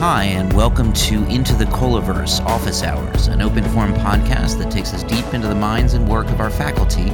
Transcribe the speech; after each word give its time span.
Hi, 0.00 0.24
and 0.24 0.50
welcome 0.54 0.94
to 0.94 1.26
Into 1.26 1.54
the 1.54 1.66
Colaverse 1.66 2.42
Office 2.46 2.82
Hours, 2.82 3.26
an 3.26 3.42
open 3.42 3.62
forum 3.64 3.92
podcast 3.92 4.56
that 4.56 4.70
takes 4.70 4.94
us 4.94 5.02
deep 5.02 5.34
into 5.34 5.46
the 5.46 5.54
minds 5.54 5.92
and 5.92 6.08
work 6.08 6.26
of 6.30 6.40
our 6.40 6.48
faculty 6.48 7.10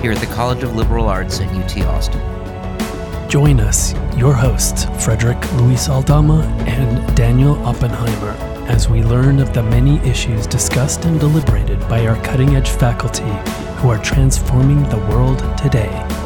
here 0.00 0.12
at 0.12 0.20
the 0.20 0.32
College 0.34 0.62
of 0.62 0.74
Liberal 0.74 1.06
Arts 1.06 1.38
at 1.42 1.54
UT 1.54 1.84
Austin. 1.88 2.18
Join 3.28 3.60
us, 3.60 3.92
your 4.16 4.32
hosts, 4.32 4.86
Frederick 5.04 5.52
Luis 5.56 5.90
Aldama 5.90 6.40
and 6.66 7.14
Daniel 7.14 7.56
Oppenheimer, 7.66 8.30
as 8.70 8.88
we 8.88 9.02
learn 9.02 9.38
of 9.38 9.52
the 9.52 9.62
many 9.62 9.98
issues 9.98 10.46
discussed 10.46 11.04
and 11.04 11.20
deliberated 11.20 11.78
by 11.90 12.06
our 12.06 12.16
cutting 12.24 12.56
edge 12.56 12.70
faculty 12.70 13.22
who 13.82 13.90
are 13.90 14.02
transforming 14.02 14.82
the 14.88 15.06
world 15.10 15.40
today. 15.58 16.19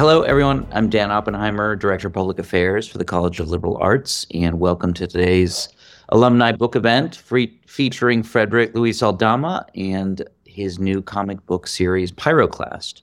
Hello, 0.00 0.22
everyone. 0.22 0.66
I'm 0.72 0.88
Dan 0.88 1.10
Oppenheimer, 1.10 1.76
Director 1.76 2.08
of 2.08 2.14
Public 2.14 2.38
Affairs 2.38 2.88
for 2.88 2.96
the 2.96 3.04
College 3.04 3.38
of 3.38 3.50
Liberal 3.50 3.76
Arts, 3.76 4.26
and 4.32 4.58
welcome 4.58 4.94
to 4.94 5.06
today's 5.06 5.68
alumni 6.08 6.52
book 6.52 6.74
event 6.74 7.16
free- 7.16 7.60
featuring 7.66 8.22
Frederick 8.22 8.74
Luis 8.74 9.02
Aldama 9.02 9.66
and 9.74 10.26
his 10.46 10.78
new 10.78 11.02
comic 11.02 11.44
book 11.44 11.66
series, 11.66 12.12
Pyroclast. 12.12 13.02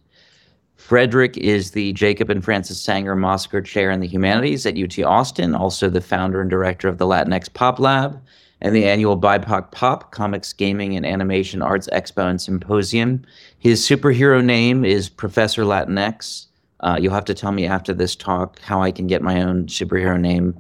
Frederick 0.76 1.38
is 1.38 1.70
the 1.70 1.94
Jacob 1.94 2.32
and 2.32 2.44
Frances 2.44 2.82
Sanger 2.82 3.16
Mossiker 3.16 3.64
Chair 3.64 3.92
in 3.92 4.00
the 4.00 4.08
Humanities 4.08 4.66
at 4.66 4.76
UT 4.76 4.98
Austin, 5.04 5.54
also 5.54 5.92
the 5.92 6.02
founder 6.02 6.42
and 6.42 6.50
director 6.50 6.88
of 6.88 6.98
the 6.98 7.06
Latinx 7.06 7.54
Pop 7.54 7.78
Lab 7.78 8.20
and 8.60 8.76
the 8.76 8.86
annual 8.86 9.20
BIPOC 9.20 9.72
Pop 9.72 10.12
Comics, 10.12 10.52
Gaming, 10.52 10.98
and 10.98 11.06
Animation 11.06 11.62
Arts 11.62 11.88
Expo 11.94 12.28
and 12.28 12.42
Symposium. 12.42 13.24
His 13.60 13.88
superhero 13.88 14.44
name 14.44 14.84
is 14.84 15.10
Professor 15.10 15.62
Latinx. 15.62 16.48
Uh, 16.82 16.98
you'll 17.00 17.14
have 17.14 17.26
to 17.26 17.34
tell 17.34 17.52
me 17.52 17.66
after 17.66 17.94
this 17.94 18.16
talk 18.16 18.60
how 18.60 18.82
I 18.82 18.92
can 18.92 19.08
get 19.08 19.22
my 19.22 19.42
own 19.42 19.66
superhero 19.66 20.20
name, 20.20 20.60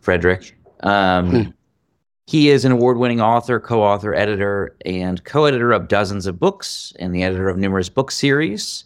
Frederick. 0.00 0.56
Um, 0.80 1.30
hmm. 1.30 1.50
He 2.28 2.50
is 2.50 2.66
an 2.66 2.72
award 2.72 2.98
winning 2.98 3.22
author, 3.22 3.58
co 3.58 3.82
author, 3.82 4.14
editor, 4.14 4.76
and 4.84 5.24
co 5.24 5.46
editor 5.46 5.72
of 5.72 5.88
dozens 5.88 6.26
of 6.26 6.38
books 6.38 6.92
and 6.98 7.14
the 7.14 7.22
editor 7.22 7.48
of 7.48 7.56
numerous 7.56 7.88
book 7.88 8.10
series. 8.10 8.84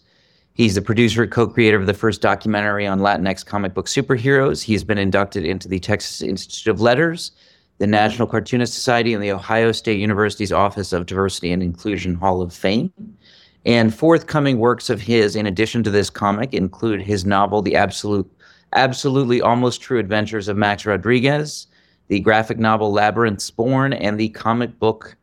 He's 0.54 0.76
the 0.76 0.82
producer 0.82 1.24
and 1.24 1.32
co 1.32 1.48
creator 1.48 1.76
of 1.76 1.86
the 1.86 1.94
first 1.94 2.20
documentary 2.20 2.86
on 2.86 3.00
Latinx 3.00 3.44
comic 3.44 3.74
book 3.74 3.86
superheroes. 3.86 4.62
He's 4.62 4.84
been 4.84 4.98
inducted 4.98 5.44
into 5.44 5.66
the 5.66 5.80
Texas 5.80 6.22
Institute 6.22 6.70
of 6.70 6.80
Letters, 6.80 7.32
the 7.78 7.86
National 7.88 8.28
Cartoonist 8.28 8.74
Society, 8.74 9.12
and 9.12 9.20
the 9.22 9.32
Ohio 9.32 9.72
State 9.72 9.98
University's 9.98 10.52
Office 10.52 10.92
of 10.92 11.06
Diversity 11.06 11.50
and 11.50 11.64
Inclusion 11.64 12.14
Hall 12.14 12.42
of 12.42 12.52
Fame. 12.52 12.92
And 13.64 13.94
forthcoming 13.94 14.58
works 14.58 14.90
of 14.90 15.00
his, 15.00 15.36
in 15.36 15.46
addition 15.46 15.82
to 15.84 15.90
this 15.90 16.10
comic, 16.10 16.52
include 16.52 17.00
his 17.00 17.24
novel, 17.24 17.62
The 17.62 17.76
Absolute, 17.76 18.30
Absolutely 18.74 19.40
Almost 19.40 19.80
True 19.80 19.98
Adventures 19.98 20.48
of 20.48 20.56
Max 20.56 20.84
Rodriguez, 20.84 21.68
the 22.08 22.20
graphic 22.20 22.58
novel 22.58 22.92
Labyrinths 22.92 23.50
Born, 23.50 23.92
and 23.92 24.18
the 24.18 24.30
comic 24.30 24.78
book 24.78 25.16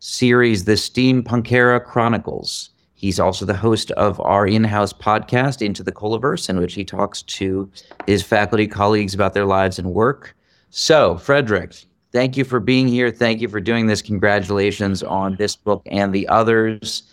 series, 0.00 0.64
The 0.64 0.72
Steampunkera 0.72 1.84
Chronicles. 1.84 2.70
He's 2.94 3.20
also 3.20 3.44
the 3.44 3.54
host 3.54 3.90
of 3.92 4.20
our 4.20 4.46
in 4.46 4.64
house 4.64 4.92
podcast, 4.92 5.64
Into 5.64 5.82
the 5.82 5.92
Colaverse, 5.92 6.48
in 6.48 6.58
which 6.58 6.74
he 6.74 6.84
talks 6.84 7.22
to 7.22 7.70
his 8.06 8.22
faculty 8.22 8.66
colleagues 8.66 9.14
about 9.14 9.34
their 9.34 9.44
lives 9.44 9.78
and 9.78 9.92
work. 9.92 10.34
So, 10.70 11.18
Frederick, 11.18 11.74
thank 12.12 12.36
you 12.36 12.44
for 12.44 12.60
being 12.60 12.88
here. 12.88 13.10
Thank 13.10 13.40
you 13.40 13.48
for 13.48 13.60
doing 13.60 13.86
this. 13.86 14.02
Congratulations 14.02 15.02
on 15.02 15.36
this 15.36 15.54
book 15.54 15.82
and 15.86 16.12
the 16.12 16.26
others. 16.28 17.04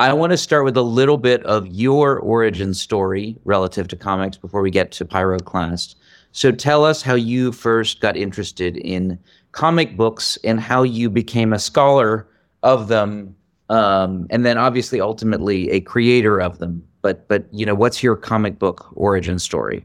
I 0.00 0.12
want 0.12 0.30
to 0.30 0.36
start 0.36 0.64
with 0.64 0.76
a 0.76 0.82
little 0.82 1.16
bit 1.16 1.44
of 1.44 1.66
your 1.66 2.20
origin 2.20 2.72
story 2.72 3.36
relative 3.44 3.88
to 3.88 3.96
comics 3.96 4.36
before 4.36 4.62
we 4.62 4.70
get 4.70 4.92
to 4.92 5.04
Pyroclast. 5.04 5.96
So 6.30 6.52
tell 6.52 6.84
us 6.84 7.02
how 7.02 7.14
you 7.14 7.50
first 7.50 8.00
got 8.00 8.16
interested 8.16 8.76
in 8.76 9.18
comic 9.50 9.96
books 9.96 10.38
and 10.44 10.60
how 10.60 10.84
you 10.84 11.10
became 11.10 11.52
a 11.52 11.58
scholar 11.58 12.28
of 12.62 12.86
them, 12.86 13.34
um, 13.70 14.28
and 14.30 14.46
then 14.46 14.56
obviously 14.56 15.00
ultimately 15.00 15.68
a 15.70 15.80
creator 15.80 16.40
of 16.40 16.58
them. 16.58 16.84
But 17.02 17.26
but 17.26 17.52
you 17.52 17.66
know, 17.66 17.74
what's 17.74 18.00
your 18.00 18.14
comic 18.14 18.60
book 18.60 18.92
origin 18.94 19.40
story? 19.40 19.84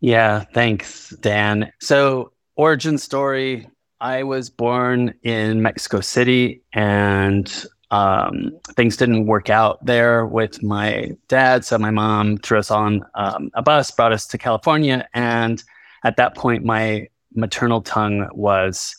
Yeah, 0.00 0.44
thanks, 0.54 1.10
Dan. 1.20 1.70
So 1.78 2.32
origin 2.56 2.96
story. 2.96 3.68
I 4.00 4.22
was 4.22 4.48
born 4.48 5.12
in 5.22 5.60
Mexico 5.60 6.00
City 6.00 6.62
and 6.72 7.66
um, 7.92 8.58
things 8.70 8.96
didn't 8.96 9.26
work 9.26 9.50
out 9.50 9.84
there 9.84 10.26
with 10.26 10.62
my 10.62 11.12
dad. 11.28 11.64
So 11.64 11.78
my 11.78 11.90
mom 11.90 12.38
threw 12.38 12.58
us 12.58 12.70
on 12.70 13.04
um, 13.14 13.50
a 13.52 13.60
bus, 13.60 13.90
brought 13.90 14.12
us 14.12 14.26
to 14.28 14.38
California. 14.38 15.06
And 15.12 15.62
at 16.02 16.16
that 16.16 16.34
point, 16.34 16.64
my 16.64 17.08
maternal 17.34 17.82
tongue 17.82 18.28
was 18.32 18.96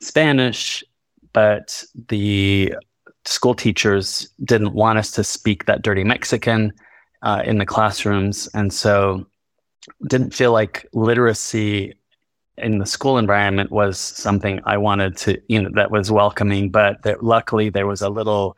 Spanish, 0.00 0.84
but 1.32 1.84
the 2.08 2.74
school 3.24 3.54
teachers 3.54 4.28
didn't 4.44 4.72
want 4.72 5.00
us 5.00 5.10
to 5.12 5.24
speak 5.24 5.66
that 5.66 5.82
dirty 5.82 6.04
Mexican 6.04 6.72
uh, 7.22 7.42
in 7.44 7.58
the 7.58 7.66
classrooms. 7.66 8.48
And 8.54 8.72
so 8.72 9.26
didn't 10.06 10.32
feel 10.32 10.52
like 10.52 10.86
literacy 10.92 11.94
in 12.58 12.78
the 12.78 12.86
school 12.86 13.18
environment 13.18 13.70
was 13.70 13.98
something 13.98 14.60
I 14.64 14.76
wanted 14.76 15.16
to, 15.18 15.40
you 15.48 15.62
know, 15.62 15.70
that 15.74 15.90
was 15.90 16.10
welcoming. 16.10 16.70
But 16.70 17.04
luckily 17.22 17.70
there 17.70 17.86
was 17.86 18.02
a 18.02 18.08
little 18.08 18.56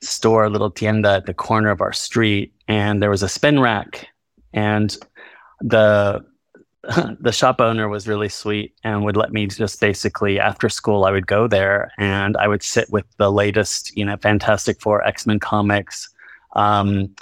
store, 0.00 0.44
a 0.44 0.50
little 0.50 0.70
tienda 0.70 1.14
at 1.14 1.26
the 1.26 1.34
corner 1.34 1.70
of 1.70 1.80
our 1.80 1.92
street, 1.92 2.52
and 2.66 3.02
there 3.02 3.10
was 3.10 3.22
a 3.22 3.28
spin 3.28 3.60
rack, 3.60 4.08
and 4.52 4.96
the 5.60 6.24
the 7.20 7.32
shop 7.32 7.60
owner 7.60 7.88
was 7.88 8.06
really 8.06 8.28
sweet 8.28 8.72
and 8.84 9.04
would 9.04 9.16
let 9.16 9.32
me 9.32 9.46
just 9.46 9.80
basically 9.80 10.38
after 10.38 10.68
school 10.68 11.04
I 11.04 11.10
would 11.10 11.26
go 11.26 11.48
there 11.48 11.90
and 11.98 12.36
I 12.36 12.46
would 12.46 12.62
sit 12.62 12.88
with 12.90 13.04
the 13.16 13.32
latest, 13.32 13.94
you 13.96 14.04
know, 14.04 14.16
Fantastic 14.16 14.80
Four, 14.80 15.04
X 15.04 15.26
Men 15.26 15.40
comics, 15.40 16.08
um, 16.54 17.14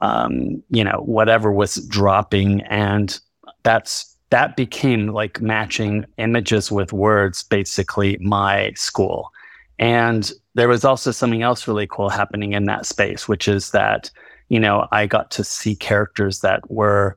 um, 0.00 0.62
you 0.70 0.82
know, 0.82 1.02
whatever 1.04 1.52
was 1.52 1.76
dropping, 1.86 2.62
and 2.62 3.18
that's 3.62 4.13
that 4.30 4.56
became 4.56 5.08
like 5.08 5.40
matching 5.40 6.04
images 6.18 6.72
with 6.72 6.92
words, 6.92 7.42
basically 7.42 8.16
my 8.20 8.72
school. 8.74 9.30
And 9.78 10.30
there 10.54 10.68
was 10.68 10.84
also 10.84 11.10
something 11.10 11.42
else 11.42 11.68
really 11.68 11.86
cool 11.86 12.08
happening 12.08 12.52
in 12.52 12.64
that 12.64 12.86
space, 12.86 13.28
which 13.28 13.48
is 13.48 13.70
that, 13.72 14.10
you 14.48 14.60
know, 14.60 14.86
I 14.92 15.06
got 15.06 15.30
to 15.32 15.44
see 15.44 15.74
characters 15.74 16.40
that 16.40 16.68
were 16.70 17.16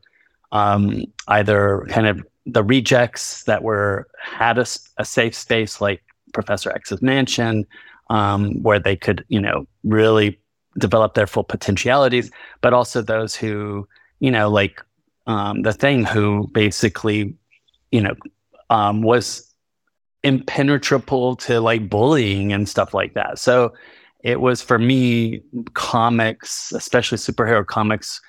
um, 0.51 1.03
either 1.27 1.85
kind 1.89 2.07
of 2.07 2.25
the 2.45 2.63
rejects 2.63 3.43
that 3.43 3.63
were 3.63 4.07
had 4.21 4.57
a, 4.57 4.65
a 4.97 5.05
safe 5.05 5.35
space 5.35 5.81
like 5.81 6.01
Professor 6.33 6.71
X's 6.71 7.01
mansion, 7.01 7.65
um, 8.09 8.61
where 8.63 8.79
they 8.79 8.95
could, 8.95 9.25
you 9.27 9.39
know, 9.39 9.67
really 9.83 10.39
develop 10.77 11.13
their 11.13 11.27
full 11.27 11.43
potentialities, 11.43 12.31
but 12.61 12.73
also 12.73 13.01
those 13.01 13.35
who, 13.35 13.87
you 14.19 14.31
know, 14.31 14.49
like 14.49 14.83
um, 15.27 15.61
the 15.61 15.73
thing 15.73 16.05
who 16.05 16.47
basically, 16.53 17.35
you 17.91 18.01
know, 18.01 18.15
um, 18.69 19.01
was 19.01 19.53
impenetrable 20.23 21.35
to 21.35 21.59
like 21.61 21.89
bullying 21.89 22.51
and 22.51 22.67
stuff 22.67 22.93
like 22.93 23.13
that. 23.13 23.37
So 23.39 23.73
it 24.23 24.41
was 24.41 24.61
for 24.61 24.79
me, 24.79 25.41
comics, 25.73 26.71
especially 26.71 27.17
superhero 27.17 27.65
comics, 27.65 28.19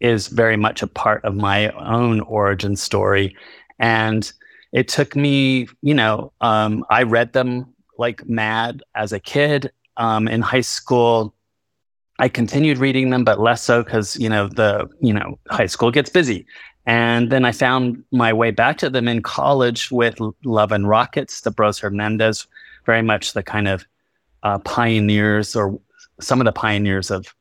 is 0.00 0.26
very 0.28 0.56
much 0.56 0.82
a 0.82 0.86
part 0.86 1.24
of 1.24 1.34
my 1.34 1.70
own 1.70 2.20
origin 2.20 2.76
story. 2.76 3.36
And 3.78 4.30
it 4.72 4.88
took 4.88 5.14
me, 5.16 5.68
you 5.82 5.94
know, 5.94 6.32
um, 6.40 6.84
I 6.90 7.04
read 7.04 7.32
them 7.32 7.72
like 7.96 8.28
mad 8.28 8.82
as 8.94 9.12
a 9.12 9.20
kid. 9.20 9.70
Um, 9.98 10.28
in 10.28 10.42
high 10.42 10.60
school, 10.60 11.34
I 12.18 12.28
continued 12.28 12.78
reading 12.78 13.10
them, 13.10 13.24
but 13.24 13.40
less 13.40 13.62
so 13.62 13.82
because 13.82 14.16
you 14.16 14.28
know 14.28 14.48
the 14.48 14.88
you 15.00 15.12
know 15.12 15.38
high 15.50 15.66
school 15.66 15.90
gets 15.90 16.10
busy, 16.10 16.46
and 16.86 17.30
then 17.30 17.44
I 17.44 17.52
found 17.52 18.02
my 18.12 18.32
way 18.32 18.50
back 18.50 18.78
to 18.78 18.90
them 18.90 19.08
in 19.08 19.22
college 19.22 19.90
with 19.90 20.18
Love 20.44 20.72
and 20.72 20.88
Rockets, 20.88 21.42
the 21.42 21.50
Bros 21.50 21.78
Hernandez, 21.78 22.46
very 22.86 23.02
much 23.02 23.32
the 23.32 23.42
kind 23.42 23.68
of 23.68 23.84
uh, 24.42 24.58
pioneers 24.60 25.56
or 25.56 25.78
some 26.20 26.40
of 26.40 26.44
the 26.44 26.52
pioneers 26.52 27.10
of 27.10 27.34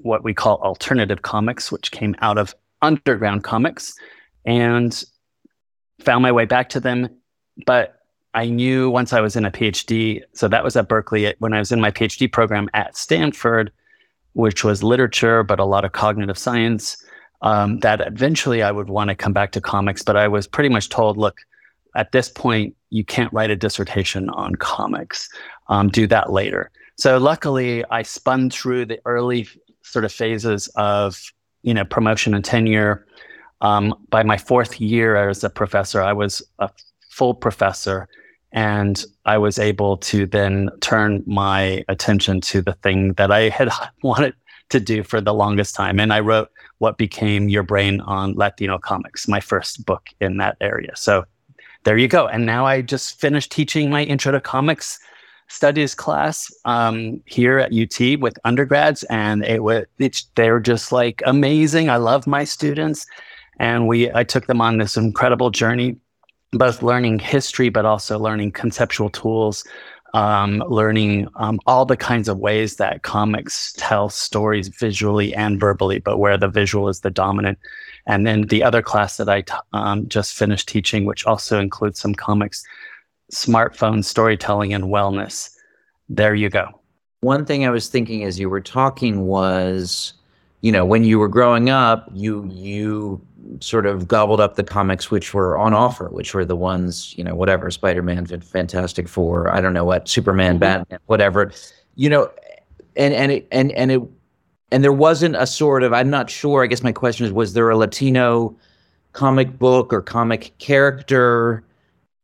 what 0.00 0.24
we 0.24 0.34
call 0.34 0.56
alternative 0.62 1.22
comics, 1.22 1.70
which 1.70 1.90
came 1.90 2.14
out 2.20 2.36
of 2.36 2.54
underground 2.82 3.44
comics, 3.44 3.94
and 4.44 5.04
found 6.00 6.22
my 6.22 6.32
way 6.32 6.44
back 6.44 6.68
to 6.70 6.80
them. 6.80 7.08
But 7.66 8.00
I 8.34 8.46
knew 8.46 8.90
once 8.90 9.12
I 9.12 9.20
was 9.20 9.36
in 9.36 9.44
a 9.44 9.50
PhD, 9.50 10.22
so 10.34 10.48
that 10.48 10.64
was 10.64 10.76
at 10.76 10.88
Berkeley. 10.88 11.34
When 11.38 11.52
I 11.52 11.58
was 11.58 11.72
in 11.72 11.80
my 11.80 11.90
PhD 11.90 12.30
program 12.30 12.68
at 12.74 12.96
Stanford, 12.96 13.72
which 14.40 14.64
was 14.64 14.82
literature, 14.82 15.42
but 15.42 15.60
a 15.60 15.64
lot 15.64 15.84
of 15.84 15.92
cognitive 15.92 16.38
science. 16.38 16.96
Um, 17.42 17.78
that 17.80 18.00
eventually 18.06 18.62
I 18.62 18.70
would 18.70 18.90
want 18.90 19.08
to 19.08 19.14
come 19.14 19.32
back 19.32 19.52
to 19.52 19.60
comics, 19.60 20.02
but 20.02 20.16
I 20.16 20.28
was 20.28 20.46
pretty 20.46 20.68
much 20.68 20.90
told, 20.90 21.16
look, 21.16 21.38
at 21.94 22.12
this 22.12 22.28
point, 22.28 22.76
you 22.90 23.02
can't 23.04 23.32
write 23.32 23.50
a 23.50 23.56
dissertation 23.56 24.28
on 24.30 24.56
comics. 24.56 25.28
Um, 25.68 25.88
do 25.88 26.06
that 26.08 26.32
later. 26.32 26.70
So 26.96 27.16
luckily, 27.18 27.84
I 27.90 28.02
spun 28.02 28.50
through 28.50 28.86
the 28.86 29.00
early 29.06 29.48
sort 29.82 30.04
of 30.04 30.12
phases 30.12 30.68
of 30.76 31.32
you 31.62 31.74
know 31.74 31.84
promotion 31.84 32.34
and 32.34 32.44
tenure. 32.44 33.06
um, 33.60 33.94
by 34.10 34.22
my 34.22 34.38
fourth 34.38 34.80
year 34.80 35.16
as 35.16 35.44
a 35.44 35.50
professor, 35.50 36.00
I 36.02 36.12
was 36.12 36.42
a 36.58 36.70
full 37.10 37.34
professor 37.34 38.08
and 38.52 39.04
I 39.26 39.38
was 39.38 39.58
able 39.58 39.96
to 39.98 40.26
then 40.26 40.70
turn 40.80 41.22
my 41.26 41.84
attention 41.88 42.40
to 42.42 42.62
the 42.62 42.72
thing 42.74 43.12
that 43.14 43.30
I 43.30 43.48
had 43.48 43.70
wanted 44.02 44.34
to 44.70 44.80
do 44.80 45.02
for 45.02 45.20
the 45.20 45.34
longest 45.34 45.74
time. 45.74 46.00
And 46.00 46.12
I 46.12 46.20
wrote 46.20 46.50
what 46.78 46.96
became 46.96 47.48
Your 47.48 47.62
Brain 47.62 48.00
on 48.02 48.34
Latino 48.34 48.78
Comics, 48.78 49.28
my 49.28 49.40
first 49.40 49.84
book 49.84 50.08
in 50.20 50.38
that 50.38 50.56
area. 50.60 50.92
So 50.96 51.24
there 51.84 51.98
you 51.98 52.08
go. 52.08 52.26
And 52.26 52.46
now 52.46 52.66
I 52.66 52.82
just 52.82 53.20
finished 53.20 53.50
teaching 53.50 53.90
my 53.90 54.04
Intro 54.04 54.32
to 54.32 54.40
Comics 54.40 54.98
studies 55.48 55.94
class 55.94 56.52
um, 56.64 57.20
here 57.26 57.58
at 57.58 57.72
UT 57.72 58.20
with 58.20 58.38
undergrads, 58.44 59.02
and 59.04 59.44
it 59.44 59.62
was 59.62 59.84
they're 60.36 60.60
just 60.60 60.92
like 60.92 61.22
amazing. 61.26 61.90
I 61.90 61.96
love 61.96 62.26
my 62.26 62.44
students, 62.44 63.06
and 63.58 63.88
we 63.88 64.12
I 64.12 64.24
took 64.24 64.46
them 64.46 64.60
on 64.60 64.78
this 64.78 64.96
incredible 64.96 65.50
journey 65.50 65.96
both 66.52 66.82
learning 66.82 67.18
history, 67.18 67.68
but 67.68 67.84
also 67.84 68.18
learning 68.18 68.52
conceptual 68.52 69.10
tools, 69.10 69.64
um, 70.14 70.62
learning 70.68 71.28
um, 71.36 71.60
all 71.66 71.84
the 71.84 71.96
kinds 71.96 72.28
of 72.28 72.38
ways 72.38 72.76
that 72.76 73.02
comics 73.02 73.72
tell 73.76 74.08
stories 74.08 74.68
visually 74.68 75.32
and 75.34 75.60
verbally, 75.60 76.00
but 76.00 76.18
where 76.18 76.36
the 76.36 76.48
visual 76.48 76.88
is 76.88 77.00
the 77.00 77.10
dominant. 77.10 77.58
And 78.06 78.26
then 78.26 78.42
the 78.48 78.64
other 78.64 78.82
class 78.82 79.16
that 79.18 79.28
I 79.28 79.42
t- 79.42 79.54
um, 79.72 80.08
just 80.08 80.34
finished 80.34 80.68
teaching, 80.68 81.04
which 81.04 81.24
also 81.26 81.60
includes 81.60 82.00
some 82.00 82.14
comics, 82.14 82.64
smartphone 83.32 84.04
storytelling 84.04 84.74
and 84.74 84.84
wellness. 84.84 85.54
There 86.08 86.34
you 86.34 86.50
go. 86.50 86.80
One 87.20 87.44
thing 87.44 87.64
I 87.64 87.70
was 87.70 87.88
thinking 87.88 88.24
as 88.24 88.40
you 88.40 88.48
were 88.48 88.62
talking 88.62 89.26
was, 89.26 90.14
you 90.60 90.72
know, 90.72 90.84
when 90.84 91.04
you 91.04 91.18
were 91.18 91.28
growing 91.28 91.70
up, 91.70 92.08
you 92.12 92.48
you 92.52 93.20
sort 93.60 93.86
of 93.86 94.06
gobbled 94.06 94.40
up 94.40 94.54
the 94.54 94.62
comics 94.62 95.10
which 95.10 95.34
were 95.34 95.58
on 95.58 95.74
offer, 95.74 96.08
which 96.10 96.34
were 96.34 96.44
the 96.44 96.56
ones, 96.56 97.16
you 97.18 97.24
know, 97.24 97.34
whatever, 97.34 97.70
Spider-Man, 97.70 98.26
Fantastic 98.26 99.08
Four, 99.08 99.52
I 99.52 99.60
don't 99.60 99.72
know 99.72 99.84
what, 99.84 100.08
Superman, 100.08 100.52
mm-hmm. 100.52 100.60
Batman, 100.60 100.98
whatever. 101.06 101.52
You 101.96 102.10
know, 102.10 102.30
and 102.96 103.14
and 103.14 103.32
it 103.32 103.48
and 103.50 103.72
and 103.72 103.90
it 103.90 104.02
and 104.72 104.84
there 104.84 104.92
wasn't 104.92 105.36
a 105.36 105.46
sort 105.46 105.82
of 105.82 105.92
I'm 105.92 106.10
not 106.10 106.30
sure, 106.30 106.62
I 106.62 106.66
guess 106.66 106.82
my 106.82 106.92
question 106.92 107.26
is 107.26 107.32
was 107.32 107.54
there 107.54 107.70
a 107.70 107.76
Latino 107.76 108.56
comic 109.12 109.58
book 109.58 109.92
or 109.92 110.00
comic 110.00 110.56
character 110.58 111.64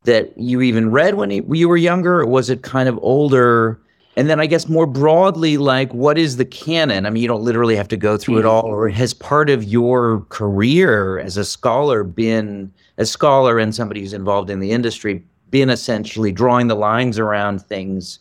that 0.05 0.37
you 0.39 0.61
even 0.61 0.91
read 0.91 1.15
when 1.15 1.31
you 1.31 1.69
were 1.69 1.77
younger 1.77 2.21
or 2.21 2.27
was 2.27 2.49
it 2.49 2.63
kind 2.63 2.89
of 2.89 2.97
older 3.03 3.81
and 4.17 4.31
then 4.31 4.41
I 4.41 4.47
guess 4.47 4.69
more 4.69 4.87
broadly, 4.87 5.59
like 5.59 5.93
what 5.93 6.17
is 6.17 6.37
the 6.39 6.45
canon? 6.45 7.05
I 7.05 7.11
mean, 7.11 7.23
you 7.23 7.29
don't 7.29 7.43
literally 7.43 7.77
have 7.77 7.89
to 7.89 7.97
go 7.97 8.17
through 8.17 8.39
it 8.39 8.47
all, 8.47 8.67
or 8.67 8.89
has 8.89 9.13
part 9.13 9.51
of 9.51 9.65
your 9.65 10.21
career 10.31 11.19
as 11.19 11.37
a 11.37 11.45
scholar 11.45 12.03
been 12.03 12.73
as 12.97 13.09
a 13.09 13.13
scholar 13.13 13.59
and 13.59 13.75
somebody 13.75 14.01
who's 14.01 14.15
involved 14.15 14.49
in 14.49 14.61
the 14.61 14.73
industry, 14.73 15.23
been 15.51 15.69
essentially 15.69 16.33
drawing 16.33 16.69
the 16.69 16.75
lines 16.75 17.19
around 17.19 17.61
things 17.61 18.19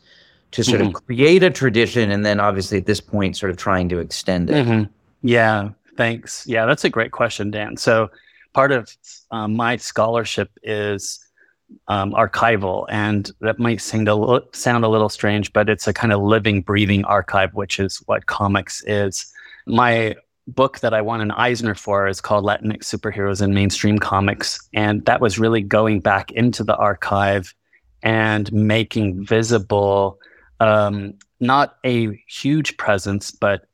to 0.52 0.64
sort 0.64 0.82
mm-hmm. 0.82 0.96
of 0.96 1.06
create 1.06 1.44
a 1.44 1.50
tradition, 1.50 2.12
and 2.12 2.26
then 2.26 2.40
obviously 2.40 2.78
at 2.78 2.86
this 2.86 3.02
point, 3.02 3.38
sort 3.38 3.50
of 3.50 3.58
trying 3.58 3.90
to 3.90 4.00
extend 4.00 4.50
it. 4.50 4.66
Mm-hmm. 4.66 4.92
Yeah, 5.28 5.70
thanks. 5.98 6.46
Yeah, 6.46 6.66
that's 6.66 6.84
a 6.84 6.90
great 6.90 7.12
question, 7.12 7.52
Dan. 7.52 7.78
So 7.78 8.10
part 8.54 8.72
of 8.72 8.96
um, 9.32 9.56
my 9.56 9.78
scholarship 9.78 10.50
is 10.64 11.25
um, 11.88 12.12
archival, 12.14 12.86
and 12.90 13.32
that 13.42 13.60
might 13.60 13.82
sound 13.82 14.08
a, 14.08 14.16
little, 14.16 14.48
sound 14.54 14.84
a 14.84 14.90
little 14.90 15.10
strange, 15.10 15.54
but 15.54 15.70
it's 15.70 15.88
a 15.88 15.94
kind 15.94 16.14
of 16.14 16.22
living, 16.22 16.62
breathing 16.62 17.04
archive, 17.06 17.54
which 17.54 17.80
is 17.80 17.98
what 18.06 18.26
comics 18.26 18.84
is. 18.86 19.26
My 19.66 20.16
book 20.48 20.80
that 20.80 20.94
I 20.94 21.02
won 21.02 21.22
an 21.22 21.32
Eisner 21.32 21.76
for 21.76 22.08
is 22.08 22.22
called 22.22 22.46
Latinx 22.46 22.84
Superheroes 22.84 23.42
in 23.42 23.54
Mainstream 23.54 23.98
Comics, 23.98 24.60
and 24.74 25.04
that 25.06 25.22
was 25.22 25.40
really 25.40 25.62
going 25.62 26.00
back 26.00 26.32
into 26.32 26.64
the 26.64 26.76
archive 26.76 27.54
and 28.04 28.52
making 28.54 29.26
visible 29.26 30.20
um, 30.60 31.16
not 31.40 31.78
a 31.84 32.22
huge 32.28 32.78
presence, 32.78 33.32
but 33.32 33.68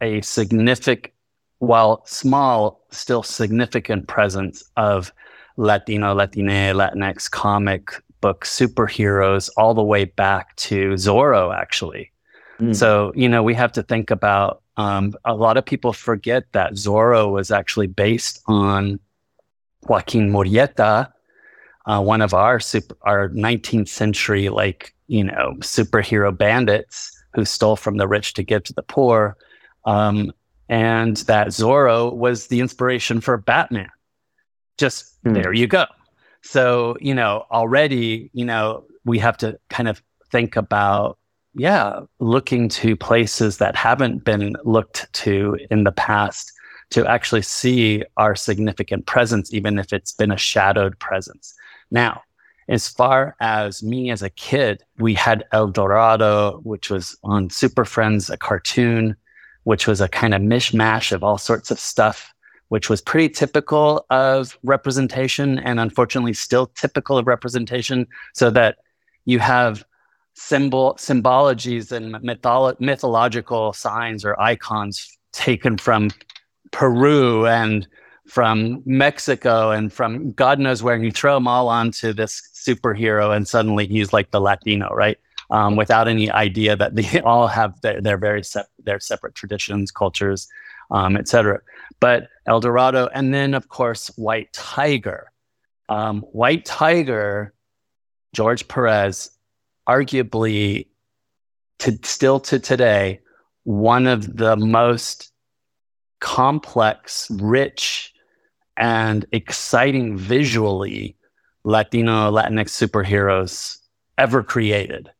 a 0.00 0.20
significant, 0.20 1.12
while 1.58 2.02
small, 2.04 2.84
still 2.90 3.22
significant 3.22 4.08
presence 4.08 4.64
of 4.76 5.12
Latino, 5.56 6.14
Latine, 6.14 6.74
Latinx 6.74 7.30
comic 7.30 7.90
book 8.20 8.44
superheroes 8.44 9.50
all 9.56 9.74
the 9.74 9.82
way 9.82 10.04
back 10.04 10.54
to 10.56 10.92
Zorro, 10.94 11.54
actually. 11.54 12.12
Mm. 12.60 12.74
So, 12.74 13.12
you 13.14 13.28
know, 13.28 13.42
we 13.42 13.54
have 13.54 13.72
to 13.72 13.82
think 13.82 14.10
about 14.10 14.62
um, 14.76 15.14
a 15.24 15.34
lot 15.34 15.56
of 15.56 15.64
people 15.64 15.92
forget 15.92 16.44
that 16.52 16.74
Zorro 16.74 17.30
was 17.30 17.50
actually 17.50 17.86
based 17.86 18.42
on 18.46 18.98
Joaquin 19.88 20.30
Murrieta, 20.30 21.10
uh, 21.86 22.02
one 22.02 22.20
of 22.20 22.34
our 22.34 22.58
super, 22.60 22.96
our 23.02 23.28
19th 23.30 23.88
century, 23.88 24.48
like, 24.48 24.94
you 25.06 25.24
know, 25.24 25.54
superhero 25.60 26.36
bandits 26.36 27.12
who 27.32 27.44
stole 27.44 27.76
from 27.76 27.96
the 27.96 28.08
rich 28.08 28.34
to 28.34 28.42
give 28.42 28.64
to 28.64 28.72
the 28.72 28.82
poor. 28.82 29.36
Um, 29.84 30.32
and 30.68 31.16
that 31.28 31.48
Zorro 31.48 32.12
was 32.12 32.48
the 32.48 32.60
inspiration 32.60 33.20
for 33.20 33.36
Batman 33.36 33.90
just 34.78 35.22
mm. 35.24 35.34
there 35.34 35.52
you 35.52 35.66
go. 35.66 35.86
So, 36.42 36.96
you 37.00 37.14
know, 37.14 37.46
already, 37.50 38.30
you 38.32 38.44
know, 38.44 38.84
we 39.04 39.18
have 39.18 39.36
to 39.38 39.58
kind 39.68 39.88
of 39.88 40.02
think 40.30 40.56
about, 40.56 41.18
yeah, 41.54 42.00
looking 42.20 42.68
to 42.68 42.96
places 42.96 43.58
that 43.58 43.74
haven't 43.74 44.24
been 44.24 44.54
looked 44.64 45.12
to 45.14 45.58
in 45.70 45.84
the 45.84 45.92
past 45.92 46.52
to 46.90 47.06
actually 47.06 47.42
see 47.42 48.04
our 48.16 48.36
significant 48.36 49.06
presence, 49.06 49.52
even 49.52 49.78
if 49.78 49.92
it's 49.92 50.12
been 50.12 50.30
a 50.30 50.36
shadowed 50.36 50.98
presence. 50.98 51.54
Now, 51.90 52.22
as 52.68 52.88
far 52.88 53.36
as 53.40 53.82
me 53.82 54.10
as 54.10 54.22
a 54.22 54.30
kid, 54.30 54.82
we 54.98 55.14
had 55.14 55.44
El 55.52 55.68
Dorado, 55.68 56.60
which 56.62 56.90
was 56.90 57.16
on 57.22 57.50
Super 57.50 57.84
Friends, 57.84 58.28
a 58.28 58.36
cartoon, 58.36 59.16
which 59.64 59.86
was 59.86 60.00
a 60.00 60.08
kind 60.08 60.34
of 60.34 60.42
mishmash 60.42 61.12
of 61.12 61.24
all 61.24 61.38
sorts 61.38 61.70
of 61.70 61.80
stuff 61.80 62.32
which 62.68 62.90
was 62.90 63.00
pretty 63.00 63.28
typical 63.28 64.04
of 64.10 64.58
representation 64.62 65.58
and 65.60 65.78
unfortunately 65.78 66.32
still 66.32 66.66
typical 66.68 67.18
of 67.18 67.26
representation, 67.26 68.06
so 68.34 68.50
that 68.50 68.78
you 69.24 69.38
have 69.38 69.84
symbol 70.34 70.94
symbologies 70.98 71.92
and 71.92 72.14
mytholo- 72.16 72.78
mythological 72.78 73.72
signs 73.72 74.24
or 74.24 74.38
icons 74.40 75.18
taken 75.32 75.78
from 75.78 76.10
Peru 76.72 77.46
and 77.46 77.86
from 78.26 78.82
Mexico 78.84 79.70
and 79.70 79.92
from 79.92 80.32
God 80.32 80.58
knows 80.58 80.82
where, 80.82 80.94
and 80.94 81.04
you 81.04 81.12
throw 81.12 81.34
them 81.34 81.46
all 81.46 81.68
onto 81.68 82.12
this 82.12 82.42
superhero, 82.54 83.34
and 83.34 83.46
suddenly 83.46 83.86
he's 83.86 84.12
like 84.12 84.30
the 84.30 84.40
Latino, 84.40 84.88
right? 84.92 85.18
Um, 85.50 85.76
without 85.76 86.08
any 86.08 86.30
idea 86.30 86.74
that 86.74 86.96
they 86.96 87.20
all 87.24 87.46
have 87.46 87.80
their, 87.82 88.00
their 88.00 88.18
very 88.18 88.42
their 88.82 88.98
separate 88.98 89.34
traditions, 89.34 89.90
cultures, 89.90 90.48
um, 90.90 91.16
etc. 91.16 91.60
But 92.00 92.28
El 92.46 92.60
Dorado, 92.60 93.08
and 93.12 93.32
then 93.32 93.54
of 93.54 93.68
course 93.68 94.08
White 94.16 94.52
Tiger. 94.52 95.32
Um, 95.88 96.22
White 96.32 96.64
Tiger, 96.64 97.54
George 98.32 98.66
Perez, 98.68 99.30
arguably, 99.88 100.88
to 101.78 101.98
still 102.02 102.40
to 102.40 102.58
today, 102.58 103.20
one 103.64 104.06
of 104.06 104.36
the 104.36 104.56
most 104.56 105.32
complex, 106.20 107.30
rich, 107.30 108.12
and 108.76 109.26
exciting 109.32 110.16
visually 110.16 111.16
Latino 111.64 112.30
Latinx 112.30 112.70
superheroes 112.70 113.78
ever 114.18 114.42
created. 114.42 115.10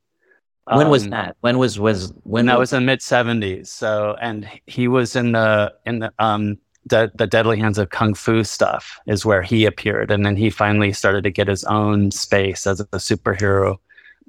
When 0.66 0.86
um, 0.86 0.90
was 0.90 1.08
that? 1.08 1.36
When 1.40 1.58
was 1.58 1.78
was 1.78 2.12
when 2.24 2.46
that 2.46 2.58
was, 2.58 2.72
was 2.72 2.78
in 2.78 2.86
mid 2.86 3.00
seventies. 3.00 3.70
So 3.70 4.16
and 4.20 4.48
he 4.66 4.88
was 4.88 5.14
in 5.14 5.32
the 5.32 5.72
in 5.84 6.00
the 6.00 6.12
um 6.18 6.58
the, 6.86 7.10
the 7.16 7.26
Deadly 7.26 7.58
Hands 7.58 7.78
of 7.78 7.90
Kung 7.90 8.14
Fu 8.14 8.44
stuff 8.44 9.00
is 9.06 9.26
where 9.26 9.42
he 9.42 9.64
appeared, 9.64 10.10
and 10.10 10.24
then 10.24 10.36
he 10.36 10.50
finally 10.50 10.92
started 10.92 11.24
to 11.24 11.30
get 11.30 11.48
his 11.48 11.64
own 11.64 12.12
space 12.12 12.66
as 12.66 12.80
a 12.80 12.84
superhero. 12.84 13.78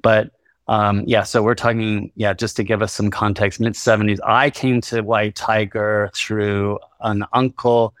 But 0.02 0.30
um, 0.66 1.04
yeah, 1.06 1.22
so 1.22 1.42
we're 1.42 1.54
talking 1.54 2.12
yeah, 2.14 2.34
just 2.34 2.56
to 2.56 2.64
give 2.64 2.82
us 2.82 2.92
some 2.92 3.10
context, 3.10 3.60
mid 3.60 3.74
seventies. 3.74 4.20
I 4.24 4.50
came 4.50 4.80
to 4.82 5.02
White 5.02 5.34
Tiger 5.34 6.10
through 6.14 6.78
an 7.00 7.24
uncle, 7.32 7.94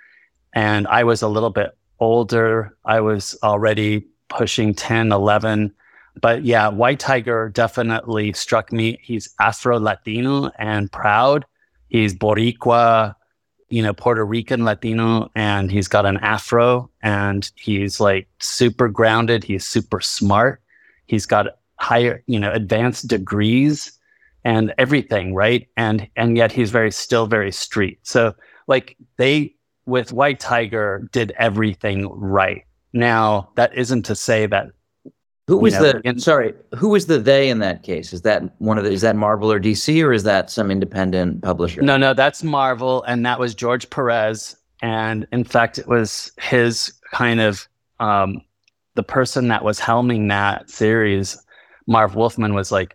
and 0.52 0.86
I 0.88 1.04
was 1.04 1.22
a 1.22 1.28
little 1.28 1.50
bit 1.50 1.76
older. 1.98 2.76
I 2.84 3.00
was 3.00 3.36
already 3.42 4.06
pushing 4.28 4.74
10, 4.74 5.10
11 5.10 5.74
but 6.20 6.44
yeah, 6.44 6.68
White 6.68 7.00
Tiger 7.00 7.50
definitely 7.50 8.32
struck 8.32 8.72
me. 8.72 8.98
He's 9.02 9.28
Afro 9.40 9.78
Latino 9.78 10.50
and 10.58 10.90
proud. 10.90 11.44
He's 11.88 12.14
Boricua, 12.14 13.14
you 13.68 13.82
know, 13.82 13.92
Puerto 13.92 14.24
Rican 14.24 14.64
Latino, 14.64 15.30
and 15.34 15.70
he's 15.70 15.88
got 15.88 16.06
an 16.06 16.18
afro 16.18 16.90
and 17.02 17.50
he's 17.56 18.00
like 18.00 18.28
super 18.38 18.88
grounded. 18.88 19.44
He's 19.44 19.66
super 19.66 20.00
smart. 20.00 20.62
He's 21.06 21.26
got 21.26 21.46
higher, 21.76 22.22
you 22.26 22.38
know, 22.38 22.52
advanced 22.52 23.08
degrees 23.08 23.92
and 24.44 24.72
everything, 24.78 25.34
right? 25.34 25.68
And 25.76 26.08
and 26.16 26.36
yet 26.36 26.52
he's 26.52 26.70
very 26.70 26.90
still 26.90 27.26
very 27.26 27.52
street. 27.52 27.98
So 28.02 28.34
like 28.66 28.96
they 29.16 29.54
with 29.86 30.12
White 30.12 30.40
Tiger 30.40 31.08
did 31.12 31.32
everything 31.38 32.08
right. 32.10 32.64
Now, 32.92 33.50
that 33.56 33.74
isn't 33.76 34.04
to 34.04 34.14
say 34.14 34.46
that 34.46 34.68
Who 35.48 35.56
was 35.56 35.72
know, 35.72 35.92
the 35.92 36.00
in- 36.04 36.18
sorry? 36.18 36.52
Who 36.76 36.90
was 36.90 37.06
the 37.06 37.18
they 37.18 37.48
in 37.48 37.58
that 37.60 37.82
case? 37.82 38.12
Is 38.12 38.20
that 38.22 38.42
one 38.60 38.76
of 38.76 38.84
the? 38.84 38.90
Is 38.90 39.00
that 39.00 39.16
Marvel 39.16 39.50
or 39.50 39.58
DC 39.58 40.04
or 40.04 40.12
is 40.12 40.22
that 40.24 40.50
some 40.50 40.70
independent 40.70 41.42
publisher? 41.42 41.80
No, 41.80 41.96
no, 41.96 42.12
that's 42.12 42.42
Marvel, 42.42 43.02
and 43.04 43.24
that 43.24 43.40
was 43.40 43.54
George 43.54 43.88
Perez. 43.88 44.56
And 44.82 45.26
in 45.32 45.44
fact, 45.44 45.78
it 45.78 45.88
was 45.88 46.32
his 46.38 46.92
kind 47.14 47.40
of 47.40 47.66
um, 47.98 48.42
the 48.94 49.02
person 49.02 49.48
that 49.48 49.64
was 49.64 49.80
helming 49.80 50.28
that 50.28 50.68
series. 50.68 51.42
Marv 51.86 52.14
Wolfman 52.14 52.52
was 52.52 52.70
like, 52.70 52.94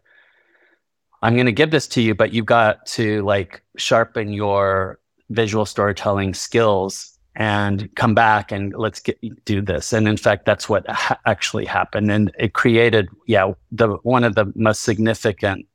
"I'm 1.24 1.33
going 1.33 1.48
to 1.48 1.51
give 1.51 1.72
this 1.72 1.88
to 1.88 2.03
you, 2.03 2.13
but 2.13 2.33
you've 2.33 2.45
got 2.45 2.86
to 2.88 3.24
like 3.24 3.63
sharpen 3.77 4.31
your 4.31 5.00
visual 5.31 5.65
storytelling 5.65 6.36
skills 6.36 7.12
and 7.36 7.94
come 7.96 8.13
back 8.13 8.52
and 8.52 8.74
let's 8.75 9.00
get 9.00 9.18
do 9.46 9.62
this." 9.62 9.94
And 9.94 10.08
in 10.08 10.18
fact, 10.18 10.46
that's 10.46 10.68
what 10.70 10.88
ha- 10.90 11.20
actually 11.25 11.66
happened, 11.66 12.12
and 12.12 12.32
it 12.38 12.54
created, 12.54 13.10
yeah, 13.28 13.54
the 13.72 13.90
one 14.04 14.24
of 14.24 14.36
the 14.36 14.52
most 14.56 14.84
significant 14.84 15.66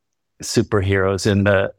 superheroes 0.42 1.26
in 1.30 1.44
the 1.44 1.72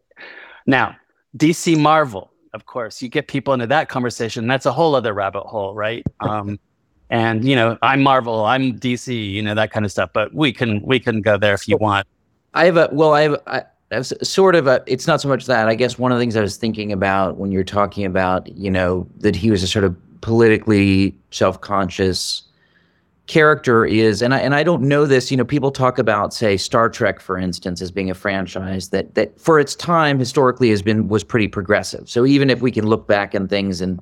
now 0.65 0.95
DC 1.38 1.79
Marvel, 1.79 2.31
of 2.53 2.65
course, 2.65 3.01
you 3.01 3.09
get 3.09 3.27
people 3.27 3.53
into 3.53 3.67
that 3.67 3.89
conversation. 3.89 4.48
That's 4.48 4.65
a 4.65 4.71
whole 4.71 4.95
other 4.95 5.13
rabbit 5.13 5.43
hole, 5.43 5.74
right? 5.75 6.05
Um, 6.21 6.59
and 7.12 7.43
you 7.43 7.55
know, 7.55 7.75
I'm 7.81 8.03
Marvel, 8.03 8.45
I'm 8.45 8.77
DC, 8.77 9.31
you 9.31 9.41
know, 9.41 9.55
that 9.55 9.71
kind 9.71 9.83
of 9.83 9.91
stuff. 9.91 10.12
But 10.13 10.31
we 10.33 10.53
can 10.53 10.79
we 10.81 11.00
can 11.00 11.21
go 11.21 11.38
there 11.38 11.55
if 11.55 11.67
you 11.67 11.75
want. 11.77 12.05
I 12.53 12.65
have 12.65 12.77
a 12.77 12.89
well, 12.91 13.13
I 13.13 13.21
have 13.24 13.41
I, 13.48 13.63
Sort 14.01 14.55
of 14.55 14.67
a. 14.67 14.84
It's 14.86 15.08
not 15.08 15.19
so 15.19 15.27
much 15.27 15.48
that. 15.48 15.67
I 15.67 15.74
guess 15.75 15.98
one 15.98 16.12
of 16.12 16.17
the 16.19 16.22
things 16.22 16.36
I 16.36 16.41
was 16.41 16.58
thinking 16.58 16.91
about 16.91 17.38
when 17.38 17.51
you're 17.51 17.63
talking 17.63 18.05
about, 18.05 18.48
you 18.55 18.69
know, 18.69 19.08
that 19.17 19.36
he 19.36 19.50
was 19.50 19.63
a 19.63 19.67
sort 19.67 19.84
of 19.84 19.96
politically 20.22 21.15
self-conscious 21.31 22.43
character 23.25 23.86
is, 23.86 24.22
and 24.22 24.34
I 24.34 24.39
and 24.39 24.53
I 24.53 24.62
don't 24.62 24.84
know 24.84 25.08
this. 25.08 25.31
You 25.31 25.38
know, 25.38 25.46
people 25.46 25.72
talk 25.72 25.98
about, 25.98 26.36
say, 26.36 26.55
Star 26.55 26.88
Trek, 26.89 27.19
for 27.19 27.36
instance, 27.38 27.81
as 27.81 27.89
being 27.89 28.12
a 28.12 28.13
franchise 28.13 28.89
that 28.89 29.15
that 29.15 29.39
for 29.39 29.60
its 29.60 29.74
time 29.75 30.19
historically 30.19 30.69
has 30.69 30.84
been 30.84 31.08
was 31.08 31.24
pretty 31.24 31.48
progressive. 31.48 32.08
So 32.10 32.27
even 32.27 32.51
if 32.51 32.62
we 32.62 32.72
can 32.72 32.86
look 32.86 33.08
back 33.08 33.34
on 33.34 33.48
things 33.48 33.81
and 33.81 34.00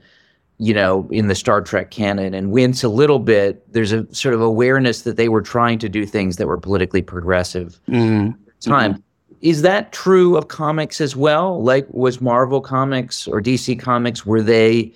you 0.59 0.73
know, 0.73 1.07
in 1.11 1.27
the 1.27 1.35
Star 1.35 1.61
Trek 1.61 1.91
canon 1.91 2.33
and 2.33 2.51
wince 2.51 2.83
a 2.83 2.89
little 2.89 3.19
bit, 3.19 3.71
there's 3.71 3.91
a 3.91 4.11
sort 4.13 4.33
of 4.33 4.41
awareness 4.41 5.03
that 5.03 5.15
they 5.15 5.29
were 5.29 5.41
trying 5.41 5.77
to 5.79 5.87
do 5.87 6.03
things 6.03 6.37
that 6.37 6.47
were 6.47 6.57
politically 6.57 7.03
progressive 7.03 7.79
Mm. 7.87 8.35
time. 8.61 9.03
Is 9.41 9.61
that 9.61 9.91
true 9.91 10.35
of 10.35 10.47
comics 10.47 10.99
as 11.01 11.15
well? 11.15 11.61
Like, 11.63 11.87
was 11.91 12.19
Marvel 12.21 12.61
Comics 12.61 13.27
or 13.27 13.41
DC 13.41 13.79
Comics 13.79 14.25
were 14.25 14.41
they 14.41 14.93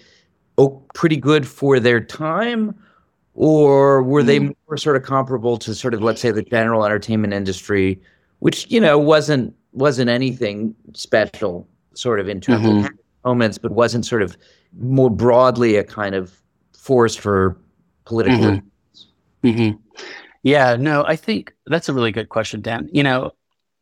oh, 0.58 0.82
pretty 0.94 1.16
good 1.18 1.48
for 1.48 1.80
their 1.80 2.00
time, 2.00 2.76
or 3.34 4.04
were 4.04 4.24
they 4.24 4.40
more 4.40 4.78
sort 4.78 4.96
of 4.96 5.04
comparable 5.04 5.58
to 5.58 5.74
sort 5.74 5.94
of 5.94 6.02
let's 6.04 6.22
say 6.22 6.32
the 6.32 6.44
general 6.44 6.86
entertainment 6.86 7.34
industry, 7.34 8.00
which 8.40 8.70
you 8.70 8.80
know 8.80 8.98
wasn't 8.98 9.54
wasn't 9.74 10.10
anything 10.10 10.76
special, 10.94 11.68
sort 11.94 12.20
of 12.20 12.28
in 12.28 12.42
terms 12.42 12.66
Mhm. 12.66 12.86
of 12.86 12.92
moments, 13.24 13.58
but 13.58 13.72
wasn't 13.72 14.06
sort 14.06 14.22
of 14.22 14.38
more 14.80 15.10
broadly 15.10 15.76
a 15.78 15.84
kind 15.84 16.16
of 16.16 16.42
force 16.74 17.16
for 17.16 17.58
political. 18.06 18.62
Mhm. 19.44 19.44
hmm 19.44 19.70
Yeah, 20.44 20.76
no, 20.76 21.04
I 21.06 21.16
think 21.16 21.54
that's 21.68 21.88
a 21.88 21.94
really 21.94 22.12
good 22.12 22.30
question, 22.30 22.62
Dan. 22.62 22.90
You 22.92 23.04
know, 23.04 23.32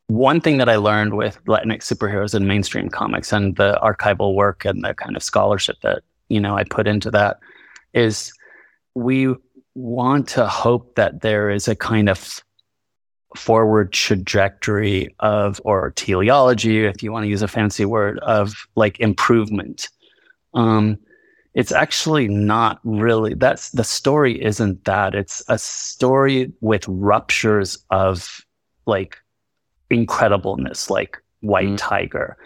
one 0.09 0.41
thing 0.41 0.57
that 0.57 0.67
I 0.67 0.77
learned 0.77 1.13
with 1.13 1.39
Latinx 1.45 1.83
superheroes 1.83 2.33
and 2.33 2.47
mainstream 2.47 2.89
comics 2.89 3.31
and 3.31 3.55
the 3.57 3.79
archival 3.83 4.33
work 4.33 4.65
and 4.65 4.83
the 4.83 4.95
kind 4.95 5.15
of 5.15 5.21
scholarship 5.21 5.77
that, 5.83 6.01
you 6.29 6.39
know, 6.39 6.57
I 6.57 6.63
put 6.63 6.87
into 6.87 7.11
that 7.11 7.37
is 7.93 8.33
we 8.95 9.35
want 9.75 10.27
to 10.29 10.47
hope 10.47 10.95
that 10.95 11.21
there 11.21 11.51
is 11.51 11.67
a 11.67 11.75
kind 11.75 12.09
of 12.09 12.43
forward 13.35 13.93
trajectory 13.93 15.13
of, 15.19 15.61
or 15.63 15.91
teleology, 15.91 16.85
if 16.85 17.03
you 17.03 17.11
want 17.11 17.25
to 17.25 17.29
use 17.29 17.43
a 17.43 17.47
fancy 17.47 17.85
word, 17.85 18.17
of 18.23 18.55
like 18.75 18.99
improvement. 18.99 19.89
Um, 20.55 20.97
it's 21.53 21.71
actually 21.71 22.27
not 22.27 22.79
really 22.83 23.35
that's 23.35 23.69
the 23.71 23.83
story 23.83 24.43
isn't 24.43 24.85
that 24.85 25.13
it's 25.13 25.43
a 25.49 25.59
story 25.59 26.51
with 26.61 26.87
ruptures 26.87 27.77
of 27.91 28.43
like 28.87 29.17
incredibleness 29.91 30.89
like 30.89 31.17
white 31.41 31.69
Mm. 31.69 31.77
tiger 31.77 32.37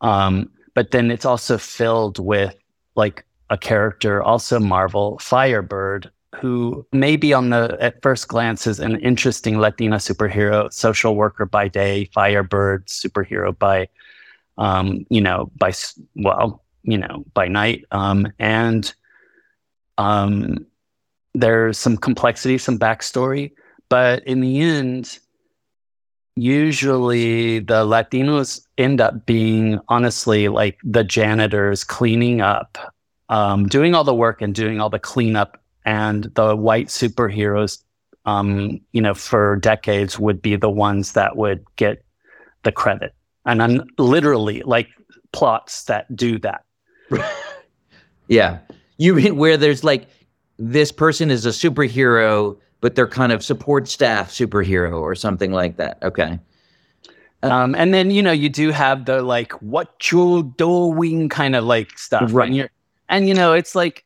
um 0.00 0.48
but 0.74 0.90
then 0.90 1.10
it's 1.10 1.24
also 1.24 1.58
filled 1.58 2.18
with 2.18 2.54
like 2.94 3.24
a 3.50 3.58
character 3.58 4.22
also 4.22 4.58
marvel 4.60 5.18
firebird 5.18 6.10
who 6.40 6.86
maybe 6.92 7.32
on 7.32 7.50
the 7.50 7.76
at 7.80 8.00
first 8.02 8.28
glance 8.28 8.66
is 8.66 8.78
an 8.80 8.96
interesting 9.00 9.58
latina 9.58 9.96
superhero 9.96 10.72
social 10.72 11.16
worker 11.16 11.46
by 11.46 11.66
day 11.68 12.04
firebird 12.12 12.86
superhero 12.86 13.56
by 13.58 13.88
um 14.58 15.04
you 15.10 15.20
know 15.20 15.50
by 15.56 15.68
s- 15.68 15.98
well 16.16 16.62
you 16.82 16.98
know 16.98 17.24
by 17.34 17.48
night 17.48 17.84
um 17.90 18.26
and 18.38 18.94
um 19.98 20.56
there's 21.34 21.78
some 21.78 21.96
complexity 21.96 22.58
some 22.58 22.78
backstory 22.78 23.52
but 23.88 24.22
in 24.26 24.40
the 24.40 24.60
end 24.60 25.18
usually 26.36 27.60
the 27.60 27.84
latinos 27.84 28.60
end 28.78 29.00
up 29.00 29.26
being 29.26 29.80
honestly 29.88 30.48
like 30.48 30.78
the 30.84 31.02
janitors 31.02 31.82
cleaning 31.82 32.40
up 32.40 32.78
um, 33.28 33.66
doing 33.66 33.94
all 33.94 34.04
the 34.04 34.14
work 34.14 34.40
and 34.40 34.54
doing 34.54 34.80
all 34.80 34.90
the 34.90 34.98
cleanup 34.98 35.60
and 35.84 36.24
the 36.34 36.54
white 36.54 36.88
superheroes 36.88 37.82
um, 38.26 38.80
you 38.92 39.00
know 39.00 39.14
for 39.14 39.56
decades 39.56 40.18
would 40.18 40.42
be 40.42 40.56
the 40.56 40.70
ones 40.70 41.12
that 41.12 41.36
would 41.36 41.64
get 41.76 42.04
the 42.64 42.72
credit 42.72 43.14
and 43.46 43.62
i'm 43.62 43.82
literally 43.98 44.62
like 44.62 44.88
plots 45.32 45.84
that 45.84 46.14
do 46.14 46.38
that 46.38 46.64
Yeah. 48.28 48.58
You 48.98 49.14
mean 49.14 49.36
where 49.36 49.56
there's 49.56 49.84
like 49.84 50.08
this 50.58 50.90
person 50.90 51.30
is 51.30 51.44
a 51.46 51.50
superhero, 51.50 52.56
but 52.86 52.94
they're 52.94 53.08
kind 53.08 53.32
of 53.32 53.42
support 53.42 53.88
staff 53.88 54.30
superhero 54.30 55.00
or 55.00 55.16
something 55.16 55.50
like 55.50 55.76
that. 55.76 55.98
Okay. 56.04 56.38
Um, 57.42 57.74
and 57.74 57.92
then 57.92 58.12
you 58.12 58.22
know 58.22 58.30
you 58.30 58.48
do 58.48 58.70
have 58.70 59.06
the 59.06 59.22
like 59.22 59.50
what 59.54 60.12
you're 60.12 60.44
doing 60.44 61.28
kind 61.28 61.56
of 61.56 61.64
like 61.64 61.98
stuff, 61.98 62.30
Right. 62.32 62.46
And, 62.46 62.56
you're, 62.56 62.70
and 63.08 63.26
you 63.26 63.34
know 63.34 63.54
it's 63.54 63.74
like 63.74 64.04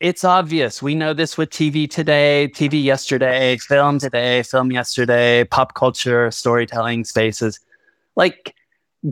it's 0.00 0.24
obvious. 0.24 0.82
We 0.82 0.96
know 0.96 1.12
this 1.12 1.38
with 1.38 1.50
TV 1.50 1.88
today, 1.88 2.50
TV 2.52 2.82
yesterday, 2.82 3.58
film 3.58 4.00
today, 4.00 4.42
film 4.42 4.72
yesterday, 4.72 5.44
pop 5.44 5.74
culture, 5.74 6.32
storytelling 6.32 7.04
spaces. 7.04 7.60
Like 8.16 8.56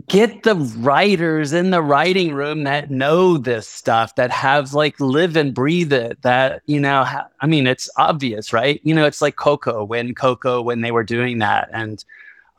get 0.07 0.43
the 0.43 0.55
writers 0.55 1.53
in 1.53 1.69
the 1.69 1.81
writing 1.81 2.33
room 2.33 2.63
that 2.63 2.89
know 2.89 3.37
this 3.37 3.67
stuff, 3.67 4.15
that 4.15 4.31
have 4.31 4.73
like 4.73 4.99
live 4.99 5.35
and 5.35 5.53
breathe 5.53 5.93
it. 5.93 6.21
That 6.21 6.61
you 6.65 6.79
know, 6.79 7.03
ha- 7.03 7.27
I 7.41 7.47
mean, 7.47 7.67
it's 7.67 7.89
obvious, 7.97 8.51
right? 8.53 8.81
You 8.83 8.93
know, 8.95 9.05
it's 9.05 9.21
like 9.21 9.35
Coco 9.35 9.83
when 9.83 10.15
Coco 10.15 10.61
when 10.61 10.81
they 10.81 10.91
were 10.91 11.03
doing 11.03 11.39
that 11.39 11.69
and 11.73 12.03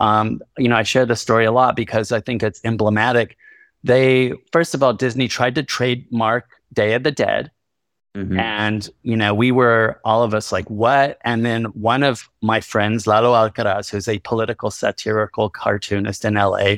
um, 0.01 0.41
you 0.59 0.69
know, 0.69 0.77
I 0.77 0.83
share 0.83 1.07
this 1.07 1.21
story 1.21 1.45
a 1.45 1.53
lot 1.53 1.77
because 1.77 2.13
I 2.13 2.21
think 2.21 2.43
it's 2.43 2.61
emblematic. 2.65 3.37
They, 3.85 4.33
first 4.53 4.75
of 4.75 4.83
all, 4.83 4.93
Disney 4.93 5.29
tried 5.29 5.55
to 5.57 5.63
trademark 5.63 6.49
Day 6.73 6.95
of 6.95 7.05
the 7.05 7.13
Dead. 7.13 7.51
Mhm. 8.17 8.39
And, 8.39 8.89
you 9.03 9.17
know, 9.17 9.35
we 9.35 9.51
were 9.51 10.01
all 10.05 10.23
of 10.23 10.35
us 10.35 10.53
like, 10.53 10.69
what? 10.71 11.19
And 11.25 11.45
then 11.45 11.65
one 11.65 12.03
of 12.03 12.29
my 12.43 12.61
friends, 12.61 13.07
Lalo 13.07 13.33
Alcaraz, 13.33 13.91
who's 13.91 14.09
a 14.09 14.21
political 14.21 14.71
satirical 14.71 15.51
cartoonist 15.51 16.25
in 16.25 16.35
LA, 16.35 16.77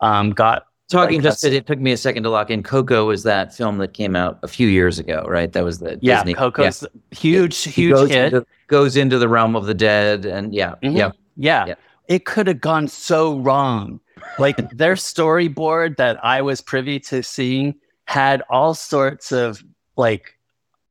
um, 0.00 0.30
got 0.30 0.66
Talking 0.88 1.16
Like, 1.16 1.24
just, 1.24 1.44
it 1.44 1.66
took 1.66 1.80
me 1.80 1.90
a 1.90 1.96
second 1.96 2.22
to 2.22 2.30
lock 2.30 2.48
in. 2.48 2.62
Coco 2.62 3.06
was 3.06 3.24
that 3.24 3.52
film 3.52 3.78
that 3.78 3.92
came 3.92 4.14
out 4.14 4.38
a 4.44 4.48
few 4.48 4.68
years 4.68 5.00
ago, 5.00 5.26
right? 5.28 5.52
That 5.52 5.64
was 5.64 5.80
the 5.80 5.98
yeah, 6.00 6.18
Disney. 6.18 6.34
Coco's 6.34 6.86
huge, 7.10 7.58
He 7.58 7.70
huge 7.72 7.92
goes 7.92 8.08
hit. 8.10 8.32
Into, 8.32 8.46
goes 8.68 8.96
into 8.96 9.18
the 9.18 9.28
realm 9.28 9.56
of 9.56 9.66
the 9.66 9.74
dead, 9.74 10.24
and 10.24 10.54
yeah, 10.54 10.76
Mhm. 10.84 10.96
yeah. 10.96 11.10
Yeah. 11.36 11.66
Yeah. 11.66 11.74
It 12.06 12.24
could 12.24 12.46
have 12.46 12.60
gone 12.60 12.86
so 12.86 13.36
wrong. 13.40 13.98
Like 14.38 14.56
their 14.70 14.94
storyboard 14.94 15.96
that 15.96 16.24
I 16.24 16.40
was 16.40 16.60
privy 16.60 17.00
to 17.00 17.20
seeing 17.20 17.74
had 18.04 18.42
all 18.48 18.72
sorts 18.72 19.32
of 19.32 19.64
like 19.96 20.38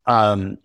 um 0.07 0.57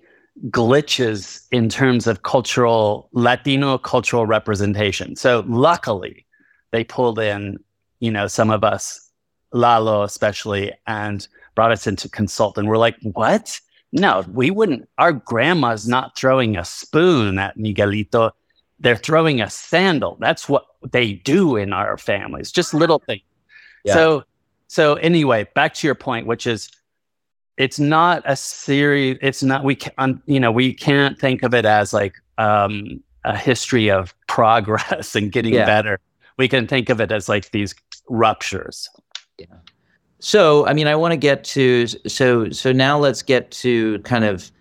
glitches 0.48 1.46
in 1.52 1.68
terms 1.68 2.08
of 2.08 2.22
cultural 2.22 3.08
Latino 3.12 3.78
cultural 3.78 4.26
representation. 4.26 5.14
So 5.14 5.44
luckily 5.46 6.26
they 6.72 6.82
pulled 6.82 7.18
in, 7.20 7.58
you 8.00 8.10
know, 8.10 8.26
some 8.26 8.50
of 8.50 8.64
us, 8.64 9.10
Lalo 9.52 10.02
especially, 10.02 10.72
and 10.86 11.26
brought 11.54 11.72
us 11.72 11.86
in 11.86 11.96
to 11.96 12.08
consult. 12.08 12.58
And 12.58 12.68
we're 12.68 12.78
like, 12.78 12.96
what? 13.02 13.60
No, 13.92 14.24
we 14.32 14.50
wouldn't. 14.50 14.88
Our 14.98 15.12
grandma's 15.12 15.86
not 15.88 16.16
throwing 16.16 16.56
a 16.56 16.64
spoon 16.64 17.38
at 17.38 17.56
Miguelito. 17.58 18.30
They're 18.78 18.96
throwing 18.96 19.40
a 19.40 19.50
sandal. 19.50 20.16
That's 20.20 20.48
what 20.48 20.64
they 20.90 21.14
do 21.14 21.56
in 21.56 21.72
our 21.72 21.98
families, 21.98 22.52
just 22.52 22.72
little 22.72 23.00
things. 23.00 23.22
Yeah. 23.84 23.94
So, 23.94 24.24
so 24.68 24.94
anyway, 24.94 25.46
back 25.54 25.74
to 25.74 25.86
your 25.86 25.94
point, 25.96 26.26
which 26.26 26.46
is 26.46 26.70
it's 27.56 27.78
not 27.78 28.22
a 28.24 28.36
series. 28.36 29.18
It's 29.20 29.42
not 29.42 29.64
we 29.64 29.74
can 29.74 30.22
you 30.26 30.40
know 30.40 30.52
we 30.52 30.72
can't 30.72 31.18
think 31.18 31.42
of 31.42 31.52
it 31.52 31.66
as 31.66 31.92
like 31.92 32.14
um, 32.38 33.02
a 33.24 33.36
history 33.36 33.90
of 33.90 34.14
progress 34.28 35.14
and 35.16 35.30
getting 35.32 35.52
Yeah. 35.54 35.66
better. 35.66 36.00
We 36.38 36.48
can 36.48 36.66
think 36.66 36.88
of 36.88 37.00
it 37.00 37.12
as 37.12 37.28
like 37.28 37.50
these 37.50 37.74
ruptures. 38.10 38.88
Yeah. 39.38 39.46
So, 40.18 40.66
I 40.66 40.74
mean, 40.74 40.86
I 40.86 40.94
want 40.94 41.12
to 41.12 41.16
get 41.16 41.44
to 41.44 41.86
so 41.86 42.50
so 42.50 42.72
now 42.72 42.98
let's 42.98 43.22
get 43.22 43.50
to 43.52 43.98
kind 44.00 44.24
of 44.24 44.52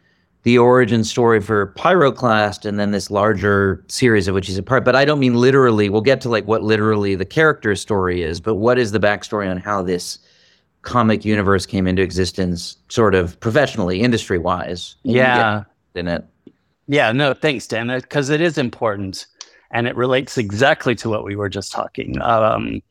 the 0.44 0.58
origin 0.58 1.04
story 1.04 1.42
for 1.42 1.74
Pyroclast 1.78 2.66
and 2.66 2.80
then 2.80 2.92
this 2.92 3.12
larger 3.12 3.84
series 3.90 4.30
of 4.30 4.36
which 4.36 4.48
he's 4.48 4.58
a 4.58 4.64
part. 4.64 4.86
But 4.86 4.96
I 4.96 5.04
don't 5.04 5.20
mean 5.20 5.36
literally. 5.36 5.90
We'll 5.90 6.02
get 6.02 6.22
to 6.22 6.30
like 6.30 6.48
what 6.48 6.64
literally 6.64 7.16
the 7.16 7.26
character 7.26 7.76
story 7.76 8.24
is, 8.24 8.40
but 8.40 8.56
what 8.56 8.80
is 8.80 8.92
the 8.94 9.00
backstory 9.00 9.52
on 9.52 9.58
how 9.58 9.84
this 9.84 10.20
comic 10.84 11.26
universe 11.26 11.66
came 11.66 11.88
into 11.88 12.02
existence, 12.02 12.78
sort 12.88 13.14
of 13.14 13.38
professionally, 13.42 14.00
industry 14.00 14.38
wise? 14.38 14.96
Yeah. 15.04 15.64
in 15.94 16.08
it. 16.08 16.24
Yeah, 16.88 17.12
no, 17.12 17.34
thanks, 17.34 17.68
Dan, 17.68 17.88
because 17.88 18.30
it 18.30 18.42
is 18.42 18.58
important 18.58 19.28
and 19.72 19.88
it 19.88 19.96
relates 19.96 20.38
exactly 20.38 20.96
to 20.96 21.10
what 21.10 21.24
we 21.24 21.36
were 21.36 21.50
just 21.50 21.72
talking. 21.72 22.20
Um, 22.22 22.82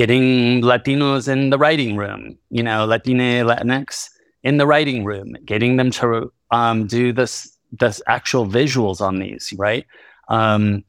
getting 0.00 0.62
Latinos 0.62 1.28
in 1.28 1.50
the 1.50 1.58
writing 1.58 1.94
room, 1.94 2.34
you 2.48 2.62
know, 2.62 2.86
Latine, 2.86 3.44
Latinx 3.44 4.08
in 4.42 4.56
the 4.56 4.66
writing 4.66 5.04
room, 5.04 5.36
getting 5.44 5.76
them 5.76 5.90
to 5.90 6.32
um, 6.50 6.86
do 6.86 7.12
this, 7.12 7.54
this 7.78 8.00
actual 8.06 8.46
visuals 8.46 9.02
on 9.02 9.18
these, 9.18 9.52
right? 9.58 9.84
Um, 10.28 10.84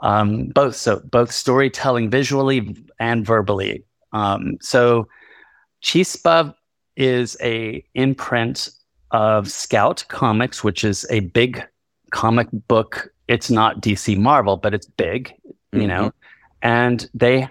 um, 0.00 0.46
both 0.46 0.76
so 0.76 1.02
both 1.04 1.30
storytelling 1.30 2.08
visually 2.08 2.74
and 2.98 3.26
verbally. 3.26 3.84
Um, 4.14 4.56
so 4.62 5.08
Chispa 5.82 6.54
is 6.96 7.36
a 7.42 7.84
imprint 7.92 8.70
of 9.10 9.50
Scout 9.50 10.06
Comics, 10.08 10.64
which 10.64 10.84
is 10.84 11.06
a 11.10 11.20
big 11.20 11.62
comic 12.12 12.48
book. 12.66 13.12
It's 13.28 13.50
not 13.50 13.82
DC 13.82 14.16
Marvel, 14.16 14.56
but 14.56 14.72
it's 14.72 14.86
big, 14.86 15.34
you 15.74 15.86
know. 15.86 16.12
And 16.62 17.06
they, 17.12 17.50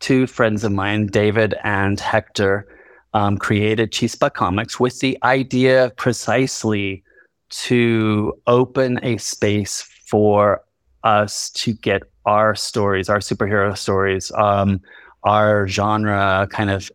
two 0.00 0.26
friends 0.26 0.64
of 0.64 0.72
mine, 0.72 1.06
David 1.06 1.54
and 1.64 1.98
Hector, 1.98 2.66
um, 3.14 3.38
created 3.38 3.92
Chispa 3.92 4.32
Comics 4.32 4.78
with 4.78 5.00
the 5.00 5.18
idea 5.22 5.92
precisely 5.96 7.02
to 7.48 8.32
open 8.46 9.02
a 9.02 9.16
space 9.16 9.82
for 10.06 10.62
us 11.04 11.50
to 11.50 11.72
get 11.72 12.02
our 12.26 12.54
stories, 12.54 13.08
our 13.08 13.20
superhero 13.20 13.76
stories, 13.76 14.30
um, 14.32 14.80
our 15.22 15.66
genre 15.66 16.46
kind 16.50 16.70
of 16.70 16.90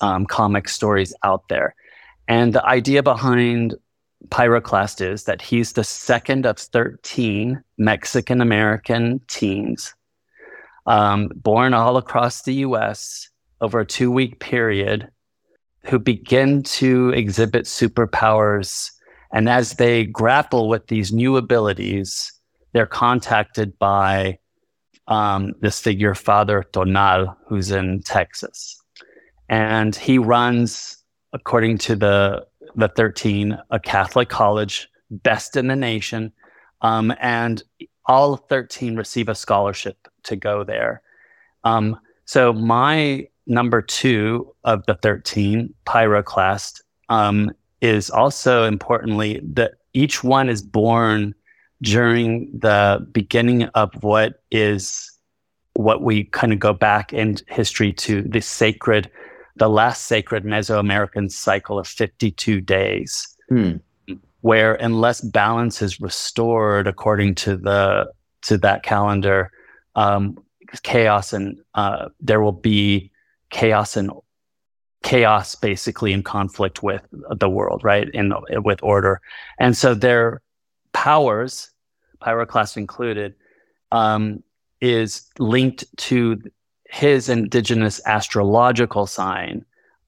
um, 0.00 0.26
comic 0.26 0.68
stories 0.68 1.14
out 1.22 1.48
there. 1.48 1.74
And 2.28 2.52
the 2.52 2.64
idea 2.64 3.02
behind 3.02 3.74
Pyroclast 4.28 5.00
is 5.00 5.24
that 5.24 5.40
he's 5.40 5.72
the 5.72 5.84
second 5.84 6.46
of 6.46 6.58
13 6.58 7.62
Mexican 7.78 8.40
American 8.40 9.20
teens 9.28 9.94
um, 10.86 11.30
born 11.34 11.74
all 11.74 11.96
across 11.96 12.42
the 12.42 12.54
US 12.54 13.28
over 13.60 13.80
a 13.80 13.86
two 13.86 14.10
week 14.10 14.40
period 14.40 15.08
who 15.84 15.98
begin 15.98 16.62
to 16.62 17.10
exhibit 17.10 17.64
superpowers. 17.64 18.90
And 19.32 19.48
as 19.48 19.74
they 19.74 20.04
grapple 20.04 20.68
with 20.68 20.86
these 20.88 21.12
new 21.12 21.36
abilities, 21.36 22.32
they're 22.72 22.86
contacted 22.86 23.78
by 23.78 24.38
um, 25.08 25.54
this 25.60 25.80
figure, 25.80 26.14
Father 26.14 26.64
Tonal, 26.72 27.36
who's 27.46 27.70
in 27.70 28.02
Texas. 28.02 28.80
And 29.48 29.94
he 29.94 30.18
runs, 30.18 30.98
according 31.32 31.78
to 31.78 31.94
the, 31.94 32.46
the 32.74 32.88
13, 32.88 33.56
a 33.70 33.78
Catholic 33.78 34.28
college, 34.28 34.88
best 35.10 35.56
in 35.56 35.68
the 35.68 35.76
nation. 35.76 36.32
Um, 36.82 37.14
and 37.20 37.62
all 38.06 38.36
13 38.36 38.96
receive 38.96 39.28
a 39.28 39.34
scholarship 39.34 40.08
to 40.26 40.36
go 40.36 40.64
there. 40.64 41.02
Um, 41.64 41.98
so 42.24 42.52
my 42.52 43.26
number 43.46 43.80
two 43.82 44.52
of 44.64 44.84
the 44.86 44.94
13, 44.94 45.72
Pyroclast, 45.86 46.80
um, 47.08 47.50
is 47.80 48.10
also 48.10 48.64
importantly 48.64 49.40
that 49.42 49.74
each 49.92 50.24
one 50.24 50.48
is 50.48 50.62
born 50.62 51.34
during 51.82 52.50
the 52.58 53.06
beginning 53.12 53.64
of 53.74 53.92
what 54.02 54.42
is 54.50 55.10
what 55.74 56.02
we 56.02 56.24
kind 56.24 56.52
of 56.52 56.58
go 56.58 56.72
back 56.72 57.12
in 57.12 57.36
history 57.48 57.92
to 57.92 58.22
the 58.22 58.40
sacred, 58.40 59.10
the 59.56 59.68
last 59.68 60.06
sacred 60.06 60.42
Mesoamerican 60.44 61.30
cycle 61.30 61.78
of 61.78 61.86
52 61.86 62.60
days 62.60 63.36
Hmm. 63.48 63.76
where 64.40 64.74
unless 64.74 65.20
balance 65.20 65.82
is 65.82 66.00
restored 66.00 66.88
according 66.88 67.34
to 67.36 67.56
the 67.56 68.10
to 68.42 68.58
that 68.58 68.82
calendar, 68.82 69.50
um, 69.96 70.38
chaos 70.82 71.32
and 71.32 71.58
uh, 71.74 72.08
there 72.20 72.40
will 72.40 72.52
be 72.52 73.10
chaos 73.50 73.96
and 73.96 74.10
chaos 75.02 75.54
basically 75.54 76.12
in 76.12 76.22
conflict 76.22 76.82
with 76.82 77.02
the 77.12 77.48
world, 77.48 77.82
right? 77.82 78.08
In 78.14 78.32
with 78.64 78.82
order, 78.82 79.20
and 79.58 79.76
so 79.76 79.94
their 79.94 80.42
powers, 80.92 81.70
pyroclast 82.22 82.76
included, 82.76 83.34
um, 83.92 84.42
is 84.80 85.28
linked 85.38 85.84
to 85.96 86.40
his 86.88 87.28
indigenous 87.28 88.00
astrological 88.06 89.06
sign 89.06 89.64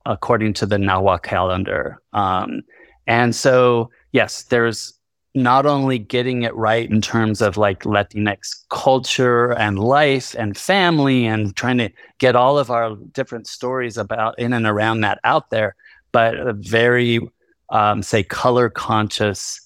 according 0.06 0.54
to 0.54 0.66
the 0.66 0.76
Nahua 0.76 1.22
calendar. 1.22 2.00
Um, 2.12 2.62
and 3.06 3.34
so, 3.34 3.90
yes, 4.12 4.44
there's 4.44 4.97
not 5.34 5.66
only 5.66 5.98
getting 5.98 6.42
it 6.42 6.54
right 6.54 6.90
in 6.90 7.00
terms 7.00 7.40
of 7.40 7.56
like 7.56 7.84
Latinx 7.84 8.64
culture 8.70 9.52
and 9.52 9.78
life 9.78 10.34
and 10.38 10.56
family 10.56 11.26
and 11.26 11.54
trying 11.54 11.78
to 11.78 11.90
get 12.18 12.34
all 12.34 12.58
of 12.58 12.70
our 12.70 12.96
different 13.12 13.46
stories 13.46 13.96
about 13.96 14.38
in 14.38 14.52
and 14.52 14.66
around 14.66 15.00
that 15.02 15.20
out 15.24 15.50
there, 15.50 15.76
but 16.12 16.34
a 16.36 16.52
very, 16.54 17.20
um, 17.70 18.02
say, 18.02 18.22
color 18.22 18.68
conscious 18.70 19.60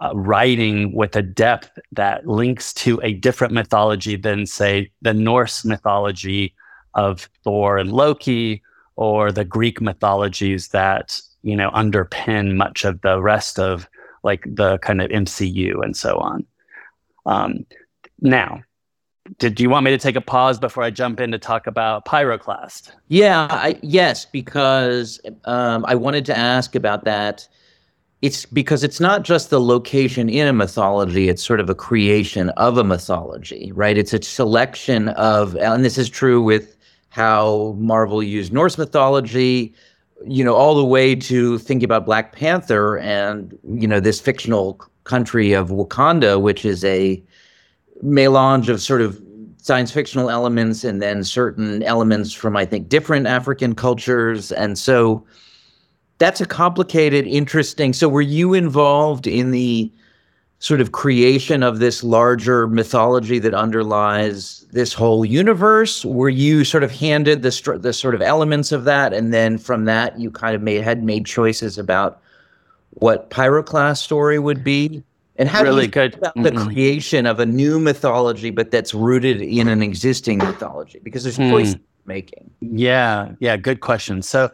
uh, 0.00 0.10
writing 0.14 0.94
with 0.94 1.16
a 1.16 1.22
depth 1.22 1.78
that 1.92 2.26
links 2.26 2.74
to 2.74 3.00
a 3.02 3.14
different 3.14 3.54
mythology 3.54 4.16
than, 4.16 4.44
say, 4.44 4.90
the 5.00 5.14
Norse 5.14 5.64
mythology 5.64 6.54
of 6.94 7.28
Thor 7.42 7.78
and 7.78 7.92
Loki 7.92 8.62
or 8.96 9.30
the 9.30 9.44
Greek 9.44 9.80
mythologies 9.80 10.68
that 10.68 11.20
you 11.42 11.54
know 11.54 11.70
underpin 11.70 12.56
much 12.56 12.84
of 12.84 13.00
the 13.02 13.20
rest 13.22 13.58
of 13.58 13.88
like 14.26 14.44
the 14.46 14.76
kind 14.78 15.00
of 15.00 15.10
MCU 15.10 15.82
and 15.82 15.96
so 15.96 16.18
on. 16.18 16.44
Um, 17.24 17.64
now, 18.20 18.62
did 19.38 19.58
you 19.58 19.70
want 19.70 19.84
me 19.84 19.90
to 19.90 19.98
take 19.98 20.16
a 20.16 20.20
pause 20.20 20.58
before 20.58 20.82
I 20.82 20.90
jump 20.90 21.20
in 21.20 21.32
to 21.32 21.38
talk 21.38 21.66
about 21.66 22.04
Pyroclast? 22.04 22.90
Yeah, 23.08 23.48
I, 23.50 23.78
yes, 23.82 24.26
because 24.26 25.20
um, 25.44 25.84
I 25.88 25.94
wanted 25.94 26.24
to 26.26 26.36
ask 26.36 26.74
about 26.74 27.04
that. 27.04 27.48
It's 28.22 28.46
because 28.46 28.82
it's 28.82 29.00
not 29.00 29.22
just 29.22 29.50
the 29.50 29.60
location 29.60 30.28
in 30.28 30.48
a 30.48 30.52
mythology, 30.52 31.28
it's 31.28 31.44
sort 31.44 31.60
of 31.60 31.68
a 31.68 31.74
creation 31.74 32.48
of 32.50 32.78
a 32.78 32.84
mythology, 32.84 33.72
right? 33.72 33.98
It's 33.98 34.14
a 34.14 34.22
selection 34.22 35.10
of, 35.10 35.54
and 35.56 35.84
this 35.84 35.98
is 35.98 36.08
true 36.08 36.40
with 36.42 36.76
how 37.10 37.74
Marvel 37.78 38.22
used 38.22 38.52
Norse 38.52 38.78
mythology, 38.78 39.74
you 40.24 40.44
know, 40.44 40.54
all 40.54 40.74
the 40.74 40.84
way 40.84 41.14
to 41.14 41.58
thinking 41.58 41.84
about 41.84 42.06
Black 42.06 42.32
Panther 42.32 42.98
and, 42.98 43.56
you 43.74 43.86
know, 43.86 44.00
this 44.00 44.20
fictional 44.20 44.80
country 45.04 45.52
of 45.52 45.68
Wakanda, 45.68 46.40
which 46.40 46.64
is 46.64 46.84
a 46.84 47.22
melange 48.02 48.68
of 48.68 48.80
sort 48.80 49.00
of 49.00 49.20
science 49.58 49.90
fictional 49.90 50.30
elements 50.30 50.84
and 50.84 51.02
then 51.02 51.24
certain 51.24 51.82
elements 51.82 52.32
from 52.32 52.56
I 52.56 52.64
think 52.64 52.88
different 52.88 53.26
African 53.26 53.74
cultures. 53.74 54.52
And 54.52 54.78
so 54.78 55.26
that's 56.18 56.40
a 56.40 56.46
complicated 56.46 57.26
interesting 57.26 57.92
so 57.92 58.08
were 58.08 58.22
you 58.22 58.54
involved 58.54 59.26
in 59.26 59.50
the 59.50 59.90
sort 60.58 60.80
of 60.80 60.92
creation 60.92 61.62
of 61.62 61.78
this 61.80 62.02
larger 62.02 62.66
mythology 62.66 63.38
that 63.38 63.54
underlies 63.54 64.64
this 64.72 64.92
whole 64.92 65.24
universe 65.24 66.04
were 66.04 66.30
you 66.30 66.64
sort 66.64 66.82
of 66.82 66.90
handed 66.90 67.42
the 67.42 67.78
the 67.80 67.92
sort 67.92 68.14
of 68.14 68.22
elements 68.22 68.72
of 68.72 68.84
that 68.84 69.12
and 69.12 69.32
then 69.34 69.58
from 69.58 69.84
that 69.84 70.18
you 70.18 70.30
kind 70.30 70.54
of 70.56 70.62
made 70.62 70.82
had 70.82 71.04
made 71.04 71.26
choices 71.26 71.76
about 71.78 72.20
what 72.90 73.28
pyroclast 73.30 73.98
story 73.98 74.38
would 74.38 74.64
be 74.64 75.02
and 75.36 75.48
how 75.50 75.60
do 75.62 75.66
Really 75.66 75.84
you 75.84 75.88
good. 75.90 76.12
think 76.12 76.22
about 76.22 76.42
the 76.42 76.50
Mhm. 76.52 76.64
creation 76.66 77.26
of 77.26 77.38
a 77.38 77.46
new 77.46 77.78
mythology 77.78 78.50
but 78.50 78.70
that's 78.70 78.94
rooted 78.94 79.42
in 79.42 79.68
an 79.68 79.82
existing 79.82 80.38
mythology 80.38 81.00
because 81.02 81.22
there's 81.22 81.36
Hmm. 81.36 81.50
choices 81.50 81.76
making 82.06 82.50
Yeah, 82.60 83.32
yeah, 83.40 83.56
good 83.56 83.80
question. 83.80 84.22
So, 84.22 84.50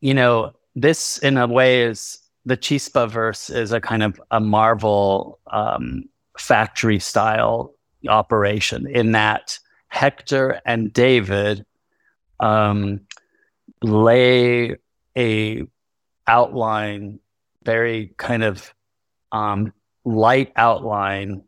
you 0.00 0.12
know, 0.12 0.52
this 0.76 1.18
in 1.18 1.36
a 1.38 1.46
way 1.46 1.82
is 1.82 2.18
the 2.50 2.56
Chispa 2.56 3.08
verse 3.08 3.48
is 3.48 3.70
a 3.70 3.80
kind 3.80 4.02
of 4.02 4.20
a 4.32 4.40
Marvel 4.40 5.38
um, 5.52 6.02
factory 6.36 6.98
style 6.98 7.72
operation 8.08 8.88
in 8.88 9.12
that 9.12 9.56
Hector 9.86 10.60
and 10.66 10.92
David 10.92 11.64
um, 12.40 13.02
lay 13.84 14.74
a 15.16 15.62
outline, 16.26 17.20
very 17.62 18.12
kind 18.16 18.42
of 18.42 18.74
um, 19.30 19.72
light 20.04 20.52
outline 20.56 21.44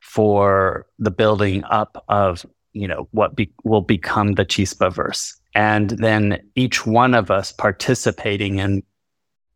for 0.00 0.84
the 0.98 1.10
building 1.10 1.64
up 1.64 2.04
of 2.10 2.44
you 2.74 2.86
know 2.86 3.08
what 3.12 3.34
be, 3.34 3.50
will 3.64 3.80
become 3.80 4.34
the 4.34 4.44
Chispa 4.44 4.92
verse, 4.92 5.40
and 5.54 5.88
then 5.88 6.38
each 6.54 6.84
one 6.84 7.14
of 7.14 7.30
us 7.30 7.50
participating 7.50 8.58
in 8.58 8.82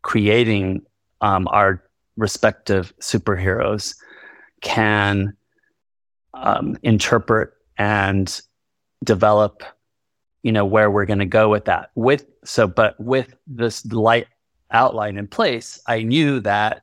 creating 0.02 0.82
um, 1.20 1.48
our 1.48 1.82
respective 2.16 2.92
superheroes 3.00 3.94
can 4.60 5.34
um, 6.34 6.76
interpret 6.82 7.52
and 7.78 8.40
develop 9.04 9.62
you 10.42 10.50
know 10.52 10.64
where 10.64 10.90
we're 10.90 11.06
going 11.06 11.20
to 11.20 11.24
go 11.24 11.48
with 11.48 11.66
that. 11.66 11.90
With 11.94 12.26
so 12.44 12.66
but 12.66 12.98
with 13.00 13.34
this 13.46 13.84
light 13.86 14.26
outline 14.72 15.16
in 15.16 15.28
place 15.28 15.80
i 15.86 16.02
knew 16.02 16.40
that 16.40 16.82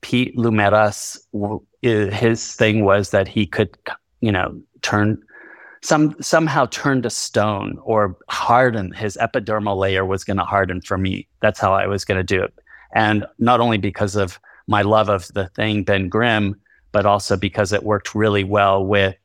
pete 0.00 0.36
lumeras 0.36 1.18
his 1.82 2.54
thing 2.54 2.84
was 2.84 3.10
that 3.10 3.28
he 3.28 3.46
could 3.46 3.76
you 4.20 4.32
know 4.32 4.60
turn 4.82 5.22
some 5.82 6.14
somehow 6.20 6.66
turned 6.66 7.02
to 7.02 7.10
stone 7.10 7.78
or 7.82 8.16
hardened. 8.28 8.96
his 8.96 9.16
epidermal 9.20 9.76
layer 9.76 10.04
was 10.04 10.24
going 10.24 10.36
to 10.36 10.44
harden 10.44 10.80
for 10.80 10.98
me 10.98 11.26
that's 11.40 11.60
how 11.60 11.72
i 11.72 11.86
was 11.86 12.04
going 12.04 12.18
to 12.18 12.24
do 12.24 12.42
it 12.42 12.54
and 12.94 13.26
not 13.38 13.60
only 13.60 13.78
because 13.78 14.16
of 14.16 14.40
my 14.66 14.82
love 14.82 15.08
of 15.08 15.28
the 15.34 15.48
thing 15.48 15.82
ben 15.84 16.08
grimm 16.08 16.54
but 16.92 17.06
also 17.06 17.36
because 17.36 17.72
it 17.72 17.82
worked 17.82 18.14
really 18.14 18.44
well 18.44 18.84
with 18.84 19.16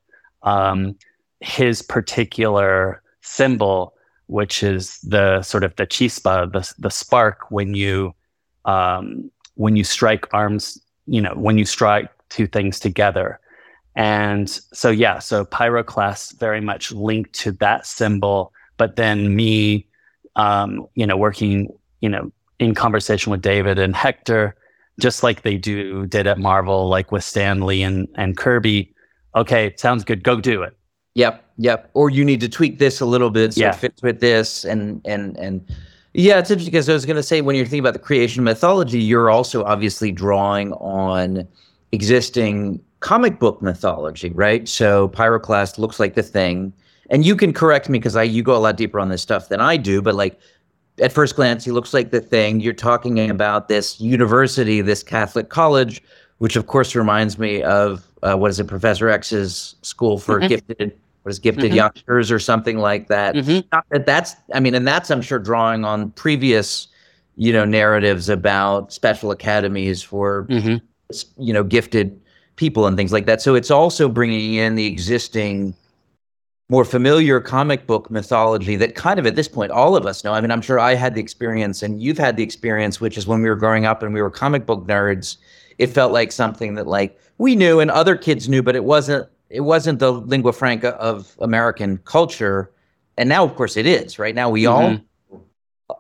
um, 0.44 0.96
his 1.40 1.82
particular 1.82 3.02
symbol, 3.22 3.94
which 4.28 4.64
is 4.64 5.00
the 5.02 5.42
sort 5.42 5.64
of 5.64 5.76
the 5.76 5.88
chispa, 5.88 6.52
the 6.52 6.74
the 6.80 6.90
spark 6.90 7.50
when 7.50 7.74
you 7.74 8.14
um, 8.66 9.30
when 9.56 9.76
you 9.76 9.84
strike 9.84 10.32
arms, 10.34 10.80
you 11.06 11.22
know, 11.22 11.34
when 11.36 11.58
you 11.58 11.66
strike 11.66 12.10
two 12.30 12.48
things 12.48 12.80
together. 12.80 13.40
And 13.96 14.50
so 14.50 14.90
yeah, 14.90 15.20
so 15.20 15.46
pyroclast 15.46 16.40
very 16.40 16.62
much 16.62 16.92
linked 16.92 17.34
to 17.42 17.52
that 17.54 17.86
symbol, 17.86 18.52
but 18.78 18.96
then 18.96 19.36
me, 19.36 19.86
um, 20.36 20.88
you 20.96 21.06
know, 21.06 21.16
working, 21.16 21.70
you 22.02 22.10
know, 22.10 22.32
in 22.60 22.74
conversation 22.74 23.32
with 23.32 23.42
David 23.42 23.78
and 23.78 23.96
Hector, 23.96 24.56
just 25.00 25.22
like 25.24 25.42
they 25.44 25.58
do 25.58 26.08
did 26.08 26.28
at 26.28 26.38
Marvel, 26.40 26.88
like 26.88 27.12
with 27.12 27.24
Stan 27.24 27.62
Lee 27.62 27.84
and 27.84 28.08
and 28.16 28.36
Kirby. 28.38 28.94
Okay, 29.36 29.74
sounds 29.78 30.04
good. 30.04 30.24
Go 30.24 30.40
do 30.40 30.64
it. 30.64 30.76
Yep, 31.16 31.44
yep. 31.58 31.90
Or 31.94 32.10
you 32.10 32.26
need 32.26 32.42
to 32.42 32.50
tweak 32.50 32.80
this 32.80 33.00
a 33.00 33.06
little 33.06 33.30
bit 33.30 33.54
so 33.54 33.62
Yeah. 33.62 33.70
it 33.70 33.76
fits 33.76 34.02
with 34.02 34.20
this, 34.20 34.66
and 34.66 35.02
and 35.06 35.38
and 35.38 35.62
yeah, 36.14 36.40
it's 36.40 36.50
interesting 36.52 36.72
because 36.72 36.90
I 36.90 36.94
was 36.94 37.06
going 37.06 37.16
to 37.16 37.24
say 37.24 37.42
when 37.42 37.56
you're 37.56 37.66
thinking 37.66 37.80
about 37.80 37.94
the 37.94 38.00
creation 38.00 38.44
mythology, 38.44 39.00
you're 39.00 39.30
also 39.32 39.64
obviously 39.64 40.12
drawing 40.12 40.74
on 40.74 41.48
existing 41.92 42.80
comic 43.04 43.38
book 43.38 43.62
mythology, 43.62 44.32
right? 44.32 44.68
So 44.68 45.10
Pyroclast 45.10 45.78
looks 45.78 46.00
like 46.00 46.16
the 46.16 46.24
thing, 46.24 46.72
and 47.10 47.26
you 47.26 47.36
can 47.36 47.52
correct 47.54 47.90
me 47.90 48.00
because 48.00 48.16
I 48.16 48.24
you 48.24 48.42
go 48.42 48.56
a 48.56 48.60
lot 48.60 48.78
deeper 48.78 48.98
on 49.00 49.10
this 49.10 49.22
stuff 49.22 49.50
than 49.50 49.60
I 49.60 49.76
do, 49.78 50.02
but 50.02 50.16
like 50.16 50.40
at 51.00 51.12
first 51.12 51.36
glance, 51.36 51.66
he 51.66 51.72
looks 51.72 51.94
like 51.94 52.12
the 52.12 52.22
thing. 52.22 52.62
You're 52.62 52.74
talking 52.74 53.30
about 53.30 53.68
this 53.68 54.00
university, 54.00 54.80
this 54.82 55.04
Catholic 55.04 55.50
college, 55.50 56.02
which 56.38 56.56
of 56.56 56.68
course 56.68 56.96
reminds 56.96 57.38
me 57.38 57.62
of 57.62 58.08
uh, 58.24 58.38
what 58.38 58.50
is 58.50 58.58
it, 58.58 58.68
Professor 58.68 59.10
X's 59.10 59.76
school 59.82 60.18
for 60.18 60.40
Mhm. 60.40 60.48
gifted, 60.48 60.94
what 61.24 61.30
is 61.30 61.40
gifted 61.40 61.72
Mhm. 61.74 61.76
youngsters 61.76 62.32
or 62.32 62.40
something 62.40 62.78
like 62.78 63.10
that. 63.10 63.36
Mhm. 63.36 63.66
Not 63.74 63.84
that 63.92 64.06
that's, 64.06 64.38
I 64.54 64.62
mean, 64.62 64.74
and 64.76 64.88
that's 64.88 65.12
I'm 65.12 65.22
sure 65.22 65.40
drawing 65.40 65.84
on 65.84 66.12
previous, 66.12 66.88
you 67.36 67.52
know, 67.52 67.66
narratives 67.66 68.30
about 68.30 68.94
special 68.94 69.30
academies 69.32 70.02
for 70.02 70.48
Mhm. 70.50 70.80
you 71.38 71.52
know 71.54 71.64
gifted 71.66 72.18
people 72.56 72.86
and 72.86 72.96
things 72.96 73.12
like 73.12 73.26
that. 73.26 73.42
So 73.42 73.56
it's 73.56 73.72
also 73.72 74.08
bringing 74.08 74.56
in 74.56 74.76
the 74.76 74.86
existing 74.86 75.74
more 76.70 76.86
familiar 76.86 77.40
comic 77.40 77.86
book 77.86 78.10
mythology 78.10 78.76
that 78.76 78.96
kind 78.96 79.20
of 79.20 79.28
at 79.28 79.36
this 79.36 79.48
point 79.48 79.72
all 79.72 79.96
of 79.96 80.06
us 80.06 80.24
know. 80.24 80.34
I 80.34 80.42
mean, 80.42 80.50
I'm 80.50 80.62
sure 80.62 80.80
I 80.80 80.96
had 80.96 81.14
the 81.14 81.22
experience 81.22 81.84
and 81.84 82.02
you've 82.02 82.18
had 82.18 82.38
the 82.38 82.44
experience, 82.44 83.02
which 83.02 83.18
is 83.18 83.28
when 83.28 83.42
we 83.42 83.50
were 83.50 83.56
growing 83.56 83.86
up 83.86 84.02
and 84.02 84.14
we 84.14 84.22
were 84.22 84.32
comic 84.32 84.66
book 84.66 84.86
nerds, 84.88 85.38
it 85.78 85.88
felt 85.88 86.12
like 86.12 86.32
something 86.32 86.76
that 86.76 86.88
like 86.88 87.20
we 87.38 87.56
knew 87.56 87.80
and 87.80 87.92
other 87.92 88.16
kids 88.16 88.48
knew, 88.48 88.64
but 88.64 88.76
it 88.76 88.86
wasn't 88.86 89.28
it 89.50 89.62
wasn't 89.62 90.00
the 90.00 90.12
lingua 90.14 90.54
franca 90.54 90.96
of 90.96 91.36
American 91.42 91.98
culture. 92.06 92.72
And 93.18 93.30
now 93.30 93.44
of 93.44 93.56
course 93.56 93.78
it 93.78 93.86
is, 93.86 94.18
right? 94.18 94.34
Now 94.34 94.50
we 94.50 94.66
all 94.66 94.98
mm-hmm. 94.98 95.94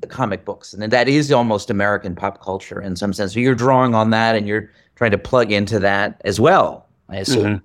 the 0.00 0.06
comic 0.06 0.44
books 0.44 0.72
and 0.72 0.82
that 0.90 1.08
is 1.08 1.30
almost 1.30 1.70
American 1.70 2.16
pop 2.16 2.42
culture 2.42 2.80
in 2.80 2.96
some 2.96 3.12
sense. 3.12 3.34
So 3.34 3.40
you're 3.40 3.54
drawing 3.54 3.94
on 3.94 4.10
that 4.10 4.34
and 4.34 4.48
you're 4.48 4.70
trying 4.96 5.12
to 5.12 5.18
plug 5.18 5.52
into 5.52 5.78
that 5.78 6.20
as 6.24 6.40
well. 6.40 6.88
I 7.08 7.18
assume. 7.18 7.44
Mhm. 7.44 7.62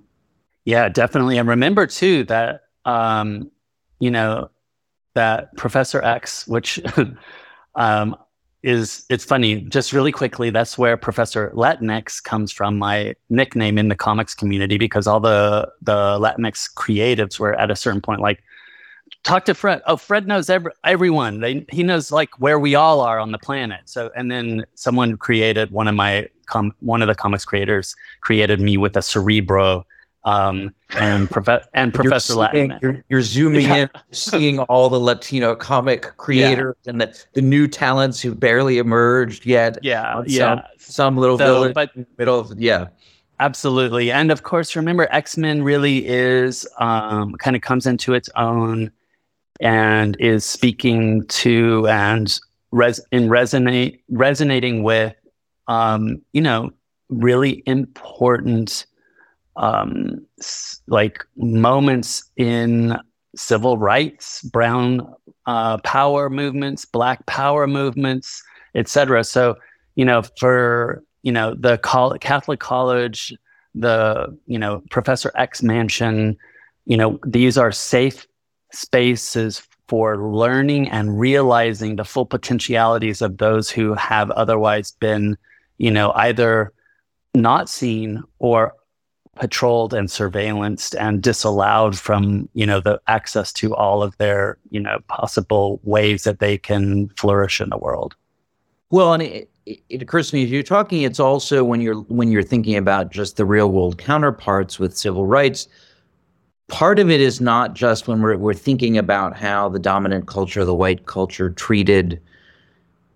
Yeah, 0.66 0.90
definitely. 0.90 1.38
And 1.38 1.50
remember 1.50 1.88
too 1.88 2.24
that 2.26 2.66
um, 2.86 3.50
you 4.00 4.12
know 4.12 4.50
that 5.16 5.56
Professor 5.58 6.02
X, 6.04 6.48
which 6.48 6.80
um, 7.76 8.16
is 8.64 9.06
it's 9.10 9.26
funny. 9.26 9.62
Just 9.62 9.92
really 9.92 10.12
quickly, 10.12 10.52
that's 10.52 10.78
where 10.78 10.96
Professor 10.98 11.52
Latinx 11.56 12.24
comes 12.24 12.52
from. 12.52 12.78
My 12.78 13.16
nickname 13.30 13.78
in 13.80 13.88
the 13.88 13.96
comics 13.96 14.36
community 14.36 14.78
because 14.78 15.08
all 15.08 15.20
the 15.20 15.72
the 15.82 16.20
Latinx 16.20 16.72
creatives 16.76 17.40
were 17.40 17.56
at 17.56 17.72
a 17.72 17.76
certain 17.76 18.02
point 18.02 18.22
like. 18.22 18.44
Talk 19.24 19.46
to 19.46 19.54
Fred. 19.54 19.82
Oh, 19.86 19.98
Fred 19.98 20.26
knows 20.26 20.50
every, 20.50 20.72
everyone. 20.84 21.42
They, 21.42 21.64
he 21.70 21.84
knows 21.84 22.12
like 22.12 22.40
where 22.40 22.58
we 22.58 22.74
all 22.74 23.02
are 23.02 23.20
on 23.20 23.32
the 23.32 23.38
planet. 23.38 23.82
So, 23.86 24.10
and 24.16 24.32
then 24.32 24.66
someone 24.74 25.16
created 25.18 25.70
one 25.70 25.88
of 25.88 25.94
my 25.94 26.28
com, 26.52 26.72
one 26.82 27.02
of 27.02 27.08
the 27.08 27.16
comics 27.16 27.46
creators 27.46 27.96
created 28.22 28.60
me 28.60 28.78
with 28.78 28.96
a 28.96 29.02
cerebro 29.02 29.86
um, 30.24 30.72
and, 31.00 31.28
prof- 31.32 31.68
and 31.74 31.92
Professor 31.96 32.34
you're 32.36 32.50
seeing- 32.52 32.70
Latin. 32.70 32.80
You're, 32.84 33.04
you're 33.10 33.22
zooming 33.24 33.66
Yeah. 33.66 33.76
in, 33.78 33.90
seeing 34.12 34.60
all 34.60 34.88
the 34.90 35.00
Latino 35.00 35.56
comic 35.56 36.16
creators 36.18 36.76
and 36.86 37.02
the, 37.02 37.18
the 37.34 37.42
new 37.42 37.68
talents 37.68 38.22
who 38.22 38.36
barely 38.36 38.78
emerged 38.78 39.48
yet. 39.48 39.80
Yeah, 39.82 40.22
yeah. 40.28 40.62
Some 40.78 41.18
little 41.18 41.40
So, 41.40 41.46
village 41.46 41.74
but 41.74 41.90
middle 42.20 42.40
of 42.40 42.54
yeah. 42.60 42.90
absolutely, 43.40 44.12
and 44.12 44.30
of 44.32 44.44
course, 44.44 44.76
remember 44.76 45.08
X 45.10 45.38
Men 45.38 45.64
really 45.64 46.06
is 46.08 46.68
um, 46.78 47.34
kind 47.40 47.56
of 47.56 47.64
comes 47.64 47.88
into 47.88 48.14
its 48.14 48.30
own 48.36 48.92
and 49.60 50.16
is 50.20 50.46
speaking 50.46 51.26
to 51.28 51.88
and 51.88 52.40
res 52.72 53.00
in 53.12 53.28
resonate 53.28 54.00
resonating 54.10 54.84
with 54.84 55.16
um, 55.68 56.22
you 56.34 56.42
know 56.42 56.72
really 57.10 57.62
important 57.66 58.86
um, 59.58 60.26
like 60.88 61.26
moments 61.36 62.24
in 62.38 62.98
civil 63.36 63.78
rights, 63.78 64.42
brown 64.44 65.14
uh, 65.46 65.78
power 65.80 66.30
movements, 66.30 66.86
black 66.86 67.26
power 67.26 67.68
movements, 67.68 68.44
etc. 68.76 69.24
So, 69.24 69.56
you 69.96 70.06
know, 70.06 70.22
for 70.40 71.04
you 71.24 71.32
know 71.32 71.56
the 71.56 71.78
col- 71.80 72.18
Catholic 72.20 72.60
college, 72.60 73.34
the 73.76 74.38
you 74.48 74.60
know 74.60 74.84
Professor 74.90 75.32
X 75.36 75.62
mansion, 75.62 76.38
you 76.86 76.98
know, 76.98 77.20
these 77.26 77.58
are 77.58 77.72
safe 77.72 78.28
spaces 78.72 79.62
for 79.88 80.18
learning 80.18 80.90
and 80.90 81.20
realizing 81.20 81.98
the 81.98 82.06
full 82.06 82.26
potentialities 82.26 83.22
of 83.22 83.38
those 83.38 83.70
who 83.70 83.94
have 83.94 84.32
otherwise 84.32 84.92
been, 84.92 85.38
you 85.82 85.90
know, 85.90 86.12
either 86.14 86.72
not 87.34 87.68
seen 87.68 88.22
or 88.38 88.76
patrolled 89.36 89.96
and 89.96 90.10
surveillanced 90.10 90.96
and 91.00 91.24
disallowed 91.24 91.98
from 91.98 92.48
you 92.54 92.66
know 92.66 92.80
the 92.80 93.02
access 93.08 93.52
to 93.54 93.74
all 93.74 94.04
of 94.04 94.16
their 94.18 94.58
you 94.70 94.80
know 94.80 95.00
possible 95.08 95.80
ways 95.84 96.26
that 96.26 96.40
they 96.40 96.58
can 96.58 97.08
flourish 97.18 97.62
in 97.62 97.70
the 97.70 97.78
world 97.78 98.14
Well, 98.90 99.14
and 99.14 99.24
it, 99.24 99.50
it, 99.66 100.02
occurs 100.02 100.30
to 100.30 100.36
me 100.36 100.44
as 100.44 100.52
you're 100.52 100.64
talking, 100.64 101.04
it's 101.04 101.20
also 101.20 101.64
when 101.64 101.80
you're 101.80 102.02
when 102.20 102.30
you're 102.30 102.44
thinking 102.44 102.76
about 102.76 103.10
just 103.10 103.38
the 103.38 103.46
real 103.46 103.72
world 103.72 103.98
counterparts 103.98 104.78
with 104.78 104.98
civil 104.98 105.26
rights. 105.26 105.68
Part 106.68 107.00
of 107.00 107.10
it 107.10 107.22
is 107.22 107.42
not 107.42 107.74
just 107.74 108.08
when 108.08 108.22
we're 108.22 108.38
we're 108.38 108.54
thinking 108.54 108.98
about 108.98 109.36
how 109.36 109.70
the 109.70 109.80
dominant 109.80 110.28
culture, 110.28 110.66
the 110.66 110.76
white 110.76 111.06
culture, 111.06 111.50
treated, 111.50 112.22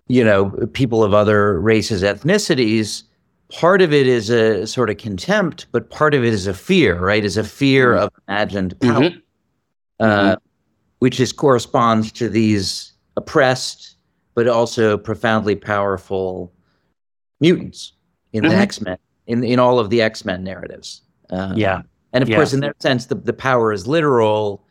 you 0.08 0.24
know, 0.24 0.50
people 0.72 1.02
of 1.02 1.14
other 1.14 1.60
races, 1.60 2.02
ethnicities. 2.02 3.02
Part 3.50 3.80
of 3.82 3.92
it 3.92 4.06
is 4.06 4.30
a 4.30 4.66
sort 4.66 4.90
of 4.90 4.98
contempt, 4.98 5.66
but 5.72 5.90
part 5.90 6.14
of 6.14 6.24
it 6.24 6.32
is 6.32 6.46
a 6.46 6.54
fear, 6.54 6.98
right? 6.98 7.24
Is 7.24 7.36
a 7.36 7.44
fear 7.44 7.94
of 7.94 8.10
imagined 8.28 8.78
power, 8.80 9.00
Mhm. 9.10 9.22
uh, 10.00 10.36
which 10.98 11.20
is 11.20 11.32
corresponds 11.32 12.10
to 12.12 12.28
these 12.28 12.92
oppressed 13.16 13.92
but 14.34 14.46
also 14.46 14.98
profoundly 14.98 15.56
powerful 15.56 16.52
mutants 17.40 17.92
in 18.34 18.42
the 18.42 18.50
Mhm. 18.50 18.58
X 18.58 18.80
Men, 18.82 18.98
in 19.26 19.42
in 19.42 19.58
all 19.58 19.78
of 19.78 19.88
the 19.88 20.02
X 20.02 20.24
Men 20.26 20.44
narratives. 20.44 21.00
Uh, 21.30 21.54
yeah 21.56 21.80
and 22.12 22.22
of 22.22 22.28
yeah. 22.28 22.36
course, 22.36 22.52
in 22.52 22.60
that 22.60 22.80
sense, 22.82 23.06
the 23.06 23.14
the 23.14 23.32
power 23.32 23.72
is 23.72 23.86
literal. 23.86 24.62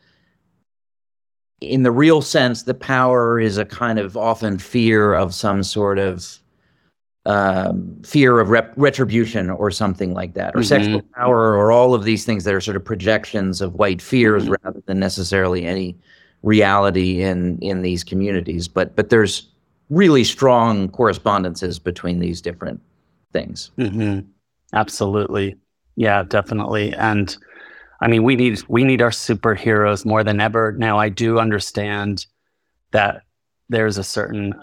In 1.60 1.82
the 1.82 1.90
real 1.90 2.22
sense, 2.22 2.64
the 2.64 2.74
power 2.74 3.40
is 3.40 3.56
a 3.58 3.64
kind 3.64 3.98
of 3.98 4.16
often 4.16 4.58
fear 4.58 5.14
of 5.14 5.34
some 5.34 5.62
sort 5.62 5.98
of 5.98 6.38
um, 7.24 8.00
fear 8.04 8.38
of 8.38 8.50
rep- 8.50 8.72
retribution 8.76 9.50
or 9.50 9.70
something 9.70 10.14
like 10.14 10.34
that, 10.34 10.54
or 10.54 10.60
mm-hmm. 10.60 10.68
sexual 10.68 11.02
power, 11.16 11.54
or 11.56 11.72
all 11.72 11.92
of 11.92 12.04
these 12.04 12.24
things 12.24 12.44
that 12.44 12.54
are 12.54 12.60
sort 12.60 12.76
of 12.76 12.84
projections 12.84 13.60
of 13.60 13.74
white 13.74 14.00
fears 14.00 14.44
mm-hmm. 14.44 14.54
rather 14.62 14.80
than 14.86 15.00
necessarily 15.00 15.64
any 15.64 15.96
reality 16.42 17.22
in 17.22 17.58
in 17.58 17.82
these 17.82 18.04
communities. 18.04 18.68
But 18.68 18.94
but 18.94 19.08
there's 19.08 19.48
really 19.90 20.24
strong 20.24 20.88
correspondences 20.88 21.78
between 21.78 22.20
these 22.20 22.40
different 22.40 22.80
things. 23.32 23.70
Mm-hmm. 23.78 24.20
Absolutely, 24.72 25.56
yeah, 25.96 26.22
definitely, 26.22 26.92
and 26.94 27.36
I 28.00 28.08
mean 28.08 28.22
we 28.22 28.36
need 28.36 28.62
we 28.68 28.84
need 28.84 29.02
our 29.02 29.10
superheroes 29.10 30.04
more 30.04 30.24
than 30.24 30.40
ever 30.40 30.72
now. 30.72 30.98
I 30.98 31.08
do 31.08 31.38
understand 31.38 32.26
that 32.92 33.22
there's 33.68 33.98
a 33.98 34.04
certain 34.04 34.54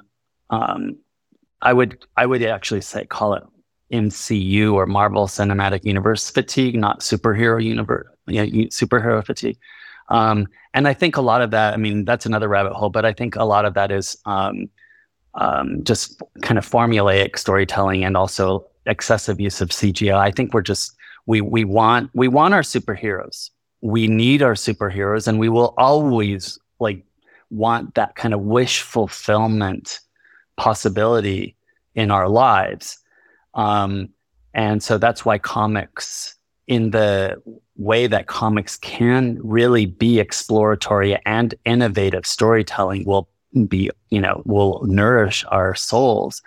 um, 0.49 0.97
I 1.61 1.73
would 1.73 2.05
I 2.17 2.25
would 2.25 2.43
actually 2.43 2.81
say 2.81 3.05
call 3.05 3.33
it 3.33 3.43
MCU 3.91 4.73
or 4.73 4.85
Marvel 4.85 5.27
Cinematic 5.27 5.85
Universe 5.85 6.29
fatigue, 6.29 6.75
not 6.75 7.01
superhero 7.01 7.63
universe, 7.63 8.07
superhero 8.27 9.23
fatigue. 9.25 9.57
Um, 10.09 10.47
and 10.73 10.87
I 10.87 10.93
think 10.93 11.15
a 11.15 11.21
lot 11.21 11.41
of 11.41 11.51
that, 11.51 11.73
I 11.73 11.77
mean, 11.77 12.03
that's 12.03 12.25
another 12.25 12.47
rabbit 12.47 12.73
hole, 12.73 12.89
but 12.89 13.05
I 13.05 13.13
think 13.13 13.35
a 13.35 13.45
lot 13.45 13.65
of 13.65 13.75
that 13.75 13.91
is 13.91 14.17
um, 14.25 14.69
um, 15.35 15.83
just 15.83 16.21
kind 16.41 16.57
of 16.57 16.69
formulaic 16.69 17.37
storytelling 17.37 18.03
and 18.03 18.17
also 18.17 18.65
excessive 18.85 19.39
use 19.39 19.61
of 19.61 19.69
CGI. 19.69 20.17
I 20.17 20.31
think 20.31 20.53
we're 20.53 20.61
just 20.61 20.95
we 21.25 21.41
we 21.41 21.63
want 21.63 22.09
we 22.13 22.27
want 22.27 22.53
our 22.53 22.61
superheroes. 22.61 23.49
We 23.81 24.07
need 24.07 24.41
our 24.41 24.53
superheroes, 24.53 25.27
and 25.27 25.39
we 25.39 25.49
will 25.49 25.73
always 25.77 26.59
like 26.79 27.03
want 27.49 27.95
that 27.95 28.15
kind 28.15 28.33
of 28.33 28.41
wish 28.41 28.81
fulfillment 28.81 29.99
possibility 30.57 31.55
in 31.95 32.11
our 32.11 32.27
lives. 32.27 32.97
Um, 33.53 34.09
and 34.53 34.81
so 34.81 34.97
that's 34.97 35.25
why 35.25 35.37
comics, 35.37 36.35
in 36.67 36.91
the 36.91 37.41
way 37.75 38.07
that 38.07 38.27
comics 38.27 38.77
can 38.77 39.39
really 39.43 39.85
be 39.85 40.19
exploratory 40.19 41.17
and 41.25 41.53
innovative 41.65 42.25
storytelling, 42.25 43.05
will 43.05 43.27
be, 43.67 43.89
you 44.09 44.21
know, 44.21 44.41
will 44.45 44.83
nourish 44.85 45.43
our 45.49 45.75
souls. 45.75 46.41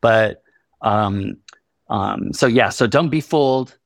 But 0.00 0.42
um, 0.82 1.36
um, 1.88 2.32
so 2.32 2.46
yeah, 2.46 2.70
so 2.70 2.86
don't 2.86 3.10
be 3.10 3.20
fooled 3.20 3.76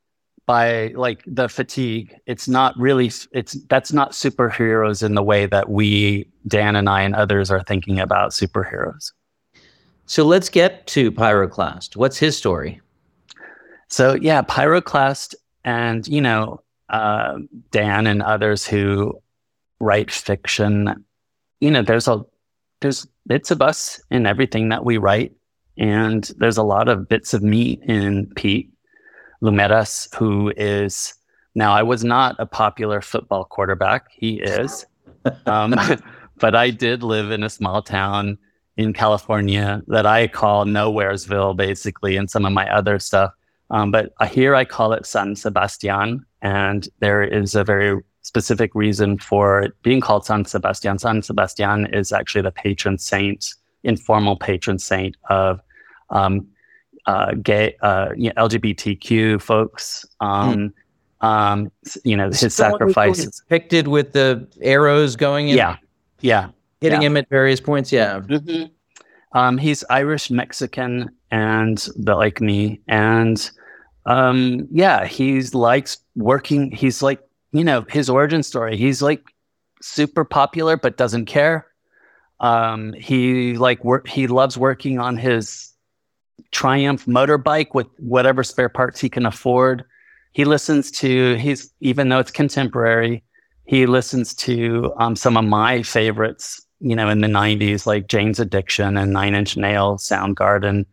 by 0.46 0.88
like 0.94 1.22
the 1.26 1.48
fatigue. 1.48 2.14
It's 2.26 2.48
not 2.48 2.78
really 2.78 3.10
it's 3.32 3.54
that's 3.68 3.92
not 3.92 4.12
superheroes 4.12 5.02
in 5.02 5.14
the 5.14 5.22
way 5.22 5.46
that 5.46 5.68
we 5.68 6.28
Dan 6.46 6.76
and 6.76 6.88
I 6.88 7.02
and 7.02 7.14
others 7.14 7.50
are 7.50 7.62
thinking 7.64 7.98
about 7.98 8.30
superheroes. 8.30 9.12
So 10.06 10.24
let's 10.24 10.48
get 10.48 10.86
to 10.88 11.10
Pyroclast. 11.10 11.96
What's 11.96 12.16
his 12.16 12.36
story? 12.36 12.80
So 13.88 14.14
yeah, 14.14 14.42
Pyroclast, 14.42 15.34
and 15.64 16.06
you 16.06 16.20
know 16.20 16.62
uh, 16.88 17.38
Dan 17.72 18.06
and 18.06 18.22
others 18.22 18.66
who 18.66 19.20
write 19.80 20.10
fiction. 20.10 21.04
You 21.60 21.72
know, 21.72 21.82
there's 21.82 22.06
a 22.06 22.24
there's 22.80 23.06
bits 23.26 23.50
of 23.50 23.60
us 23.60 24.00
in 24.10 24.26
everything 24.26 24.68
that 24.68 24.84
we 24.84 24.96
write, 24.96 25.32
and 25.76 26.30
there's 26.38 26.56
a 26.56 26.62
lot 26.62 26.88
of 26.88 27.08
bits 27.08 27.34
of 27.34 27.42
me 27.42 27.80
in 27.82 28.30
Pete 28.36 28.70
Lumeras, 29.42 30.14
who 30.14 30.52
is 30.56 31.14
now 31.54 31.72
I 31.72 31.82
was 31.82 32.04
not 32.04 32.36
a 32.38 32.46
popular 32.46 33.00
football 33.00 33.44
quarterback. 33.44 34.10
He 34.12 34.40
is, 34.40 34.86
um, 35.46 35.74
but 36.38 36.54
I 36.54 36.70
did 36.70 37.02
live 37.02 37.30
in 37.30 37.42
a 37.42 37.50
small 37.50 37.82
town 37.82 38.38
in 38.76 38.92
California 38.92 39.82
that 39.88 40.06
I 40.06 40.28
call 40.28 40.64
Nowheresville, 40.64 41.56
basically, 41.56 42.16
and 42.16 42.30
some 42.30 42.44
of 42.44 42.52
my 42.52 42.68
other 42.70 42.98
stuff. 42.98 43.32
Um, 43.70 43.90
but 43.90 44.12
here 44.30 44.54
I 44.54 44.64
call 44.64 44.92
it 44.92 45.06
San 45.06 45.34
Sebastian, 45.34 46.24
and 46.42 46.88
there 47.00 47.22
is 47.22 47.54
a 47.54 47.64
very 47.64 48.00
specific 48.22 48.74
reason 48.74 49.18
for 49.18 49.62
it 49.62 49.72
being 49.82 50.00
called 50.00 50.26
San 50.26 50.44
Sebastian. 50.44 50.98
San 50.98 51.22
Sebastian 51.22 51.86
is 51.94 52.12
actually 52.12 52.42
the 52.42 52.52
patron 52.52 52.98
saint, 52.98 53.54
informal 53.82 54.36
patron 54.36 54.78
saint 54.78 55.16
of 55.30 55.60
um, 56.10 56.46
uh, 57.06 57.32
gay, 57.42 57.76
uh, 57.82 58.08
you 58.16 58.32
know, 58.34 58.46
LGBTQ 58.48 59.40
folks. 59.40 60.04
Um, 60.20 60.72
mm. 61.22 61.26
um, 61.26 61.72
you 62.04 62.16
know, 62.16 62.28
his 62.28 62.54
sacrifices 62.54 63.40
depicted 63.40 63.88
with 63.88 64.12
the 64.12 64.46
arrows 64.60 65.16
going 65.16 65.48
in. 65.48 65.56
Yeah, 65.56 65.76
yeah, 66.20 66.50
hitting 66.80 67.02
yeah. 67.02 67.06
him 67.06 67.16
at 67.16 67.28
various 67.28 67.60
points. 67.60 67.92
Yeah. 67.92 68.20
Mm-hmm. 68.20 68.72
Um, 69.32 69.58
he's 69.58 69.84
Irish 69.90 70.30
Mexican 70.30 71.10
and 71.30 71.86
like 72.06 72.40
me. 72.40 72.80
And 72.88 73.50
um, 74.06 74.66
yeah, 74.70 75.04
he's 75.04 75.54
likes 75.54 75.98
working. 76.14 76.70
He's 76.70 77.02
like, 77.02 77.20
you 77.52 77.64
know, 77.64 77.84
his 77.88 78.08
origin 78.08 78.42
story. 78.42 78.76
He's 78.76 79.02
like 79.02 79.22
super 79.82 80.24
popular, 80.24 80.76
but 80.76 80.96
doesn't 80.96 81.26
care. 81.26 81.66
Um, 82.40 82.92
he 82.94 83.56
like 83.56 83.84
work. 83.84 84.08
He 84.08 84.26
loves 84.26 84.56
working 84.56 84.98
on 84.98 85.16
his 85.16 85.72
Triumph 86.56 87.04
motorbike 87.06 87.74
with 87.74 87.86
whatever 87.98 88.42
spare 88.42 88.70
parts 88.70 88.98
he 88.98 89.08
can 89.08 89.26
afford. 89.26 89.84
He 90.32 90.44
listens 90.44 90.90
to. 90.92 91.34
He's 91.36 91.70
even 91.80 92.08
though 92.08 92.18
it's 92.18 92.30
contemporary. 92.30 93.22
He 93.66 93.86
listens 93.86 94.34
to 94.36 94.92
um, 94.96 95.16
some 95.16 95.36
of 95.36 95.44
my 95.44 95.82
favorites 95.82 96.66
you 96.80 96.94
know, 96.94 97.08
in 97.08 97.20
the 97.20 97.28
90s, 97.28 97.86
like 97.86 98.08
Jane's 98.08 98.38
Addiction 98.38 98.96
and 98.96 99.12
Nine 99.12 99.34
Inch 99.34 99.56
Nails, 99.56 100.06
Soundgarden. 100.06 100.84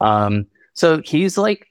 Um, 0.00 0.46
so 0.74 1.00
he's 1.02 1.38
like, 1.38 1.68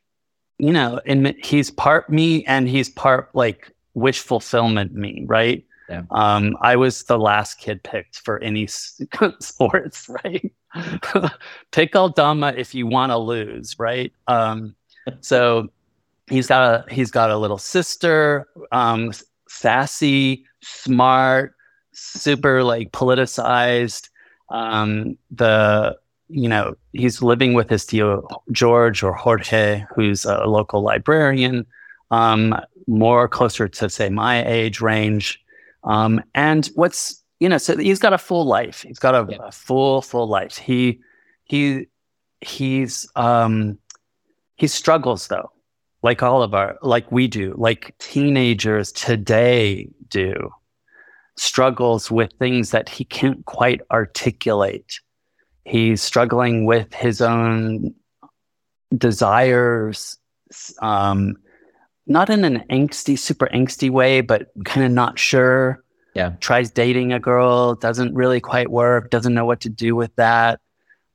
you 0.58 0.72
know, 0.72 1.00
and 1.06 1.36
he's 1.44 1.70
part 1.70 2.10
me 2.10 2.44
and 2.46 2.68
he's 2.68 2.90
part 2.90 3.30
like 3.34 3.72
wish 3.94 4.20
fulfillment 4.20 4.94
me, 4.94 5.24
right? 5.28 5.66
Yeah. 5.90 6.04
Um, 6.12 6.58
I 6.62 6.76
was 6.76 7.04
the 7.04 7.20
last 7.20 7.60
kid 7.60 7.84
picked 7.84 8.20
for 8.20 8.40
any 8.40 8.68
sports, 9.40 10.10
right? 10.24 10.52
Pick 11.72 11.96
Aldama 11.96 12.54
if 12.58 12.74
you 12.76 12.88
want 12.88 13.12
to 13.12 13.18
lose, 13.18 13.78
right? 13.80 14.12
Um, 14.28 14.76
so 15.22 15.70
he's 16.30 16.48
got 16.48 16.64
a 16.90 16.94
he's 16.94 17.12
got 17.12 17.32
a 17.32 17.38
little 17.38 17.58
sister, 17.58 18.48
um, 18.72 19.12
sassy, 19.48 20.46
smart, 20.62 21.56
super 21.94 22.64
like 22.64 22.92
politicized. 22.92 24.10
Um, 24.50 25.18
the 25.32 25.98
you 26.30 26.48
know 26.48 26.76
he's 26.94 27.22
living 27.22 27.54
with 27.54 27.70
his 27.70 27.86
tío 27.86 28.28
George 28.52 29.04
or 29.04 29.14
Jorge, 29.14 29.86
who's 29.96 30.26
a 30.26 30.46
local 30.46 30.82
librarian, 30.82 31.66
um, 32.12 32.56
more 32.88 33.28
closer 33.28 33.68
to 33.68 33.90
say 33.90 34.10
my 34.10 34.46
age 34.46 34.82
range. 34.82 35.44
Um, 35.84 36.22
and 36.36 36.68
what's 36.76 37.24
you 37.40 37.50
know, 37.50 37.58
so 37.58 37.78
he's 37.78 38.00
got 38.00 38.14
a 38.14 38.18
full 38.18 38.46
life. 38.46 38.82
He's 38.82 39.00
got 39.00 39.16
a, 39.16 39.28
yeah. 39.30 39.38
a 39.44 39.52
full 39.52 40.02
full 40.02 40.28
life. 40.28 40.58
He 40.58 41.00
he 41.44 41.88
he's 42.42 43.08
um 43.16 43.78
he 44.56 44.68
struggles 44.68 45.28
though 45.28 45.52
like 46.04 46.22
all 46.22 46.44
of 46.44 46.54
our 46.54 46.78
like 46.82 47.12
we 47.12 47.28
do 47.28 47.56
like 47.58 47.96
teenagers 48.00 48.92
today 48.92 49.90
do 50.10 50.52
struggles 51.38 52.10
with 52.12 52.32
things 52.40 52.72
that 52.72 52.90
he 52.90 53.06
can't 53.06 53.46
quite 53.46 53.82
articulate. 53.92 55.00
He's 55.66 56.02
struggling 56.02 56.66
with 56.66 56.94
his 56.94 57.22
own 57.22 57.94
desires, 58.98 60.18
um, 60.82 61.36
not 62.06 62.30
in 62.30 62.44
an 62.46 62.64
angsty, 62.70 63.18
super 63.20 63.48
angsty 63.48 63.90
way, 63.90 64.22
but 64.22 64.50
kind 64.66 64.86
of 64.86 64.92
not 64.92 65.20
sure. 65.20 65.84
Yeah. 66.18 66.32
Tries 66.40 66.72
dating 66.72 67.14
a 67.14 67.20
girl, 67.20 67.76
doesn't 67.76 68.16
really 68.16 68.40
quite 68.40 68.72
work, 68.72 69.12
doesn't 69.12 69.36
know 69.36 69.46
what 69.46 69.60
to 69.62 69.70
do 69.70 69.96
with 69.96 70.16
that. 70.16 70.60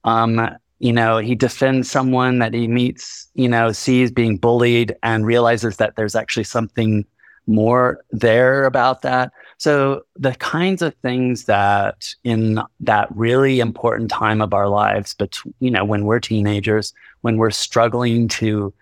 Um, 0.04 0.48
you 0.78 0.92
know, 0.92 1.18
he 1.18 1.34
defends 1.34 1.90
someone 1.90 2.38
that 2.38 2.54
he 2.54 2.68
meets, 2.68 3.28
you 3.34 3.48
know, 3.48 3.72
sees 3.72 4.12
being 4.12 4.36
bullied 4.36 4.94
and 5.02 5.26
realizes 5.26 5.78
that 5.78 5.96
there's 5.96 6.14
actually 6.14 6.44
something 6.44 7.04
more 7.48 8.04
there 8.12 8.64
about 8.64 9.02
that. 9.02 9.32
So 9.58 10.02
the 10.14 10.36
kinds 10.36 10.82
of 10.82 10.94
things 11.02 11.46
that 11.46 12.14
in 12.22 12.60
that 12.78 13.08
really 13.16 13.58
important 13.58 14.08
time 14.08 14.40
of 14.40 14.54
our 14.54 14.68
lives, 14.68 15.16
but 15.18 15.36
you 15.58 15.70
know, 15.72 15.84
when 15.84 16.04
we're 16.04 16.20
teenagers, 16.20 16.94
when 17.22 17.38
we're 17.38 17.50
struggling 17.50 18.28
to 18.28 18.72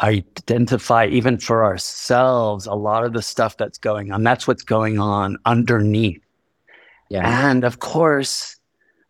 identify 0.00 1.06
even 1.06 1.38
for 1.38 1.64
ourselves 1.64 2.66
a 2.66 2.74
lot 2.74 3.04
of 3.04 3.12
the 3.12 3.22
stuff 3.22 3.56
that's 3.56 3.78
going 3.78 4.12
on, 4.12 4.22
that's 4.22 4.46
what's 4.46 4.62
going 4.62 4.98
on 4.98 5.38
underneath. 5.44 6.22
Yeah. 7.08 7.50
And 7.50 7.64
of 7.64 7.78
course, 7.78 8.56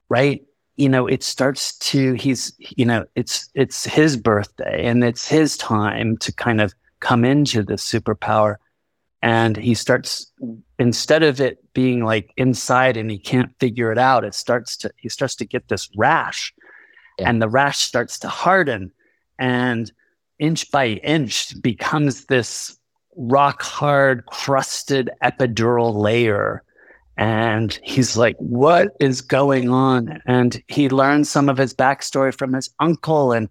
right, 0.09 0.45
you 0.77 0.89
know, 0.89 1.07
it 1.07 1.23
starts 1.23 1.77
to 1.79 2.13
he's, 2.15 2.53
you 2.59 2.85
know, 2.85 3.07
it's 3.15 3.49
it's 3.55 3.85
his 3.85 4.17
birthday 4.17 4.87
and 4.87 5.03
it's 5.03 5.27
his 5.27 5.57
time 5.57 6.17
to 6.19 6.33
kind 6.33 6.61
of 6.61 6.75
come 7.01 7.25
into 7.25 7.63
the 7.63 7.75
superpower 7.75 8.57
and 9.23 9.57
he 9.57 9.75
starts 9.75 10.31
instead 10.79 11.23
of 11.23 11.41
it 11.41 11.59
being 11.73 12.05
like 12.05 12.33
inside 12.37 12.97
and 12.97 13.11
he 13.11 13.19
can't 13.19 13.51
figure 13.59 13.91
it 13.91 13.99
out, 13.99 14.25
it 14.25 14.35
starts 14.35 14.77
to 14.77 14.91
he 14.97 15.09
starts 15.09 15.35
to 15.37 15.45
get 15.45 15.69
this 15.69 15.89
rash, 15.97 16.55
yeah. 17.19 17.29
and 17.29 17.41
the 17.41 17.49
rash 17.49 17.79
starts 17.79 18.19
to 18.21 18.29
harden, 18.29 18.93
and 19.39 19.91
inch 20.39 20.71
by 20.71 20.89
inch 20.89 21.61
becomes 21.63 22.27
this 22.27 22.77
rock 23.17 23.63
hard 23.63 24.27
crusted 24.27 25.11
epidural 25.23 25.95
layer 25.95 26.63
and 27.17 27.79
he's 27.83 28.17
like, 28.17 28.37
What 28.39 28.95
is 29.01 29.21
going 29.21 29.71
on? 29.71 30.21
And 30.27 30.63
he 30.69 30.89
learns 30.89 31.31
some 31.31 31.49
of 31.49 31.57
his 31.57 31.73
backstory 31.73 32.37
from 32.37 32.53
his 32.53 32.71
uncle 32.79 33.33
and, 33.33 33.49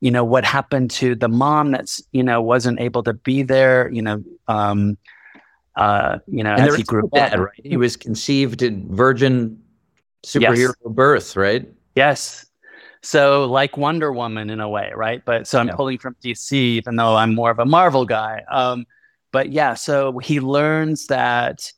you 0.00 0.10
know, 0.10 0.24
what 0.24 0.44
happened 0.44 0.90
to 0.92 1.14
the 1.14 1.28
mom 1.28 1.72
that's, 1.72 2.02
you 2.12 2.22
know, 2.22 2.40
wasn't 2.40 2.80
able 2.80 3.02
to 3.02 3.12
be 3.12 3.42
there, 3.42 3.90
you 3.90 4.02
know, 4.02 4.24
um, 4.48 4.96
uh, 5.76 6.18
you 6.26 6.42
know, 6.42 6.52
and 6.52 6.68
as 6.68 6.74
he 6.74 6.82
grew 6.82 7.08
up, 7.14 7.34
right? 7.34 7.60
He 7.62 7.76
was 7.76 7.96
conceived 7.96 8.62
in 8.62 8.94
virgin 8.94 9.62
superhero 10.24 10.74
yes. 10.84 10.92
birth, 10.94 11.36
right? 11.36 11.68
Yes. 11.94 12.46
So 13.02 13.46
like 13.46 13.76
Wonder 13.76 14.12
Woman 14.12 14.48
in 14.48 14.60
a 14.60 14.68
way, 14.68 14.92
right? 14.94 15.24
But 15.24 15.46
so 15.48 15.58
I'm 15.58 15.68
yeah. 15.68 15.74
pulling 15.74 15.98
from 15.98 16.16
DC, 16.22 16.52
even 16.52 16.96
though 16.96 17.16
I'm 17.16 17.34
more 17.34 17.50
of 17.50 17.58
a 17.58 17.64
Marvel 17.64 18.04
guy. 18.04 18.42
Um, 18.50 18.86
but 19.32 19.50
yeah, 19.50 19.74
so 19.74 20.18
he 20.18 20.38
learns 20.38 21.08
that 21.08 21.72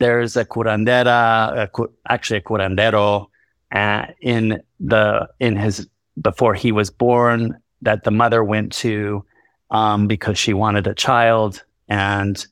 there's 0.00 0.36
a 0.36 0.44
curandera, 0.44 1.68
a, 1.68 1.84
actually 2.08 2.38
a 2.38 2.42
curandero, 2.42 3.26
uh, 3.72 4.06
in 4.20 4.60
the 4.80 5.28
in 5.38 5.56
his 5.56 5.86
before 6.20 6.54
he 6.54 6.72
was 6.72 6.90
born 6.90 7.56
that 7.82 8.04
the 8.04 8.10
mother 8.10 8.42
went 8.42 8.72
to 8.72 9.24
um, 9.70 10.08
because 10.08 10.38
she 10.38 10.54
wanted 10.54 10.86
a 10.86 10.94
child 10.94 11.62
and 11.88 12.46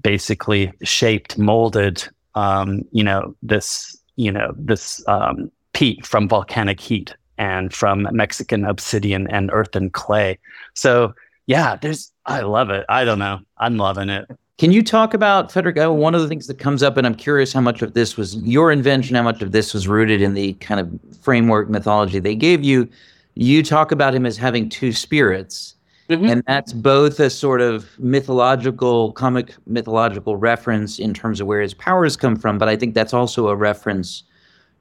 basically 0.00 0.72
shaped, 0.82 1.36
molded, 1.38 2.06
um, 2.34 2.82
you 2.92 3.02
know, 3.02 3.34
this 3.42 3.98
you 4.16 4.30
know 4.30 4.52
this 4.56 5.02
um, 5.08 5.50
Pete 5.72 6.06
from 6.06 6.28
volcanic 6.28 6.78
heat 6.78 7.14
and 7.40 7.72
from 7.72 8.06
Mexican 8.12 8.66
obsidian 8.66 9.26
and 9.28 9.50
earth 9.52 9.74
and 9.74 9.92
clay. 9.94 10.38
So 10.74 11.14
yeah, 11.46 11.76
there's 11.76 12.12
I 12.26 12.42
love 12.42 12.70
it. 12.70 12.84
I 12.88 13.04
don't 13.04 13.18
know, 13.18 13.40
I'm 13.56 13.78
loving 13.78 14.10
it. 14.10 14.30
Can 14.58 14.72
you 14.72 14.82
talk 14.82 15.14
about 15.14 15.50
Frederick? 15.50 15.76
one 15.78 16.14
of 16.14 16.20
the 16.20 16.28
things 16.28 16.46
that 16.46 16.58
comes 16.58 16.82
up, 16.82 16.98
and 16.98 17.06
I'm 17.06 17.14
curious 17.14 17.50
how 17.50 17.62
much 17.62 17.80
of 17.80 17.94
this 17.94 18.18
was 18.18 18.36
your 18.42 18.70
invention, 18.70 19.16
how 19.16 19.22
much 19.22 19.40
of 19.40 19.52
this 19.52 19.72
was 19.72 19.88
rooted 19.88 20.20
in 20.20 20.34
the 20.34 20.52
kind 20.54 20.78
of 20.78 21.18
framework 21.22 21.70
mythology 21.70 22.18
they 22.18 22.34
gave 22.34 22.62
you. 22.62 22.86
You 23.34 23.62
talk 23.62 23.90
about 23.90 24.14
him 24.14 24.26
as 24.26 24.36
having 24.36 24.68
two 24.68 24.92
spirits, 24.92 25.76
mm-hmm. 26.10 26.26
and 26.26 26.42
that's 26.46 26.74
both 26.74 27.20
a 27.20 27.30
sort 27.30 27.62
of 27.62 27.98
mythological, 27.98 29.12
comic 29.12 29.54
mythological 29.66 30.36
reference 30.36 30.98
in 30.98 31.14
terms 31.14 31.40
of 31.40 31.46
where 31.46 31.62
his 31.62 31.72
powers 31.72 32.18
come 32.18 32.36
from, 32.36 32.58
but 32.58 32.68
I 32.68 32.76
think 32.76 32.94
that's 32.94 33.14
also 33.14 33.48
a 33.48 33.56
reference 33.56 34.24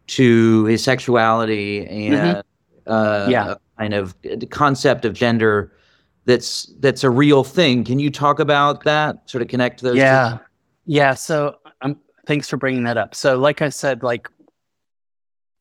to 0.08 0.66
his 0.66 0.84
sexuality 0.84 1.88
and 1.88 2.16
mm-hmm. 2.16 2.40
Uh, 2.90 3.28
yeah. 3.30 3.56
kind 3.78 3.94
of 3.94 4.16
concept 4.50 5.06
of 5.06 5.14
gender 5.14 5.72
that's 6.30 6.72
that's 6.80 7.04
a 7.04 7.10
real 7.10 7.44
thing. 7.44 7.84
Can 7.84 7.98
you 7.98 8.12
talk 8.12 8.40
about 8.40 8.84
that? 8.84 9.30
Sort 9.30 9.42
of 9.42 9.48
connect 9.48 9.82
those. 9.82 9.98
Yeah, 9.98 10.38
two? 10.38 10.44
yeah. 10.86 11.14
So 11.16 11.56
um, 11.82 11.98
thanks 12.28 12.48
for 12.48 12.58
bringing 12.58 12.84
that 12.84 12.98
up. 12.98 13.16
So, 13.16 13.38
like 13.38 13.64
I 13.64 13.70
said, 13.70 14.04
like 14.04 14.30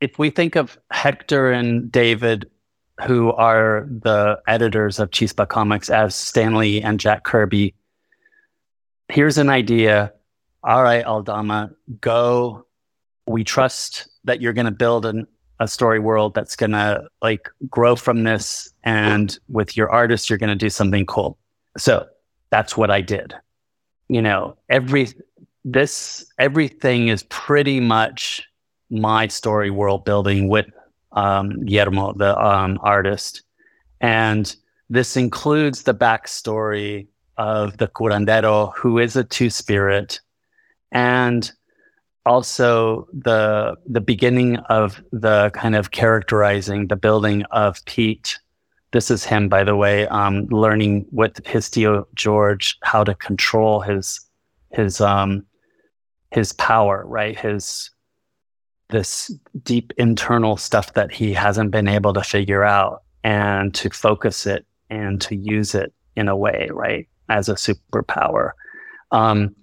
if 0.00 0.18
we 0.18 0.28
think 0.28 0.56
of 0.56 0.78
Hector 0.90 1.50
and 1.50 1.90
David, 1.90 2.50
who 3.06 3.32
are 3.32 3.88
the 3.88 4.40
editors 4.46 4.98
of 4.98 5.10
Chispa 5.10 5.48
Comics, 5.48 5.88
as 5.88 6.14
Stan 6.14 6.54
Lee 6.54 6.82
and 6.82 7.00
Jack 7.00 7.24
Kirby, 7.24 7.74
here's 9.08 9.38
an 9.38 9.48
idea. 9.48 10.12
All 10.62 10.82
right, 10.82 11.04
Aldama, 11.04 11.70
go. 12.00 12.66
We 13.26 13.42
trust 13.42 14.08
that 14.24 14.42
you're 14.42 14.52
going 14.52 14.66
to 14.66 14.70
build 14.70 15.06
an 15.06 15.26
a 15.60 15.68
story 15.68 15.98
world 15.98 16.34
that's 16.34 16.56
going 16.56 16.70
to 16.70 17.02
like 17.22 17.48
grow 17.68 17.96
from 17.96 18.24
this 18.24 18.72
and 18.84 19.38
with 19.48 19.76
your 19.76 19.90
artist 19.90 20.30
you're 20.30 20.38
going 20.38 20.48
to 20.48 20.54
do 20.56 20.70
something 20.70 21.06
cool. 21.06 21.38
So 21.76 22.06
that's 22.50 22.76
what 22.76 22.90
i 22.90 23.00
did. 23.00 23.34
You 24.08 24.22
know 24.22 24.56
every 24.68 25.08
this 25.64 26.24
everything 26.38 27.08
is 27.08 27.24
pretty 27.24 27.80
much 27.80 28.42
my 28.90 29.26
story 29.26 29.70
world 29.70 30.04
building 30.04 30.48
with 30.48 30.66
um, 31.12 31.64
Guillermo, 31.64 32.12
the 32.14 32.38
um, 32.38 32.78
artist, 32.82 33.42
and 34.00 34.54
this 34.88 35.16
includes 35.16 35.82
the 35.82 35.94
backstory 35.94 37.08
of 37.36 37.76
the 37.76 37.88
curandero, 37.88 38.74
who 38.74 38.98
is 38.98 39.16
a 39.16 39.24
two 39.24 39.50
spirit, 39.50 40.20
and 40.92 41.52
also 42.26 43.06
the 43.12 43.76
the 43.86 44.00
beginning 44.00 44.56
of 44.68 45.02
the 45.12 45.50
kind 45.54 45.74
of 45.74 45.90
characterizing 45.90 46.88
the 46.88 46.96
building 46.96 47.42
of 47.50 47.84
Pete. 47.86 48.38
This 48.90 49.10
is 49.10 49.24
him, 49.24 49.48
by 49.48 49.64
the 49.64 49.76
way, 49.76 50.06
um, 50.08 50.46
learning 50.46 51.06
with 51.12 51.44
his 51.46 51.68
Tio 51.68 52.06
George 52.14 52.78
how 52.82 53.04
to 53.04 53.14
control 53.14 53.80
his 53.80 54.20
his 54.70 55.00
um, 55.00 55.44
his 56.30 56.52
power, 56.52 57.04
right? 57.06 57.38
His 57.38 57.90
this 58.90 59.30
deep 59.62 59.92
internal 59.98 60.56
stuff 60.56 60.94
that 60.94 61.12
he 61.12 61.34
hasn't 61.34 61.70
been 61.70 61.88
able 61.88 62.14
to 62.14 62.22
figure 62.22 62.64
out, 62.64 63.02
and 63.24 63.74
to 63.74 63.90
focus 63.90 64.46
it 64.46 64.64
and 64.90 65.20
to 65.20 65.36
use 65.36 65.74
it 65.74 65.92
in 66.16 66.28
a 66.28 66.36
way, 66.36 66.68
right, 66.72 67.06
as 67.28 67.48
a 67.48 67.54
superpower. 67.54 68.52
Um, 69.10 69.54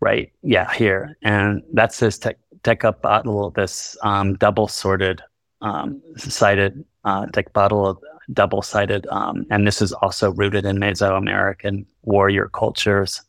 right? 0.00 0.32
Yeah, 0.42 0.72
here. 0.72 1.16
And 1.22 1.62
that's 1.72 1.98
this 1.98 2.18
tech, 2.18 2.38
Tecapatl, 2.62 3.54
this 3.54 3.96
um, 4.02 4.34
double 4.34 4.68
sorted, 4.68 5.22
um, 5.60 6.00
sided 6.16 6.84
uh, 7.04 7.26
Tecapatl, 7.26 7.96
double 8.32 8.62
sided. 8.62 9.06
Um, 9.10 9.46
and 9.50 9.66
this 9.66 9.80
is 9.80 9.92
also 9.92 10.32
rooted 10.32 10.64
in 10.64 10.78
Mesoamerican 10.78 11.86
warrior 12.02 12.48
cultures. 12.48 13.22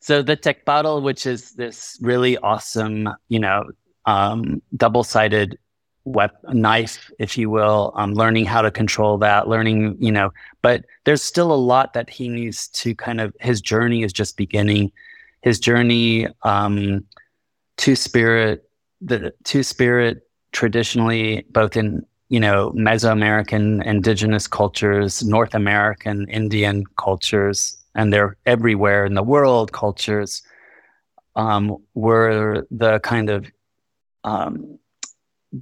So 0.00 0.22
the 0.22 0.36
Tecpatl, 0.36 1.02
which 1.02 1.26
is 1.26 1.52
this 1.52 1.98
really 2.00 2.38
awesome, 2.38 3.08
you 3.28 3.38
know, 3.38 3.64
um, 4.04 4.62
double 4.76 5.02
sided 5.02 5.58
wep- 6.04 6.42
knife, 6.52 7.10
if 7.18 7.36
you 7.36 7.50
will, 7.50 7.92
um, 7.96 8.14
learning 8.14 8.46
how 8.46 8.62
to 8.62 8.70
control 8.70 9.18
that, 9.18 9.48
learning, 9.48 9.96
you 9.98 10.12
know, 10.12 10.32
but 10.62 10.84
there's 11.04 11.22
still 11.22 11.52
a 11.52 11.54
lot 11.54 11.92
that 11.94 12.08
he 12.08 12.28
needs 12.28 12.68
to 12.68 12.94
kind 12.94 13.20
of, 13.20 13.34
his 13.40 13.60
journey 13.60 14.04
is 14.04 14.12
just 14.12 14.36
beginning 14.36 14.92
his 15.46 15.60
journey 15.60 16.26
um, 16.42 17.04
two 17.76 17.94
spirit, 17.94 18.68
the 19.00 19.32
two 19.44 19.62
spirit 19.62 20.28
traditionally, 20.50 21.46
both 21.50 21.76
in 21.76 22.04
you 22.30 22.40
know 22.40 22.72
Mesoamerican 22.72 23.84
indigenous 23.86 24.48
cultures, 24.48 25.22
North 25.22 25.54
American 25.54 26.28
Indian 26.28 26.84
cultures, 26.98 27.78
and 27.94 28.12
they're 28.12 28.36
everywhere 28.44 29.06
in 29.06 29.14
the 29.14 29.22
world 29.22 29.70
cultures, 29.70 30.42
um, 31.36 31.76
were 31.94 32.66
the 32.72 32.98
kind 32.98 33.30
of 33.30 33.46
um, 34.24 34.80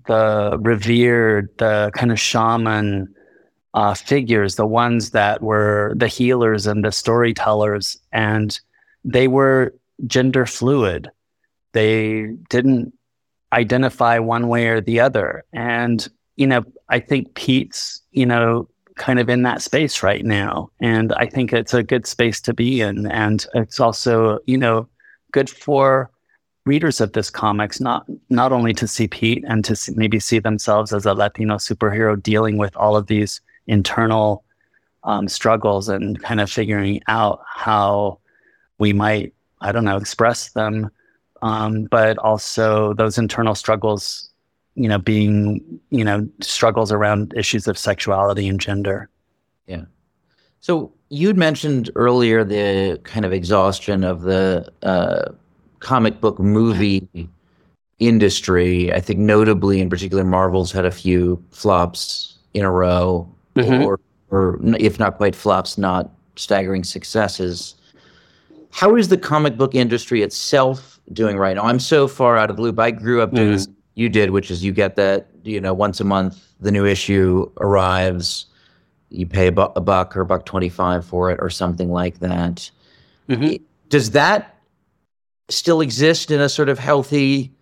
the 0.06 0.56
revered, 0.62 1.50
the 1.58 1.90
kind 1.94 2.10
of 2.10 2.18
shaman 2.18 3.14
uh, 3.74 3.92
figures, 3.92 4.56
the 4.56 4.66
ones 4.66 5.10
that 5.10 5.42
were 5.42 5.92
the 5.94 6.08
healers 6.08 6.66
and 6.66 6.82
the 6.82 6.90
storytellers, 6.90 7.98
and 8.12 8.58
they 9.04 9.28
were 9.28 9.74
gender 10.06 10.46
fluid. 10.46 11.10
They 11.72 12.28
didn't 12.48 12.92
identify 13.52 14.18
one 14.18 14.48
way 14.48 14.68
or 14.68 14.80
the 14.80 15.00
other. 15.00 15.44
And, 15.52 16.06
you 16.36 16.46
know, 16.46 16.64
I 16.88 17.00
think 17.00 17.34
Pete's, 17.34 18.02
you 18.12 18.26
know, 18.26 18.68
kind 18.96 19.18
of 19.18 19.28
in 19.28 19.42
that 19.42 19.62
space 19.62 20.02
right 20.02 20.24
now. 20.24 20.70
And 20.80 21.12
I 21.14 21.26
think 21.26 21.52
it's 21.52 21.74
a 21.74 21.82
good 21.82 22.06
space 22.06 22.40
to 22.42 22.54
be 22.54 22.80
in. 22.80 23.06
And 23.06 23.44
it's 23.54 23.80
also, 23.80 24.38
you 24.46 24.58
know, 24.58 24.88
good 25.32 25.50
for 25.50 26.10
readers 26.64 27.00
of 27.00 27.12
this 27.12 27.30
comics, 27.30 27.80
not 27.80 28.06
not 28.30 28.52
only 28.52 28.72
to 28.74 28.88
see 28.88 29.06
Pete 29.06 29.44
and 29.46 29.64
to 29.64 29.76
see, 29.76 29.92
maybe 29.94 30.18
see 30.18 30.38
themselves 30.38 30.92
as 30.92 31.06
a 31.06 31.14
Latino 31.14 31.56
superhero 31.56 32.20
dealing 32.20 32.56
with 32.56 32.74
all 32.76 32.96
of 32.96 33.06
these 33.06 33.40
internal 33.66 34.44
um, 35.02 35.28
struggles 35.28 35.88
and 35.88 36.22
kind 36.22 36.40
of 36.40 36.50
figuring 36.50 37.02
out 37.08 37.42
how 37.46 38.18
we 38.78 38.92
might, 38.92 39.34
I 39.60 39.72
don't 39.72 39.84
know, 39.84 39.96
express 39.96 40.50
them, 40.50 40.90
um, 41.42 41.84
but 41.84 42.18
also 42.18 42.94
those 42.94 43.18
internal 43.18 43.54
struggles, 43.54 44.30
you 44.74 44.88
know, 44.88 44.98
being, 44.98 45.80
you 45.90 46.04
know, 46.04 46.28
struggles 46.40 46.90
around 46.90 47.32
issues 47.36 47.68
of 47.68 47.78
sexuality 47.78 48.48
and 48.48 48.60
gender. 48.60 49.08
Yeah. 49.66 49.84
So 50.60 50.92
you'd 51.10 51.36
mentioned 51.36 51.90
earlier 51.94 52.44
the 52.44 53.00
kind 53.04 53.24
of 53.24 53.32
exhaustion 53.32 54.04
of 54.04 54.22
the 54.22 54.70
uh, 54.82 55.32
comic 55.80 56.20
book 56.20 56.38
movie 56.38 57.06
industry. 57.98 58.92
I 58.92 59.00
think 59.00 59.20
notably, 59.20 59.80
in 59.80 59.88
particular, 59.88 60.24
Marvel's 60.24 60.72
had 60.72 60.84
a 60.84 60.90
few 60.90 61.42
flops 61.50 62.38
in 62.54 62.64
a 62.64 62.70
row, 62.70 63.28
mm-hmm. 63.54 63.84
or, 63.84 64.00
or 64.30 64.58
if 64.78 64.98
not 64.98 65.16
quite 65.16 65.36
flops, 65.36 65.78
not 65.78 66.10
staggering 66.36 66.82
successes 66.82 67.76
how 68.74 68.96
is 68.96 69.06
the 69.06 69.16
comic 69.16 69.56
book 69.56 69.72
industry 69.76 70.22
itself 70.22 70.98
doing 71.12 71.36
right 71.36 71.54
now? 71.54 71.62
I'm 71.62 71.78
so 71.78 72.08
far 72.08 72.36
out 72.36 72.50
of 72.50 72.56
the 72.56 72.62
loop. 72.62 72.76
I 72.80 72.90
grew 72.90 73.22
up 73.22 73.32
doing 73.32 73.56
mm. 73.56 73.74
you 73.94 74.08
did, 74.08 74.30
which 74.30 74.50
is 74.50 74.64
you 74.64 74.72
get 74.72 74.96
that, 74.96 75.28
you 75.44 75.60
know, 75.60 75.72
once 75.72 76.00
a 76.00 76.04
month 76.04 76.44
the 76.58 76.72
new 76.72 76.84
issue 76.84 77.48
arrives, 77.60 78.46
you 79.10 79.26
pay 79.26 79.46
a, 79.46 79.52
bu- 79.52 79.70
a 79.76 79.80
buck 79.80 80.16
or 80.16 80.22
a 80.22 80.26
buck 80.26 80.44
25 80.44 81.06
for 81.06 81.30
it 81.30 81.38
or 81.40 81.50
something 81.50 81.92
like 81.92 82.18
that. 82.18 82.68
Mm-hmm. 83.28 83.62
Does 83.90 84.10
that 84.10 84.58
still 85.48 85.80
exist 85.80 86.32
in 86.32 86.40
a 86.40 86.48
sort 86.48 86.68
of 86.68 86.76
healthy 86.76 87.54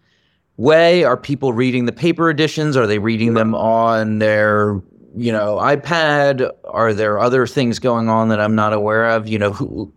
way? 0.57 1.05
Are 1.05 1.19
people 1.19 1.53
reading 1.53 1.85
the 1.85 1.93
paper 1.93 2.31
editions? 2.31 2.75
Are 2.75 2.87
they 2.87 2.99
reading 2.99 3.35
them 3.35 3.55
on 3.55 4.19
their 4.19 4.81
you 5.15 5.31
know 5.31 5.59
iPad? 5.61 6.51
Are 6.65 6.95
there 6.95 7.19
other 7.19 7.47
things 7.47 7.79
going 7.79 8.09
on 8.09 8.31
that 8.31 8.41
I'm 8.41 8.55
not 8.55 8.73
aware 8.73 9.11
of? 9.11 9.29
You 9.29 9.39
know, 9.39 9.53
who, 9.53 9.93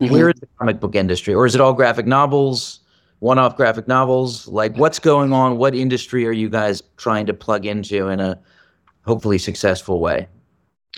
mm-hmm. 0.00 0.12
where 0.12 0.28
is 0.28 0.40
the 0.40 0.48
comic 0.58 0.80
book 0.80 0.94
industry, 0.94 1.34
or 1.34 1.46
is 1.46 1.54
it 1.54 1.60
all 1.60 1.72
graphic 1.72 2.06
novels? 2.06 2.80
One-off 3.20 3.56
graphic 3.56 3.88
novels, 3.88 4.46
like 4.46 4.76
what's 4.76 4.98
going 4.98 5.32
on? 5.32 5.56
What 5.56 5.74
industry 5.74 6.26
are 6.26 6.32
you 6.32 6.50
guys 6.50 6.82
trying 6.98 7.24
to 7.26 7.34
plug 7.34 7.64
into 7.64 8.08
in 8.08 8.20
a 8.20 8.38
hopefully 9.06 9.38
successful 9.38 10.00
way? 10.00 10.28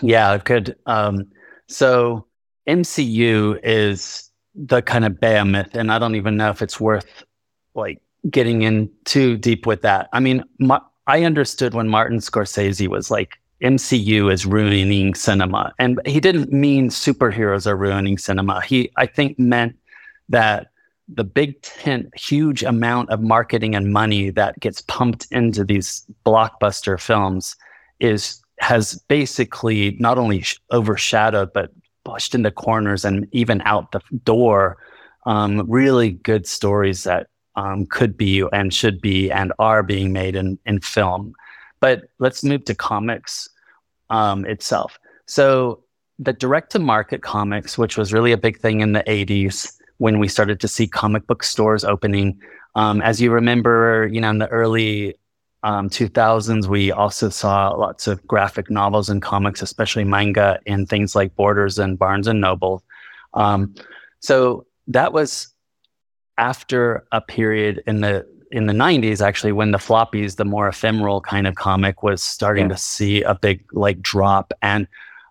Yeah, 0.03 0.37
good. 0.39 0.77
Um, 0.87 1.31
so 1.69 2.27
MCU 2.67 3.61
is 3.63 4.31
the 4.55 4.83
kind 4.83 5.05
of 5.05 5.21
behemoth, 5.21 5.77
and 5.77 5.93
I 5.93 6.01
don't 6.01 6.17
even 6.17 6.37
know 6.37 6.51
if 6.51 6.61
it's 6.61 6.81
worth 6.81 7.25
like 7.75 8.03
getting 8.29 8.63
in 8.63 8.91
too 9.05 9.37
deep 9.37 9.65
with 9.65 9.83
that. 9.83 10.09
I 10.13 10.19
mean, 10.19 10.43
my, 10.59 10.81
I 11.07 11.23
understood 11.23 11.73
when 11.75 11.89
Martin 11.89 12.19
Scorsese 12.19 12.89
was 12.89 13.11
like, 13.11 13.39
MCU 13.63 14.33
is 14.33 14.47
ruining 14.47 15.15
cinema. 15.15 15.73
And 15.79 16.01
he 16.07 16.21
didn't 16.21 16.53
mean 16.53 16.91
superheroes 16.91 17.67
are 17.67 17.77
ruining 17.77 18.19
cinema. 18.19 18.61
He, 18.63 18.91
I 18.97 19.07
think, 19.07 19.39
meant 19.39 19.77
that 20.29 20.69
the 21.09 21.25
big 21.25 21.61
tent, 21.63 22.17
huge 22.19 22.63
amount 22.63 23.11
of 23.11 23.21
marketing 23.23 23.75
and 23.75 23.93
money 23.93 24.31
that 24.31 24.61
gets 24.61 24.83
pumped 24.83 25.27
into 25.31 25.65
these 25.65 26.05
blockbuster 26.25 27.01
films 27.01 27.57
is 27.99 28.41
has 28.61 28.97
basically 29.09 29.97
not 30.01 30.19
only 30.19 30.45
overshadowed 30.73 31.53
but 31.53 31.71
pushed 32.05 32.35
into 32.35 32.51
corners 32.51 33.05
and 33.05 33.27
even 33.33 33.63
out 33.65 33.93
the 33.93 34.01
door 34.25 34.77
um, 35.27 35.65
really 35.69 36.11
good 36.11 36.47
stories 36.47 37.05
that 37.05 37.29
um, 37.55 37.87
could 37.87 38.17
be 38.17 38.45
and 38.53 38.73
should 38.73 39.01
be 39.01 39.31
and 39.31 39.53
are 39.59 39.83
being 39.83 40.13
made 40.13 40.37
in, 40.37 40.59
in 40.65 40.81
film. 40.81 41.35
But 41.81 42.09
let's 42.19 42.43
move 42.43 42.65
to 42.67 42.75
comics 42.75 43.49
um, 44.11 44.45
itself. 44.45 44.99
So 45.27 45.83
the 46.19 46.33
direct 46.33 46.73
to 46.73 46.79
market 46.79 47.23
comics, 47.23 47.79
which 47.79 47.97
was 47.97 48.13
really 48.13 48.33
a 48.33 48.39
big 48.39 48.59
thing 48.59 48.81
in 48.81 48.93
the 48.93 49.05
80s 49.05 49.73
when 49.99 50.19
we 50.19 50.29
started 50.29 50.61
to 50.61 50.69
see 50.69 50.87
comic 50.87 51.27
book 51.27 51.43
stores 51.43 51.85
opening. 51.85 52.41
Um, 52.75 53.01
as 53.03 53.21
you 53.21 53.31
remember, 53.31 54.09
you 54.11 54.21
know, 54.21 54.31
in 54.31 54.39
the 54.39 54.49
early 54.49 55.17
um, 55.63 55.89
2000s, 55.89 56.67
we 56.67 56.91
also 56.93 57.29
saw 57.29 57.71
lots 57.71 58.07
of 58.07 58.25
graphic 58.27 58.71
novels 58.71 59.09
and 59.09 59.21
comics, 59.21 59.63
especially 59.63 60.05
manga, 60.05 60.61
and 60.67 60.89
things 60.89 61.15
like 61.15 61.35
Borders 61.37 61.79
and 61.79 61.99
Barnes 61.99 62.27
and 62.27 62.41
Noble. 62.41 62.83
Um, 63.35 63.75
so 64.21 64.67
that 64.89 65.13
was 65.13 65.49
after 66.37 67.05
a 67.13 67.21
period 67.21 67.83
in 67.87 68.01
the 68.01 68.27
in 68.51 68.67
the 68.67 68.73
90s 68.73 69.21
actually 69.21 69.53
when 69.53 69.73
the 69.73 69.79
floppies 69.79 70.37
the 70.37 70.45
more 70.45 70.69
ephemeral 70.69 71.21
kind 71.21 71.47
of 71.47 71.55
comic 71.55 72.03
was 72.03 72.23
starting 72.23 72.65
yeah. 72.65 72.75
to 72.75 72.77
see 72.77 73.23
a 73.23 73.35
big 73.35 73.65
like 73.73 74.01
drop. 74.01 74.53
And 74.63 74.87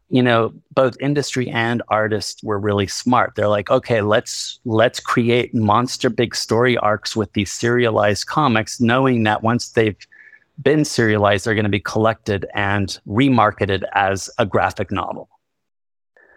you 0.09 0.23
know 0.23 0.53
both 0.73 0.95
industry 1.01 1.49
and 1.49 1.81
artists 1.89 2.41
were 2.43 2.59
really 2.59 2.87
smart. 2.87 3.33
They're 3.35 3.47
like 3.47 3.69
okay 3.69 4.01
let's 4.01 4.59
let's 4.65 4.99
create 4.99 5.53
monster 5.53 6.09
big 6.09 6.35
story 6.35 6.77
arcs 6.77 7.15
with 7.15 7.33
these 7.33 7.51
serialized 7.51 8.27
comics 8.27 8.79
knowing 8.79 9.23
that 9.23 9.43
once 9.43 9.69
they've 9.69 9.97
been 10.61 10.85
serialized 10.85 11.45
they're 11.45 11.55
going 11.55 11.63
to 11.63 11.69
be 11.69 11.79
collected 11.79 12.45
and 12.53 12.99
remarketed 13.07 13.83
as 13.93 14.29
a 14.37 14.45
graphic 14.45 14.91
novel. 14.91 15.29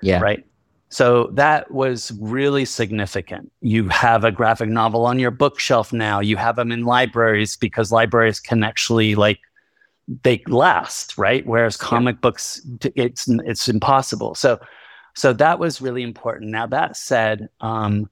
Yeah. 0.02 0.20
Right 0.20 0.44
so 0.90 1.28
that 1.34 1.70
was 1.70 2.12
really 2.20 2.64
significant. 2.64 3.52
You 3.60 3.88
have 3.88 4.24
a 4.24 4.32
graphic 4.32 4.68
novel 4.68 5.06
on 5.06 5.20
your 5.20 5.30
bookshelf 5.30 5.92
now. 5.92 6.18
You 6.18 6.36
have 6.36 6.56
them 6.56 6.72
in 6.72 6.84
libraries 6.84 7.56
because 7.56 7.92
libraries 7.92 8.40
can 8.40 8.64
actually 8.64 9.14
like 9.14 9.38
they 10.24 10.42
last, 10.48 11.16
right? 11.16 11.46
Whereas 11.46 11.76
comic 11.76 12.16
yeah. 12.16 12.20
books, 12.20 12.60
it's 12.96 13.28
it's 13.28 13.68
impossible. 13.68 14.34
So, 14.34 14.58
so 15.14 15.32
that 15.34 15.60
was 15.60 15.80
really 15.80 16.02
important. 16.02 16.50
Now 16.50 16.66
that 16.66 16.96
said, 16.96 17.48
um, 17.60 18.10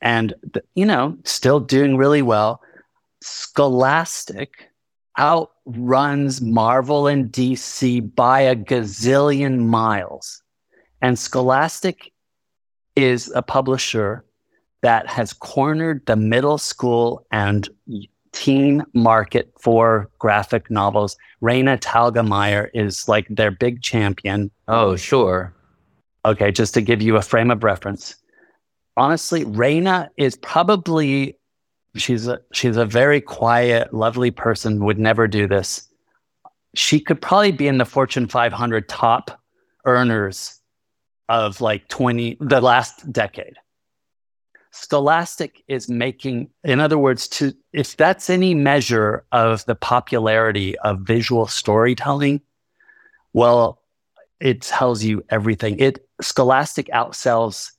and 0.00 0.34
the, 0.52 0.64
you 0.74 0.84
know, 0.84 1.16
still 1.22 1.60
doing 1.60 1.96
really 1.96 2.22
well. 2.22 2.60
Scholastic 3.22 4.68
outruns 5.16 6.40
Marvel 6.40 7.06
and 7.06 7.30
DC 7.30 8.14
by 8.16 8.40
a 8.40 8.56
gazillion 8.56 9.66
miles. 9.66 10.42
And 11.00 11.16
Scholastic 11.16 12.12
is 12.96 13.30
a 13.34 13.42
publisher 13.42 14.24
that 14.82 15.06
has 15.06 15.32
cornered 15.32 16.04
the 16.06 16.16
middle 16.16 16.58
school 16.58 17.26
and 17.30 17.68
teen 18.32 18.84
market 18.92 19.52
for 19.58 20.10
graphic 20.18 20.70
novels. 20.70 21.16
Raina 21.42 21.78
Telgemeier 21.78 22.68
is 22.74 23.08
like 23.08 23.26
their 23.28 23.50
big 23.50 23.82
champion. 23.82 24.50
Oh, 24.68 24.96
sure. 24.96 25.54
Okay, 26.24 26.50
just 26.50 26.74
to 26.74 26.80
give 26.80 27.00
you 27.00 27.16
a 27.16 27.22
frame 27.22 27.50
of 27.50 27.62
reference. 27.64 28.16
Honestly, 28.96 29.44
Raina 29.44 30.08
is 30.16 30.36
probably 30.36 31.38
she's 31.96 32.26
a 32.26 32.40
she's 32.52 32.76
a 32.76 32.84
very 32.84 33.20
quiet, 33.20 33.92
lovely 33.92 34.30
person, 34.30 34.84
would 34.84 34.98
never 34.98 35.26
do 35.26 35.46
this. 35.46 35.88
She 36.74 37.00
could 37.00 37.20
probably 37.22 37.52
be 37.52 37.68
in 37.68 37.78
the 37.78 37.84
Fortune 37.84 38.28
500 38.28 38.88
top 38.88 39.40
earners 39.84 40.60
of 41.28 41.60
like 41.60 41.88
20 41.88 42.38
the 42.40 42.60
last 42.60 43.10
decade. 43.12 43.56
Scholastic 44.70 45.62
is 45.68 45.88
making 45.88 46.50
in 46.62 46.80
other 46.80 46.98
words 46.98 47.28
to 47.28 47.54
if 47.72 47.96
that's 47.96 48.28
any 48.28 48.54
measure 48.54 49.24
of 49.32 49.64
the 49.64 49.74
popularity 49.74 50.78
of 50.80 51.00
visual 51.00 51.46
storytelling 51.46 52.42
well 53.32 53.80
it 54.40 54.62
tells 54.62 55.02
you 55.02 55.24
everything. 55.30 55.78
It 55.78 56.06
scholastic 56.20 56.88
outsells 56.88 57.72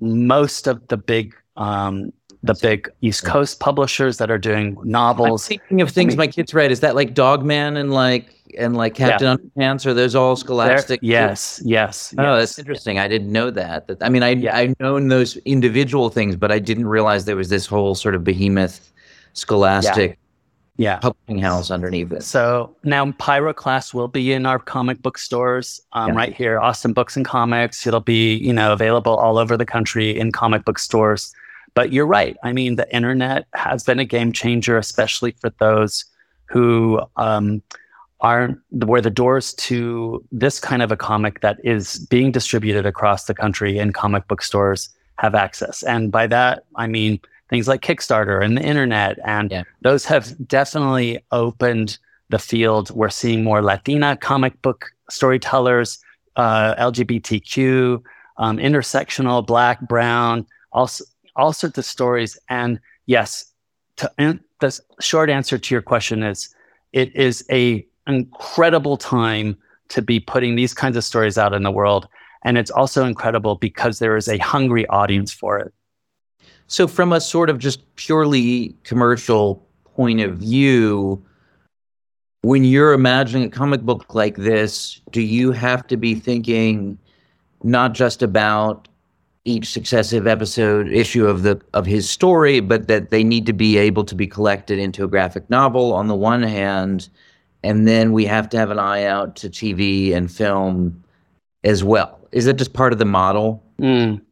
most 0.00 0.66
of 0.66 0.86
the 0.88 0.96
big 0.96 1.34
um, 1.56 2.12
the 2.42 2.54
big 2.54 2.90
East 3.02 3.24
Coast 3.24 3.60
publishers 3.60 4.18
that 4.18 4.30
are 4.30 4.38
doing 4.38 4.76
novels. 4.82 5.44
I'm 5.44 5.48
thinking 5.48 5.80
of 5.80 5.90
things 5.90 6.14
I 6.14 6.16
mean, 6.16 6.18
my 6.18 6.26
kids 6.26 6.52
read. 6.52 6.72
Is 6.72 6.80
that 6.80 6.94
like 6.96 7.14
Dogman 7.14 7.76
and 7.76 7.92
like 7.92 8.34
and 8.58 8.76
like 8.76 8.94
Captain 8.94 9.38
yeah. 9.56 9.72
Underpants? 9.72 9.86
Are 9.86 9.94
those 9.94 10.14
all 10.14 10.34
Scholastic? 10.34 11.00
yes, 11.02 11.62
yes. 11.64 12.14
Oh, 12.18 12.22
yes. 12.22 12.40
that's 12.40 12.58
interesting. 12.58 12.98
I 12.98 13.06
didn't 13.06 13.30
know 13.30 13.50
that. 13.50 13.86
That 13.86 13.98
I 14.02 14.08
mean, 14.08 14.22
I 14.22 14.30
yeah. 14.30 14.56
I've 14.56 14.78
known 14.80 15.08
those 15.08 15.36
individual 15.38 16.10
things, 16.10 16.34
but 16.34 16.50
I 16.50 16.58
didn't 16.58 16.86
realize 16.86 17.24
there 17.26 17.36
was 17.36 17.48
this 17.48 17.66
whole 17.66 17.94
sort 17.94 18.14
of 18.14 18.24
behemoth 18.24 18.92
Scholastic. 19.34 20.18
Yeah. 20.78 20.96
publishing 20.96 21.38
house 21.38 21.70
underneath 21.70 22.10
it. 22.12 22.22
So 22.24 22.74
now 22.82 23.04
Pyroclast 23.04 23.92
will 23.92 24.08
be 24.08 24.32
in 24.32 24.46
our 24.46 24.58
comic 24.58 25.02
book 25.02 25.18
stores 25.18 25.80
um, 25.92 26.08
yeah. 26.08 26.14
right 26.14 26.34
here, 26.34 26.58
Austin 26.58 26.94
Books 26.94 27.14
and 27.14 27.26
Comics. 27.26 27.86
It'll 27.86 28.00
be 28.00 28.36
you 28.36 28.52
know 28.52 28.72
available 28.72 29.14
all 29.14 29.38
over 29.38 29.56
the 29.56 29.66
country 29.66 30.18
in 30.18 30.32
comic 30.32 30.64
book 30.64 30.78
stores. 30.78 31.32
But 31.74 31.92
you're 31.92 32.06
right. 32.06 32.36
I 32.42 32.52
mean, 32.52 32.76
the 32.76 32.92
internet 32.94 33.46
has 33.54 33.82
been 33.82 33.98
a 33.98 34.04
game 34.04 34.32
changer, 34.32 34.76
especially 34.76 35.32
for 35.32 35.50
those 35.58 36.04
who 36.46 37.00
um, 37.16 37.62
are 38.20 38.56
where 38.70 39.00
the 39.00 39.10
doors 39.10 39.54
to 39.54 40.24
this 40.30 40.60
kind 40.60 40.82
of 40.82 40.92
a 40.92 40.96
comic 40.96 41.40
that 41.40 41.58
is 41.64 41.98
being 42.10 42.30
distributed 42.30 42.86
across 42.86 43.24
the 43.24 43.34
country 43.34 43.78
in 43.78 43.92
comic 43.92 44.28
book 44.28 44.42
stores 44.42 44.90
have 45.18 45.34
access. 45.34 45.82
And 45.82 46.12
by 46.12 46.26
that, 46.28 46.64
I 46.76 46.86
mean 46.86 47.20
things 47.50 47.68
like 47.68 47.82
Kickstarter 47.82 48.42
and 48.42 48.56
the 48.56 48.62
internet. 48.62 49.18
And 49.24 49.50
yeah. 49.50 49.64
those 49.82 50.04
have 50.06 50.34
definitely 50.46 51.24
opened 51.32 51.98
the 52.30 52.38
field. 52.38 52.90
We're 52.90 53.10
seeing 53.10 53.44
more 53.44 53.60
Latina 53.60 54.16
comic 54.16 54.60
book 54.62 54.90
storytellers, 55.10 55.98
uh, 56.36 56.74
LGBTQ, 56.76 58.02
um, 58.38 58.56
intersectional, 58.56 59.46
black, 59.46 59.80
brown, 59.80 60.46
also 60.72 61.04
all 61.36 61.52
sorts 61.52 61.78
of 61.78 61.84
stories. 61.84 62.38
And 62.48 62.80
yes, 63.06 63.52
to, 63.96 64.40
the 64.60 64.80
short 65.00 65.30
answer 65.30 65.58
to 65.58 65.74
your 65.74 65.82
question 65.82 66.22
is 66.22 66.54
it 66.92 67.14
is 67.14 67.44
a 67.50 67.86
incredible 68.06 68.96
time 68.96 69.56
to 69.88 70.02
be 70.02 70.18
putting 70.18 70.56
these 70.56 70.74
kinds 70.74 70.96
of 70.96 71.04
stories 71.04 71.38
out 71.38 71.52
in 71.52 71.62
the 71.62 71.70
world. 71.70 72.08
And 72.44 72.58
it's 72.58 72.70
also 72.70 73.04
incredible 73.04 73.56
because 73.56 73.98
there 73.98 74.16
is 74.16 74.28
a 74.28 74.38
hungry 74.38 74.86
audience 74.88 75.32
for 75.32 75.58
it. 75.58 75.72
So, 76.66 76.88
from 76.88 77.12
a 77.12 77.20
sort 77.20 77.50
of 77.50 77.58
just 77.58 77.94
purely 77.96 78.74
commercial 78.84 79.66
point 79.94 80.20
of 80.20 80.38
view, 80.38 81.22
when 82.40 82.64
you're 82.64 82.92
imagining 82.92 83.46
a 83.46 83.50
comic 83.50 83.82
book 83.82 84.14
like 84.14 84.36
this, 84.36 85.00
do 85.10 85.20
you 85.20 85.52
have 85.52 85.86
to 85.88 85.96
be 85.96 86.14
thinking 86.14 86.98
not 87.62 87.92
just 87.92 88.22
about 88.22 88.88
each 89.44 89.72
successive 89.72 90.26
episode 90.26 90.88
issue 90.88 91.26
of 91.26 91.42
the 91.42 91.60
of 91.74 91.84
his 91.86 92.08
story, 92.08 92.60
but 92.60 92.88
that 92.88 93.10
they 93.10 93.24
need 93.24 93.46
to 93.46 93.52
be 93.52 93.76
able 93.76 94.04
to 94.04 94.14
be 94.14 94.26
collected 94.26 94.78
into 94.78 95.04
a 95.04 95.08
graphic 95.08 95.48
novel 95.50 95.92
on 95.92 96.06
the 96.06 96.14
one 96.14 96.42
hand, 96.42 97.08
and 97.62 97.86
then 97.86 98.12
we 98.12 98.24
have 98.24 98.48
to 98.50 98.56
have 98.56 98.70
an 98.70 98.78
eye 98.78 99.04
out 99.04 99.36
to 99.36 99.50
TV 99.50 100.14
and 100.14 100.30
film 100.30 101.02
as 101.64 101.82
well. 101.82 102.18
Is 102.32 102.44
that 102.44 102.54
just 102.54 102.72
part 102.72 102.92
of 102.92 102.98
the 102.98 103.04
model? 103.04 103.62
Mm. 103.80 104.22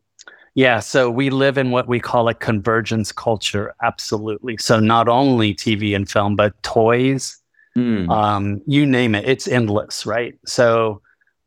Yeah, 0.54 0.80
so 0.80 1.10
we 1.10 1.30
live 1.30 1.58
in 1.58 1.70
what 1.70 1.86
we 1.86 2.00
call 2.00 2.28
a 2.28 2.34
convergence 2.34 3.12
culture. 3.12 3.74
Absolutely. 3.82 4.56
So 4.58 4.80
not 4.80 5.08
only 5.08 5.54
TV 5.54 5.94
and 5.94 6.10
film, 6.10 6.34
but 6.34 6.60
toys, 6.62 7.38
mm. 7.76 8.08
um, 8.10 8.60
you 8.66 8.84
name 8.84 9.14
it, 9.14 9.28
it's 9.28 9.46
endless, 9.46 10.06
right? 10.06 10.36
So 10.46 11.02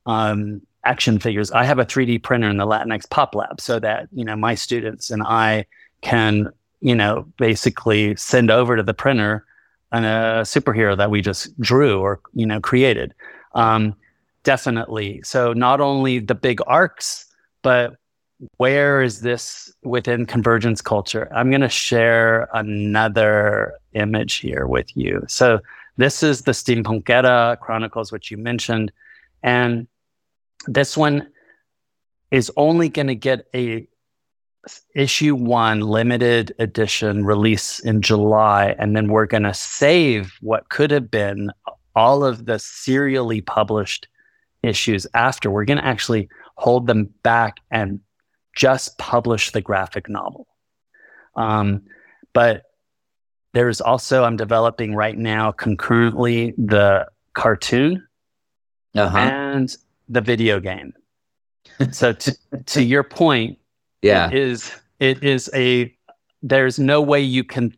um, 0.05 0.61
action 0.86 1.20
figures. 1.20 1.52
I 1.52 1.64
have 1.64 1.80
a 1.80 1.86
3D 1.86 2.24
printer 2.24 2.50
in 2.50 2.58
the 2.58 2.66
Latinx 2.66 3.10
Pop 3.10 3.36
Lab 3.36 3.62
so 3.62 3.80
that, 3.80 4.08
you 4.12 4.26
know, 4.26 4.36
my 4.36 4.56
students 4.56 5.10
and 5.10 5.24
I 5.24 5.66
can, 6.02 6.50
you 6.82 6.96
know, 6.96 7.26
basically 7.38 8.16
send 8.16 8.52
over 8.52 8.76
to 8.76 8.84
the 8.84 8.94
printer 8.94 9.46
an, 9.92 10.04
a 10.04 10.42
superhero 10.44 10.98
that 10.98 11.10
we 11.10 11.22
just 11.22 11.58
drew 11.60 12.00
or, 12.00 12.20
you 12.34 12.46
know, 12.46 12.60
created. 12.60 13.14
Um, 13.54 13.96
definitely. 14.44 15.22
So 15.24 15.54
not 15.54 15.80
only 15.80 16.20
the 16.20 16.36
big 16.36 16.60
arcs, 16.68 17.26
but 17.62 17.96
where 18.58 19.02
is 19.02 19.22
this 19.22 19.74
within 19.84 20.26
convergence 20.26 20.82
culture? 20.82 21.30
I'm 21.34 21.50
going 21.50 21.62
to 21.62 21.70
share 21.70 22.50
another 22.54 23.76
image 23.94 24.36
here 24.36 24.68
with 24.68 24.96
you. 24.98 25.24
So 25.28 25.60
this 25.98 26.24
is 26.24 26.42
the 26.42 26.52
Steampunkera 26.52 27.60
Chronicles, 27.60 28.12
which 28.12 28.32
you 28.32 28.38
mentioned. 28.38 28.92
And 29.44 29.88
this 30.68 30.97
one 30.97 31.30
is 32.32 32.51
only 32.57 32.89
going 32.89 33.07
to 33.07 33.16
get 33.16 33.47
a 33.53 33.88
issue 34.95 35.36
one 35.36 35.82
limited 35.82 36.55
edition 36.57 37.26
release 37.26 37.80
in 37.80 38.01
July. 38.01 38.76
And 38.80 38.95
then 38.95 39.11
we're 39.11 39.26
going 39.26 39.43
to 39.43 39.53
save 39.53 40.34
what 40.41 40.70
could 40.70 40.91
have 40.91 41.11
been 41.11 41.51
all 41.95 42.24
of 42.24 42.45
the 42.45 42.59
serially 42.59 43.41
published 43.41 44.07
issues 44.64 45.05
after. 45.14 45.51
We're 45.51 45.66
going 45.66 45.80
to 45.80 45.86
actually 45.86 46.30
hold 46.55 46.88
them 46.88 47.14
back 47.24 47.57
and 47.72 47.99
just 48.55 48.97
publish 48.97 49.51
the 49.51 49.61
graphic 49.61 50.07
novel. 50.07 50.47
Um, 51.36 51.84
but 52.34 52.64
there's 53.53 53.82
also, 53.82 54.24
I'm 54.24 54.38
developing 54.38 54.95
right 54.95 55.18
now 55.18 55.51
concurrently 55.51 56.53
the 56.57 57.07
cartoon 57.34 58.07
uh-huh. 58.95 59.18
and 59.18 59.76
the 60.10 60.22
video 60.22 60.60
game. 60.60 60.93
so 61.91 62.14
to, 62.14 62.38
to 62.66 62.84
your 62.84 63.04
point, 63.04 63.58
yeah, 64.01 64.28
it 64.28 64.34
is 64.34 64.72
it 64.99 65.24
is 65.24 65.49
a 65.54 65.93
there's 66.41 66.78
no 66.78 67.01
way 67.01 67.22
you 67.22 67.43
can 67.43 67.76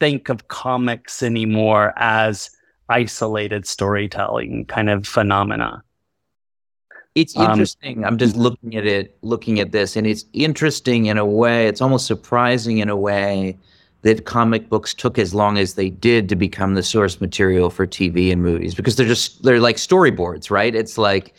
think 0.00 0.28
of 0.28 0.48
comics 0.48 1.22
anymore 1.22 1.92
as 1.96 2.50
isolated 2.88 3.66
storytelling 3.66 4.64
kind 4.66 4.90
of 4.90 5.06
phenomena. 5.06 5.82
It's 7.14 7.36
um, 7.36 7.50
interesting. 7.50 7.98
Um, 7.98 8.04
I'm 8.04 8.18
just 8.18 8.36
looking 8.36 8.76
at 8.76 8.86
it, 8.86 9.16
looking 9.22 9.60
at 9.60 9.72
this, 9.72 9.96
and 9.96 10.06
it's 10.06 10.24
interesting 10.32 11.06
in 11.06 11.18
a 11.18 11.24
way. 11.24 11.68
It's 11.68 11.80
almost 11.80 12.06
surprising 12.06 12.78
in 12.78 12.88
a 12.88 12.96
way 12.96 13.56
that 14.02 14.26
comic 14.26 14.68
books 14.68 14.92
took 14.92 15.18
as 15.18 15.34
long 15.34 15.56
as 15.56 15.74
they 15.74 15.88
did 15.88 16.28
to 16.28 16.36
become 16.36 16.74
the 16.74 16.82
source 16.82 17.20
material 17.20 17.70
for 17.70 17.86
TV 17.86 18.30
and 18.30 18.42
movies 18.42 18.74
because 18.74 18.96
they're 18.96 19.06
just 19.06 19.42
they're 19.42 19.60
like 19.60 19.76
storyboards, 19.76 20.50
right? 20.50 20.74
It's 20.74 20.98
like 20.98 21.34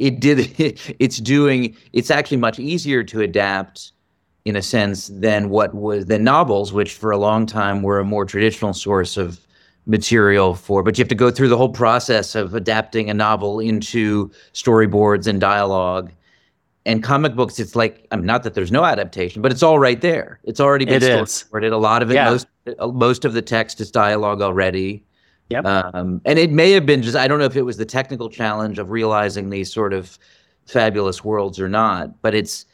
it 0.00 0.18
did 0.18 0.52
it's 0.98 1.18
doing 1.18 1.76
it's 1.92 2.10
actually 2.10 2.38
much 2.38 2.58
easier 2.58 3.04
to 3.04 3.20
adapt 3.20 3.92
in 4.44 4.56
a 4.56 4.62
sense 4.62 5.08
than 5.12 5.50
what 5.50 5.74
was 5.74 6.06
the 6.06 6.18
novels, 6.18 6.72
which 6.72 6.94
for 6.94 7.10
a 7.10 7.18
long 7.18 7.46
time 7.46 7.82
were 7.82 8.00
a 8.00 8.04
more 8.04 8.24
traditional 8.24 8.72
source 8.72 9.16
of 9.16 9.38
material 9.86 10.54
for, 10.54 10.82
but 10.82 10.96
you 10.96 11.02
have 11.02 11.08
to 11.08 11.14
go 11.14 11.30
through 11.30 11.48
the 11.48 11.56
whole 11.56 11.68
process 11.68 12.34
of 12.34 12.54
adapting 12.54 13.10
a 13.10 13.14
novel 13.14 13.60
into 13.60 14.30
storyboards 14.54 15.26
and 15.26 15.40
dialogue. 15.40 16.10
And 16.86 17.02
comic 17.02 17.34
books, 17.34 17.58
it's 17.58 17.76
like, 17.76 18.06
I 18.10 18.16
mean, 18.16 18.24
not 18.24 18.42
that 18.44 18.54
there's 18.54 18.72
no 18.72 18.84
adaptation, 18.84 19.42
but 19.42 19.52
it's 19.52 19.62
all 19.62 19.78
right 19.78 20.00
there. 20.00 20.40
It's 20.44 20.60
already 20.60 20.86
been 20.86 21.02
it 21.02 21.02
storyboarded. 21.02 21.72
A 21.72 21.76
lot 21.76 22.02
of 22.02 22.10
it, 22.10 22.14
yeah. 22.14 22.30
most, 22.30 22.46
most 22.94 23.26
of 23.26 23.34
the 23.34 23.42
text 23.42 23.80
is 23.80 23.90
dialogue 23.90 24.40
already. 24.40 25.04
Yep. 25.50 25.64
Um, 25.64 26.20
and 26.24 26.38
it 26.38 26.50
may 26.50 26.70
have 26.72 26.86
been 26.86 27.02
just, 27.02 27.16
I 27.16 27.26
don't 27.28 27.38
know 27.38 27.44
if 27.44 27.56
it 27.56 27.62
was 27.62 27.76
the 27.76 27.84
technical 27.84 28.30
challenge 28.30 28.78
of 28.78 28.90
realizing 28.90 29.50
these 29.50 29.72
sort 29.72 29.92
of 29.92 30.18
fabulous 30.66 31.24
worlds 31.24 31.58
or 31.58 31.68
not, 31.68 32.22
but 32.22 32.34
it's, 32.34 32.66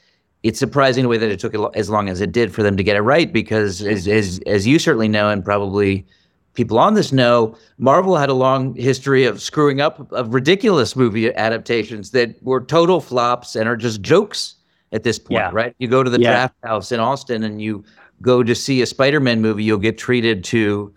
it's 0.42 0.58
surprising 0.58 1.02
the 1.02 1.08
way 1.08 1.16
that 1.16 1.30
it 1.30 1.40
took 1.40 1.54
as 1.74 1.88
long 1.88 2.08
as 2.08 2.20
it 2.20 2.32
did 2.32 2.54
for 2.54 2.62
them 2.62 2.76
to 2.76 2.82
get 2.82 2.96
it 2.96 3.00
right 3.00 3.32
because 3.32 3.82
as, 3.82 4.06
as, 4.06 4.40
as 4.46 4.66
you 4.66 4.78
certainly 4.78 5.08
know 5.08 5.30
and 5.30 5.44
probably 5.44 6.06
people 6.52 6.78
on 6.78 6.94
this 6.94 7.12
know, 7.12 7.56
Marvel 7.78 8.16
had 8.16 8.28
a 8.28 8.34
long 8.34 8.74
history 8.74 9.24
of 9.24 9.40
screwing 9.40 9.80
up 9.80 10.10
of 10.12 10.34
ridiculous 10.34 10.96
movie 10.96 11.32
adaptations 11.34 12.10
that 12.10 12.42
were 12.42 12.60
total 12.60 13.00
flops 13.00 13.56
and 13.56 13.68
are 13.68 13.76
just 13.76 14.02
jokes 14.02 14.56
at 14.92 15.02
this 15.02 15.18
point, 15.18 15.40
yeah. 15.40 15.50
right? 15.52 15.74
You 15.78 15.88
go 15.88 16.02
to 16.02 16.10
the 16.10 16.20
yeah. 16.20 16.30
draft 16.30 16.54
house 16.62 16.92
in 16.92 17.00
Austin 17.00 17.42
and 17.42 17.60
you 17.60 17.84
go 18.22 18.42
to 18.42 18.54
see 18.54 18.82
a 18.82 18.86
Spider-Man 18.86 19.40
movie, 19.40 19.64
you'll 19.64 19.78
get 19.78 19.98
treated 19.98 20.42
to 20.44 20.94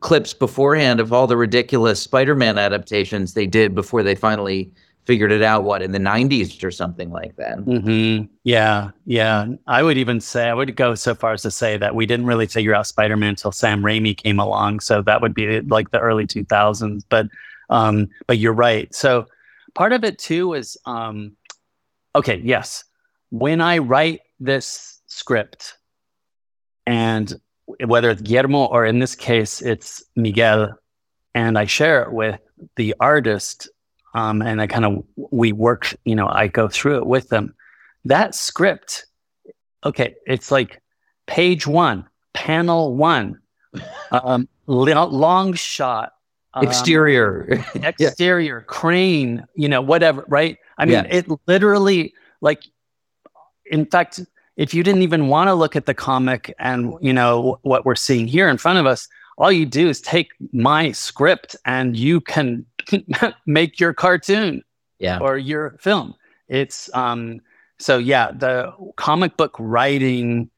clips 0.00 0.34
beforehand 0.34 1.00
of 1.00 1.12
all 1.12 1.26
the 1.26 1.36
ridiculous 1.36 2.00
Spider-Man 2.00 2.58
adaptations 2.58 3.34
they 3.34 3.46
did 3.46 3.74
before 3.74 4.02
they 4.02 4.14
finally 4.14 4.70
figured 5.08 5.32
it 5.32 5.42
out 5.42 5.64
what 5.64 5.80
in 5.80 5.92
the 5.92 5.98
90s 5.98 6.62
or 6.62 6.70
something 6.70 7.10
like 7.10 7.34
that. 7.36 7.56
Mm-hmm. 7.60 8.26
yeah 8.44 8.90
yeah. 9.06 9.46
I 9.66 9.82
would 9.82 9.96
even 9.96 10.20
say 10.20 10.50
i 10.50 10.52
would 10.52 10.76
go 10.76 10.94
so 10.94 11.14
far 11.14 11.32
as 11.32 11.40
to 11.42 11.50
say 11.50 11.78
that 11.78 11.94
we 11.94 12.04
didn't 12.04 12.26
really 12.26 12.46
figure 12.46 12.74
out 12.74 12.86
spider-man 12.86 13.30
until 13.30 13.50
sam 13.50 13.82
raimi 13.82 14.14
came 14.14 14.38
along 14.38 14.80
so 14.80 15.00
that 15.00 15.22
would 15.22 15.32
be 15.32 15.62
like 15.62 15.92
the 15.92 15.98
early 15.98 16.26
2000s 16.26 17.04
but 17.08 17.26
um 17.70 18.08
but 18.26 18.36
you're 18.36 18.52
right. 18.52 18.94
So 18.94 19.26
part 19.74 19.94
of 19.94 20.04
it 20.04 20.18
too 20.18 20.52
is 20.52 20.76
um 20.84 21.36
okay 22.14 22.42
yes. 22.44 22.84
When 23.30 23.62
i 23.62 23.78
write 23.78 24.20
this 24.40 25.00
script 25.06 25.78
and 26.86 27.40
whether 27.84 28.10
it's 28.10 28.22
guillermo 28.22 28.64
or 28.66 28.84
in 28.84 28.98
this 28.98 29.14
case 29.14 29.60
it's 29.62 30.02
miguel 30.16 30.74
and 31.34 31.58
i 31.58 31.64
share 31.64 32.02
it 32.02 32.12
with 32.12 32.40
the 32.76 32.94
artist 33.00 33.68
um, 34.14 34.42
and 34.42 34.60
I 34.60 34.66
kind 34.66 34.84
of 34.84 35.04
we 35.16 35.52
work. 35.52 35.94
You 36.04 36.16
know, 36.16 36.28
I 36.28 36.48
go 36.48 36.68
through 36.68 36.98
it 36.98 37.06
with 37.06 37.28
them. 37.28 37.54
That 38.04 38.34
script, 38.34 39.06
okay, 39.84 40.16
it's 40.26 40.50
like 40.50 40.80
page 41.26 41.66
one, 41.66 42.06
panel 42.32 42.96
one, 42.96 43.40
um, 44.10 44.48
long 44.66 45.52
shot, 45.54 46.12
um, 46.54 46.64
exterior, 46.64 47.64
exterior, 47.74 48.58
yeah. 48.58 48.64
crane, 48.66 49.46
you 49.54 49.68
know, 49.68 49.82
whatever, 49.82 50.24
right? 50.28 50.58
I 50.78 50.86
mean, 50.86 51.06
it 51.10 51.26
literally, 51.46 52.14
like, 52.40 52.62
in 53.66 53.84
fact, 53.84 54.20
if 54.58 54.74
you 54.74 54.82
didn't 54.82 55.02
even 55.02 55.28
want 55.28 55.48
to 55.48 55.54
look 55.54 55.76
at 55.76 55.86
the 55.86 55.94
comic 55.94 56.52
and 56.58 56.92
you 57.00 57.12
know 57.12 57.58
what 57.62 57.86
we're 57.86 57.94
seeing 57.94 58.26
here 58.26 58.48
in 58.48 58.58
front 58.58 58.78
of 58.78 58.86
us, 58.86 59.08
all 59.38 59.52
you 59.52 59.64
do 59.64 59.88
is 59.88 60.00
take 60.00 60.32
my 60.52 60.90
script 60.90 61.54
and 61.64 61.96
you 61.96 62.20
can 62.20 62.66
make 63.46 63.78
your 63.78 63.94
cartoon 63.94 64.62
yeah. 64.98 65.18
or 65.20 65.38
your 65.38 65.78
film. 65.80 66.14
It's 66.48 66.92
um 66.92 67.40
so 67.78 67.98
yeah, 67.98 68.32
the 68.32 68.72
comic 68.96 69.36
book 69.36 69.54
writing 69.58 70.50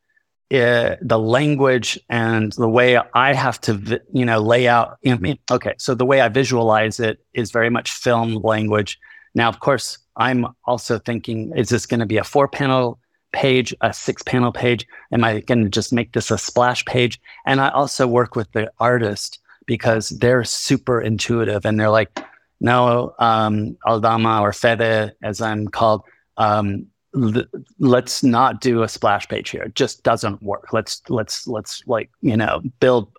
uh, 0.53 0.97
the 1.01 1.19
language 1.19 1.97
and 2.09 2.53
the 2.55 2.69
way 2.69 2.99
I 3.15 3.35
have 3.35 3.61
to, 3.61 4.01
you 4.13 4.25
know, 4.25 4.41
lay 4.41 4.67
out. 4.67 4.97
You 5.03 5.17
know, 5.17 5.35
okay, 5.51 5.75
so 5.79 5.95
the 5.95 6.07
way 6.07 6.23
I 6.23 6.29
visualize 6.29 6.99
it 6.99 7.19
is 7.35 7.53
very 7.53 7.71
much 7.71 7.93
film 7.93 8.37
language. 8.37 8.99
Now, 9.35 9.49
of 9.49 9.61
course, 9.61 9.99
I'm 10.17 10.47
also 10.65 10.99
thinking: 10.99 11.53
is 11.55 11.69
this 11.69 11.87
going 11.87 12.01
to 12.01 12.07
be 12.07 12.17
a 12.17 12.25
four-panel 12.25 12.99
page, 13.33 13.74
a 13.81 13.93
six-panel 13.93 14.53
page? 14.53 14.87
Am 15.12 15.24
I 15.24 15.41
going 15.41 15.64
to 15.64 15.70
just 15.70 15.93
make 15.93 16.12
this 16.12 16.31
a 16.31 16.39
splash 16.39 16.85
page? 16.85 17.20
And 17.47 17.61
I 17.61 17.68
also 17.70 18.07
work 18.07 18.37
with 18.37 18.51
the 18.53 18.70
artist 18.78 19.39
because 19.66 20.11
they're 20.11 20.45
super 20.45 21.01
intuitive 21.01 21.64
and 21.64 21.78
they're 21.78 21.91
like, 21.91 22.18
no, 22.61 23.14
um, 23.18 23.76
Aldama 23.87 24.43
or 24.43 24.53
Fede, 24.53 25.12
as 25.22 25.41
I'm 25.41 25.68
called, 25.68 26.03
um, 26.37 26.87
l- 27.14 27.45
let's 27.78 28.22
not 28.22 28.61
do 28.61 28.83
a 28.83 28.89
splash 28.89 29.28
page 29.28 29.51
here. 29.51 29.62
It 29.62 29.74
just 29.74 30.03
doesn't 30.03 30.43
work. 30.43 30.72
Let's 30.72 31.03
let's 31.09 31.47
let's 31.47 31.83
like 31.87 32.11
you 32.20 32.37
know 32.37 32.62
build, 32.81 33.12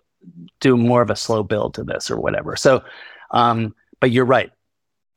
do 0.60 0.76
more 0.76 1.02
of 1.02 1.10
a 1.10 1.16
slow 1.16 1.42
build 1.42 1.74
to 1.74 1.84
this 1.84 2.10
or 2.10 2.20
whatever. 2.20 2.56
So, 2.56 2.82
um, 3.32 3.74
but 4.00 4.10
you're 4.10 4.24
right. 4.24 4.50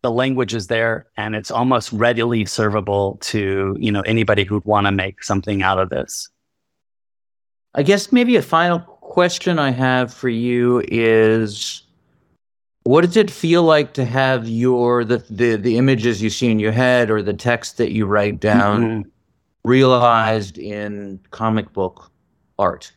The 0.06 0.12
language 0.12 0.54
is 0.54 0.68
there, 0.68 1.08
and 1.18 1.36
it's 1.36 1.50
almost 1.50 1.92
readily 1.92 2.44
servable 2.44 3.20
to 3.22 3.76
you 3.80 3.92
know 3.92 4.02
anybody 4.02 4.44
who'd 4.44 4.64
want 4.64 4.86
to 4.86 4.92
make 4.92 5.24
something 5.24 5.64
out 5.64 5.80
of 5.80 5.90
this. 5.90 6.30
I 7.74 7.82
guess 7.82 8.12
maybe 8.12 8.36
a 8.36 8.44
final 8.44 8.78
question 8.78 9.58
I 9.58 9.72
have 9.72 10.14
for 10.14 10.30
you 10.30 10.84
is 10.88 11.82
what 12.84 13.02
does 13.04 13.18
it 13.18 13.32
feel 13.32 13.64
like 13.64 13.96
to 13.96 14.06
have 14.06 14.48
your 14.48 15.04
the, 15.04 15.26
the 15.28 15.56
the 15.56 15.80
images 15.80 16.22
you 16.22 16.30
see 16.30 16.52
in 16.52 16.60
your 16.60 16.72
head 16.72 17.10
or 17.10 17.24
the 17.24 17.34
text 17.34 17.78
that 17.78 17.92
you 17.92 18.06
write 18.06 18.40
down 18.40 18.82
mm-hmm. 18.84 19.10
realized 19.64 20.60
in 20.60 21.20
comic 21.32 21.74
book 21.74 22.12
art? 22.60 22.92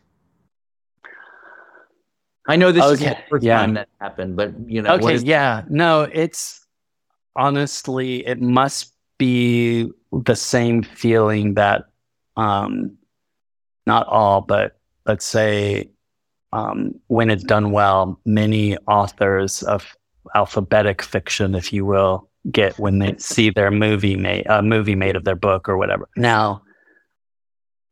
I 2.47 2.55
know 2.55 2.71
this 2.71 2.85
is 2.85 3.01
Okay, 3.01 3.15
the 3.15 3.29
first 3.31 3.43
yeah. 3.43 3.57
time 3.57 3.73
that 3.73 3.89
happened, 3.99 4.35
but 4.35 4.53
you 4.67 4.83
know, 4.83 4.93
okay 4.93 5.15
is- 5.15 5.23
yeah 5.23 5.63
no 5.69 6.03
it's 6.03 6.58
honestly 7.35 8.25
it 8.25 8.41
must 8.41 8.93
be 9.17 9.89
the 10.11 10.35
same 10.35 10.81
feeling 10.81 11.53
that 11.55 11.85
um 12.37 12.97
not 13.85 14.07
all 14.07 14.41
but 14.41 14.77
let's 15.05 15.25
say 15.25 15.89
um 16.53 16.93
when 17.07 17.29
it's 17.29 17.43
done 17.43 17.71
well 17.71 18.19
many 18.25 18.77
authors 18.87 19.63
of 19.63 19.95
alphabetic 20.35 21.01
fiction 21.01 21.55
if 21.55 21.73
you 21.73 21.85
will 21.85 22.29
get 22.51 22.77
when 22.79 22.99
they 22.99 23.15
see 23.17 23.49
their 23.49 23.71
movie 23.71 24.15
made 24.15 24.45
a 24.47 24.61
movie 24.61 24.95
made 24.95 25.15
of 25.15 25.23
their 25.25 25.35
book 25.35 25.67
or 25.67 25.77
whatever 25.77 26.07
now 26.15 26.61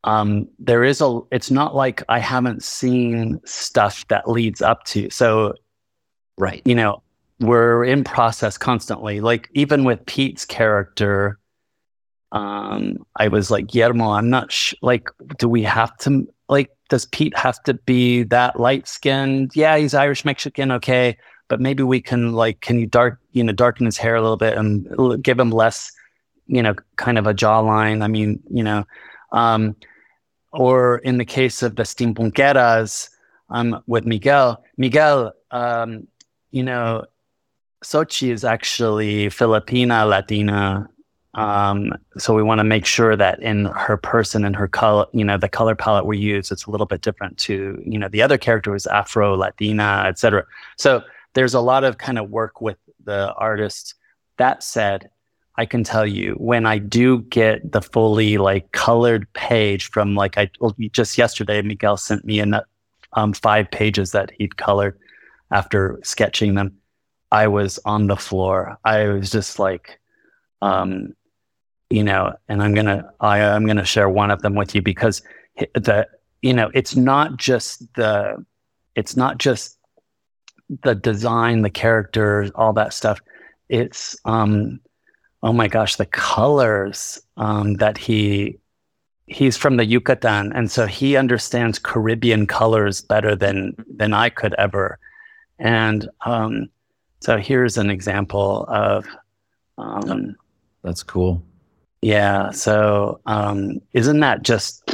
um 0.04 0.48
there 0.58 0.84
is 0.84 1.00
a 1.00 1.20
it's 1.30 1.50
not 1.50 1.74
like 1.74 2.02
i 2.08 2.18
haven't 2.18 2.62
seen 2.62 3.40
stuff 3.44 4.06
that 4.08 4.28
leads 4.28 4.62
up 4.62 4.84
to 4.84 5.10
so 5.10 5.52
right? 6.38 6.62
you 6.64 6.74
know, 6.74 7.02
we're 7.40 7.84
in 7.84 8.04
process 8.04 8.58
constantly. 8.58 9.20
Like 9.20 9.48
even 9.54 9.84
with 9.84 10.04
Pete's 10.06 10.44
character, 10.44 11.38
um, 12.32 13.06
I 13.16 13.28
was 13.28 13.50
like, 13.50 13.68
Guillermo, 13.68 14.10
I'm 14.10 14.30
not 14.30 14.52
sh- 14.52 14.74
like, 14.82 15.08
do 15.38 15.48
we 15.48 15.62
have 15.62 15.96
to 15.98 16.26
like, 16.48 16.70
does 16.88 17.06
Pete 17.06 17.36
have 17.36 17.62
to 17.64 17.74
be 17.74 18.22
that 18.24 18.58
light 18.58 18.88
skinned? 18.88 19.52
Yeah, 19.54 19.76
he's 19.76 19.94
Irish 19.94 20.24
Mexican, 20.24 20.72
okay, 20.72 21.16
but 21.48 21.60
maybe 21.60 21.82
we 21.82 22.00
can 22.00 22.32
like, 22.32 22.60
can 22.60 22.78
you 22.78 22.86
dark, 22.86 23.20
you 23.32 23.44
know, 23.44 23.52
darken 23.52 23.86
his 23.86 23.96
hair 23.96 24.16
a 24.16 24.22
little 24.22 24.36
bit 24.36 24.56
and 24.56 25.22
give 25.22 25.38
him 25.38 25.50
less, 25.50 25.92
you 26.46 26.62
know, 26.62 26.74
kind 26.96 27.18
of 27.18 27.26
a 27.26 27.34
jawline. 27.34 28.02
I 28.02 28.08
mean, 28.08 28.42
you 28.50 28.62
know, 28.62 28.84
um, 29.32 29.76
or 30.52 30.98
in 30.98 31.18
the 31.18 31.24
case 31.24 31.62
of 31.62 31.76
the 31.76 31.82
steampunkeras, 31.82 33.10
um, 33.50 33.82
with 33.86 34.04
Miguel, 34.04 34.62
Miguel, 34.76 35.32
um, 35.50 36.06
you 36.50 36.62
know, 36.62 37.04
Sochi 37.84 38.30
is 38.30 38.44
actually 38.44 39.28
Filipina 39.28 40.08
Latina. 40.08 40.88
Um, 41.34 41.94
so 42.16 42.34
we 42.34 42.42
want 42.42 42.58
to 42.58 42.64
make 42.64 42.84
sure 42.84 43.14
that 43.14 43.40
in 43.40 43.66
her 43.66 43.96
person 43.96 44.44
and 44.44 44.56
her 44.56 44.66
color, 44.66 45.06
you 45.12 45.24
know, 45.24 45.38
the 45.38 45.48
color 45.48 45.76
palette 45.76 46.06
we 46.06 46.18
use, 46.18 46.50
it's 46.50 46.64
a 46.64 46.70
little 46.70 46.86
bit 46.86 47.02
different 47.02 47.38
to, 47.38 47.80
you 47.86 47.98
know, 47.98 48.08
the 48.08 48.22
other 48.22 48.38
character 48.38 48.72
was 48.72 48.86
Afro 48.86 49.36
Latina, 49.36 50.04
etc. 50.06 50.44
So 50.76 51.02
there's 51.34 51.54
a 51.54 51.60
lot 51.60 51.84
of 51.84 51.98
kind 51.98 52.18
of 52.18 52.30
work 52.30 52.60
with 52.60 52.78
the 53.04 53.32
artist. 53.34 53.94
That 54.38 54.62
said, 54.62 55.10
I 55.56 55.66
can 55.66 55.84
tell 55.84 56.06
you 56.06 56.34
when 56.34 56.66
I 56.66 56.78
do 56.78 57.22
get 57.22 57.72
the 57.72 57.82
fully 57.82 58.38
like 58.38 58.70
colored 58.72 59.32
page 59.32 59.90
from 59.90 60.14
like 60.14 60.38
I 60.38 60.50
well, 60.60 60.74
just 60.92 61.18
yesterday, 61.18 61.62
Miguel 61.62 61.96
sent 61.96 62.24
me 62.24 62.40
in 62.40 62.54
um, 63.12 63.32
five 63.32 63.70
pages 63.70 64.12
that 64.12 64.30
he'd 64.38 64.56
colored 64.56 64.98
after 65.50 65.98
sketching 66.02 66.54
them. 66.54 66.76
I 67.30 67.48
was 67.48 67.78
on 67.84 68.06
the 68.06 68.16
floor. 68.16 68.78
I 68.84 69.08
was 69.08 69.30
just 69.30 69.58
like, 69.58 70.00
um, 70.62 71.14
you 71.90 72.02
know, 72.02 72.34
and 72.48 72.62
I'm 72.62 72.74
gonna 72.74 73.10
I, 73.20 73.40
I'm 73.40 73.66
gonna 73.66 73.84
share 73.84 74.08
one 74.08 74.30
of 74.30 74.42
them 74.42 74.54
with 74.54 74.74
you 74.74 74.82
because 74.82 75.22
the 75.74 76.06
you 76.42 76.52
know 76.52 76.70
it's 76.74 76.96
not 76.96 77.36
just 77.36 77.92
the 77.94 78.44
it's 78.94 79.16
not 79.16 79.38
just 79.38 79.78
the 80.82 80.94
design, 80.94 81.62
the 81.62 81.70
characters, 81.70 82.50
all 82.54 82.72
that 82.74 82.92
stuff. 82.92 83.20
It's 83.68 84.16
um, 84.24 84.80
oh 85.42 85.52
my 85.52 85.68
gosh, 85.68 85.96
the 85.96 86.06
colors 86.06 87.20
um, 87.36 87.74
that 87.74 87.96
he 87.98 88.58
he's 89.26 89.56
from 89.56 89.76
the 89.76 89.84
Yucatan, 89.84 90.52
and 90.52 90.70
so 90.70 90.86
he 90.86 91.16
understands 91.16 91.78
Caribbean 91.78 92.46
colors 92.46 93.00
better 93.00 93.36
than 93.36 93.74
than 93.94 94.12
I 94.12 94.30
could 94.30 94.54
ever. 94.54 94.98
And 95.58 96.08
um, 96.24 96.68
so 97.20 97.36
here's 97.38 97.76
an 97.78 97.90
example 97.90 98.64
of, 98.68 99.06
um, 99.76 100.36
That's 100.82 101.02
cool. 101.02 101.42
yeah. 102.02 102.50
So 102.50 103.20
um, 103.26 103.80
isn't 103.92 104.20
that 104.20 104.42
just 104.42 104.90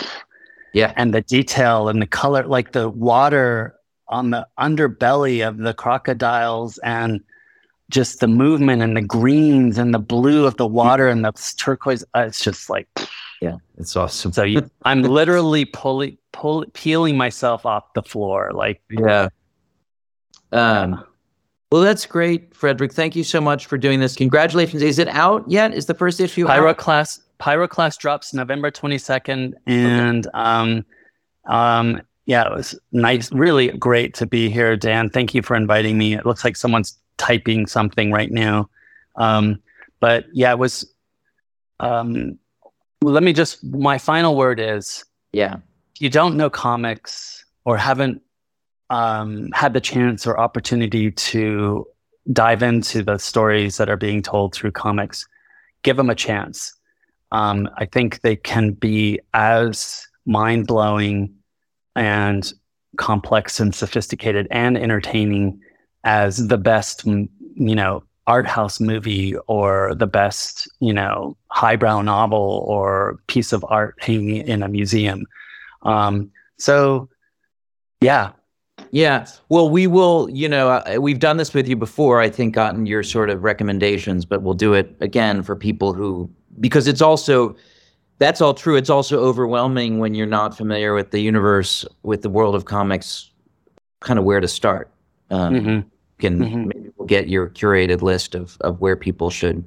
Yeah, 0.73 0.93
and 0.97 1.15
the 1.15 1.23
detail 1.23 1.89
and 1.89 2.03
the 2.03 2.07
color, 2.07 2.45
like 2.45 2.73
the 2.73 2.89
water 2.89 3.75
on 4.09 4.31
the 4.31 4.47
underbelly 4.59 5.47
of 5.47 5.59
the 5.59 5.73
crocodiles 5.75 6.79
and 6.79 7.21
just 7.91 8.21
the 8.21 8.27
movement 8.27 8.83
and 8.83 8.97
the 8.97 9.03
greens 9.03 9.79
and 9.79 9.95
the 9.95 9.99
blue 9.99 10.47
of 10.47 10.57
the 10.57 10.67
water 10.67 11.09
and 11.09 11.25
the 11.25 11.33
turquoise. 11.57 12.05
Uh, 12.15 12.25
it's 12.27 12.43
just 12.43 12.69
like 12.69 12.89
yeah, 13.41 13.57
it's 13.79 13.95
awesome. 13.97 14.33
so. 14.33 14.43
You, 14.43 14.69
I'm 14.85 15.03
literally 15.03 15.65
pulling, 15.67 16.17
pull, 16.33 16.65
peeling 16.73 17.17
myself 17.17 17.67
off 17.67 17.93
the 17.95 18.03
floor. 18.03 18.53
Like 18.55 18.81
Yeah. 18.91 19.29
Um, 20.53 21.05
well, 21.71 21.83
that's 21.83 22.07
great, 22.07 22.55
Frederick. 22.55 22.93
Thank 22.93 23.17
you 23.17 23.25
so 23.25 23.41
much 23.41 23.67
for 23.67 23.77
doing 23.77 24.01
this. 24.01 24.15
Congratulations. 24.15 24.83
Is 24.83 24.99
it 24.99 25.09
out 25.09 25.45
yet? 25.51 25.75
Is 25.75 25.87
the 25.87 25.95
first 25.95 26.21
issue 26.21 26.47
Pyro 26.47 26.71
out? 26.71 26.79
Pyroclast 27.41 27.99
drops 27.99 28.33
November 28.33 28.71
22nd 28.71 29.55
and 29.67 30.27
um 30.35 30.85
um 31.47 32.01
yeah, 32.27 32.47
it 32.47 32.53
was 32.55 32.79
nice 32.93 33.31
really 33.33 33.69
great 33.69 34.15
to 34.15 34.27
be 34.27 34.49
here 34.49 34.77
Dan. 34.77 35.11
Thank 35.11 35.35
you 35.35 35.43
for 35.43 35.57
inviting 35.57 35.99
me. 35.99 36.15
It 36.15 36.25
looks 36.25 36.45
like 36.45 36.57
someone's 36.57 36.97
typing 37.17 37.67
something 37.67 38.13
right 38.13 38.31
now. 38.31 38.71
Um 39.17 39.61
but 40.01 40.27
yeah, 40.33 40.53
it 40.53 40.59
was 40.59 40.89
um 41.81 42.39
let 43.03 43.23
me 43.23 43.33
just 43.33 43.63
my 43.65 43.99
final 43.99 44.37
word 44.37 44.61
is 44.61 45.05
Yeah. 45.33 45.57
if 45.97 46.01
you 46.01 46.09
don't 46.09 46.37
know 46.37 46.49
comics 46.49 47.45
or 47.65 47.77
haven't 47.77 48.23
um, 48.91 49.51
had 49.53 49.73
the 49.73 49.81
chance 49.81 50.27
or 50.27 50.39
opportunity 50.39 51.11
to 51.11 51.87
dive 52.33 52.63
into 52.63 53.03
the 53.03 53.19
stories 53.19 53.77
that 53.77 53.91
are 53.91 53.97
being 53.97 54.23
told 54.23 54.55
through 54.55 54.73
comics, 54.73 55.27
give 55.83 55.97
them 55.97 56.11
a 56.11 56.15
chance. 56.15 56.75
Um, 57.33 57.69
I 57.77 57.87
think 57.87 58.21
they 58.21 58.37
can 58.37 58.73
be 58.73 59.21
as 59.35 60.07
mind 60.27 60.67
blowing 60.67 61.35
and 61.97 62.53
complex 62.97 63.61
and 63.61 63.75
sophisticated 63.75 64.47
and 64.51 64.79
entertaining 64.79 65.61
as 66.05 66.49
the 66.49 66.59
best, 66.59 67.05
you 67.05 67.75
know, 67.75 68.05
art 68.27 68.47
house 68.47 68.81
movie 68.81 69.37
or 69.49 69.95
the 69.97 70.07
best, 70.07 70.69
you 70.81 70.93
know, 70.93 71.37
highbrow 71.49 72.01
novel 72.01 72.65
or 72.67 73.19
piece 73.27 73.53
of 73.53 73.65
art 73.69 73.97
hanging 74.01 74.47
in 74.47 74.63
a 74.63 74.69
museum. 74.69 75.27
Um, 75.83 76.31
so, 76.59 77.09
yeah, 78.01 78.33
Yeah. 78.95 79.27
Well, 79.49 79.69
we 79.69 79.89
will, 79.89 80.29
you 80.31 80.49
know, 80.49 80.69
uh, 80.71 80.99
we've 81.01 81.19
done 81.19 81.37
this 81.37 81.53
with 81.53 81.67
you 81.67 81.75
before, 81.75 82.21
I 82.21 82.31
think, 82.31 82.55
gotten 82.55 82.87
your 82.87 83.03
sort 83.03 83.29
of 83.29 83.43
recommendations, 83.43 84.25
but 84.25 84.43
we'll 84.43 84.55
do 84.55 84.73
it 84.73 84.95
again 85.01 85.43
for 85.43 85.57
people 85.57 85.93
who, 85.93 86.31
because 86.61 86.87
it's 86.87 87.03
also, 87.03 87.57
that's 88.19 88.41
all 88.41 88.55
true. 88.55 88.77
It's 88.77 88.91
also 88.91 89.19
overwhelming 89.21 89.99
when 89.99 90.15
you're 90.15 90.29
not 90.29 90.57
familiar 90.57 90.95
with 90.95 91.11
the 91.11 91.19
universe, 91.19 91.85
with 92.05 92.23
the 92.23 92.29
world 92.31 92.55
of 92.55 92.67
comics, 92.67 93.33
kind 93.99 94.17
of 94.17 94.25
where 94.25 94.39
to 94.39 94.47
start. 94.47 94.89
Um, 95.31 95.55
Mhm. 95.55 95.85
Can 96.21 96.39
Mhm. 96.39 96.67
maybe 96.67 96.91
we'll 96.97 97.07
get 97.09 97.27
your 97.29 97.49
curated 97.49 98.01
list 98.01 98.37
of, 98.37 98.57
of 98.61 98.81
where 98.81 98.95
people 98.97 99.29
should 99.29 99.65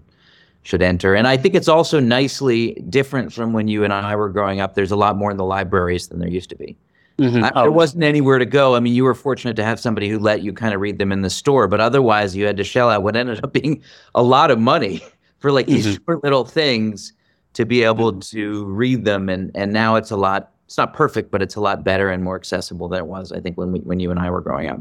should 0.63 0.81
enter. 0.81 1.15
And 1.15 1.27
I 1.27 1.37
think 1.37 1.55
it's 1.55 1.67
also 1.69 1.99
nicely 1.99 2.73
different 2.89 3.31
from 3.33 3.51
when 3.53 3.67
you 3.69 3.83
and 3.85 3.93
I 3.93 4.15
were 4.17 4.27
growing 4.29 4.59
up. 4.59 4.73
There's 4.73 4.91
a 4.91 4.97
lot 4.97 5.15
more 5.17 5.31
in 5.31 5.37
the 5.37 5.45
libraries 5.45 6.07
than 6.07 6.19
there 6.19 6.29
used 6.29 6.49
to 6.49 6.55
be. 6.57 6.75
Mhm. 7.19 7.43
I, 7.43 7.51
Oh, 7.55 7.61
There 7.63 7.71
wasn't 7.71 8.03
anywhere 8.03 8.37
to 8.37 8.45
go. 8.45 8.75
I 8.75 8.79
mean, 8.79 8.93
you 8.93 9.03
were 9.03 9.15
fortunate 9.15 9.55
to 9.55 9.63
have 9.63 9.79
somebody 9.79 10.07
who 10.09 10.19
let 10.19 10.43
you 10.43 10.53
kind 10.53 10.73
of 10.73 10.81
read 10.81 10.99
them 10.99 11.11
in 11.11 11.21
the 11.23 11.29
store, 11.29 11.67
but 11.67 11.79
otherwise, 11.79 12.35
you 12.35 12.45
had 12.45 12.57
to 12.57 12.63
shell 12.63 12.89
out 12.89 13.01
what 13.03 13.15
ended 13.15 13.43
up 13.43 13.53
being 13.61 13.81
a 14.15 14.21
lot 14.23 14.51
of 14.51 14.59
money 14.59 15.01
for 15.39 15.51
like 15.51 15.65
these 15.65 15.87
Mhm. 15.87 16.05
short 16.05 16.23
little 16.23 16.45
things 16.45 17.13
to 17.53 17.65
be 17.65 17.81
able 17.83 18.13
to 18.13 18.65
read 18.65 19.03
them. 19.05 19.29
And 19.29 19.51
and 19.55 19.73
now 19.73 19.95
it's 19.95 20.11
a 20.11 20.17
lot. 20.17 20.51
It's 20.67 20.77
not 20.77 20.93
perfect, 20.93 21.31
but 21.31 21.41
it's 21.41 21.55
a 21.55 21.61
lot 21.61 21.83
better 21.83 22.09
and 22.09 22.23
more 22.23 22.35
accessible 22.35 22.87
than 22.89 22.99
it 22.99 23.07
was. 23.07 23.31
I 23.31 23.39
think 23.39 23.57
when 23.57 23.71
we 23.71 23.79
when 23.79 23.99
you 23.99 24.11
and 24.11 24.19
I 24.19 24.29
were 24.29 24.41
growing 24.41 24.69
up. 24.69 24.79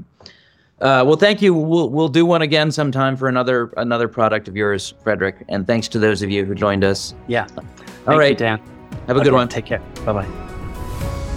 Uh, 0.79 1.03
well, 1.07 1.17
thank 1.17 1.41
you. 1.41 1.55
We'll 1.55 1.89
we'll 1.89 2.09
do 2.09 2.27
one 2.27 2.43
again 2.43 2.71
sometime 2.71 3.17
for 3.17 3.29
another 3.29 3.73
another 3.79 4.09
product 4.09 4.47
of 4.47 4.57
yours, 4.57 4.93
Frederick. 5.03 5.37
And 5.49 5.67
thanks 5.67 5.89
to 5.89 5.99
those 5.99 6.21
of 6.21 6.31
you 6.31 6.45
who 6.45 6.55
joined 6.55 6.85
us. 6.85 7.15
yeah. 7.29 7.47
All 8.07 8.19
Thank 8.19 8.31
you, 8.31 8.37
Dan. 8.37 8.61
have 9.07 9.17
a 9.17 9.21
good 9.25 9.33
one. 9.33 9.49
Take 9.49 9.65
care. 9.65 9.81
Bye 10.05 10.13
bye. 10.13 10.56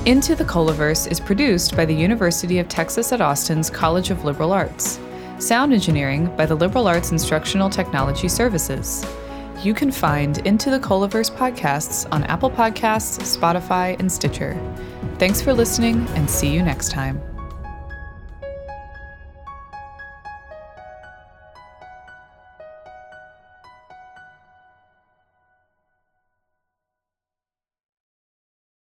Into 0.10 0.34
the 0.34 0.44
Colaverse 0.44 1.12
is 1.12 1.20
produced 1.20 1.78
by 1.78 1.86
the 1.86 1.94
University 1.94 2.58
of 2.58 2.68
Texas 2.68 3.12
at 3.12 3.22
Austin's 3.22 3.70
College 3.70 4.10
of 4.10 4.26
Liberal 4.26 4.52
Arts. 4.52 5.00
Sound 5.38 5.72
engineering 5.72 6.36
by 6.36 6.48
the 6.48 6.56
Liberal 6.56 6.88
Arts 6.88 7.12
Instructional 7.12 7.70
Technology 7.70 8.28
Services. 8.28 9.06
You 9.62 9.76
can 9.76 9.92
find 9.92 10.40
Into 10.48 10.72
the 10.72 10.80
Colaverse 10.80 11.30
podcasts 11.30 12.12
on 12.12 12.24
Apple 12.24 12.50
Podcasts, 12.50 13.20
Spotify, 13.38 14.00
and 14.00 14.12
Stitcher. 14.12 14.60
Thanks 15.20 15.44
for 15.44 15.54
listening, 15.54 16.08
and 16.16 16.28
see 16.28 16.52
you 16.52 16.64
next 16.64 16.90
time. 16.90 17.22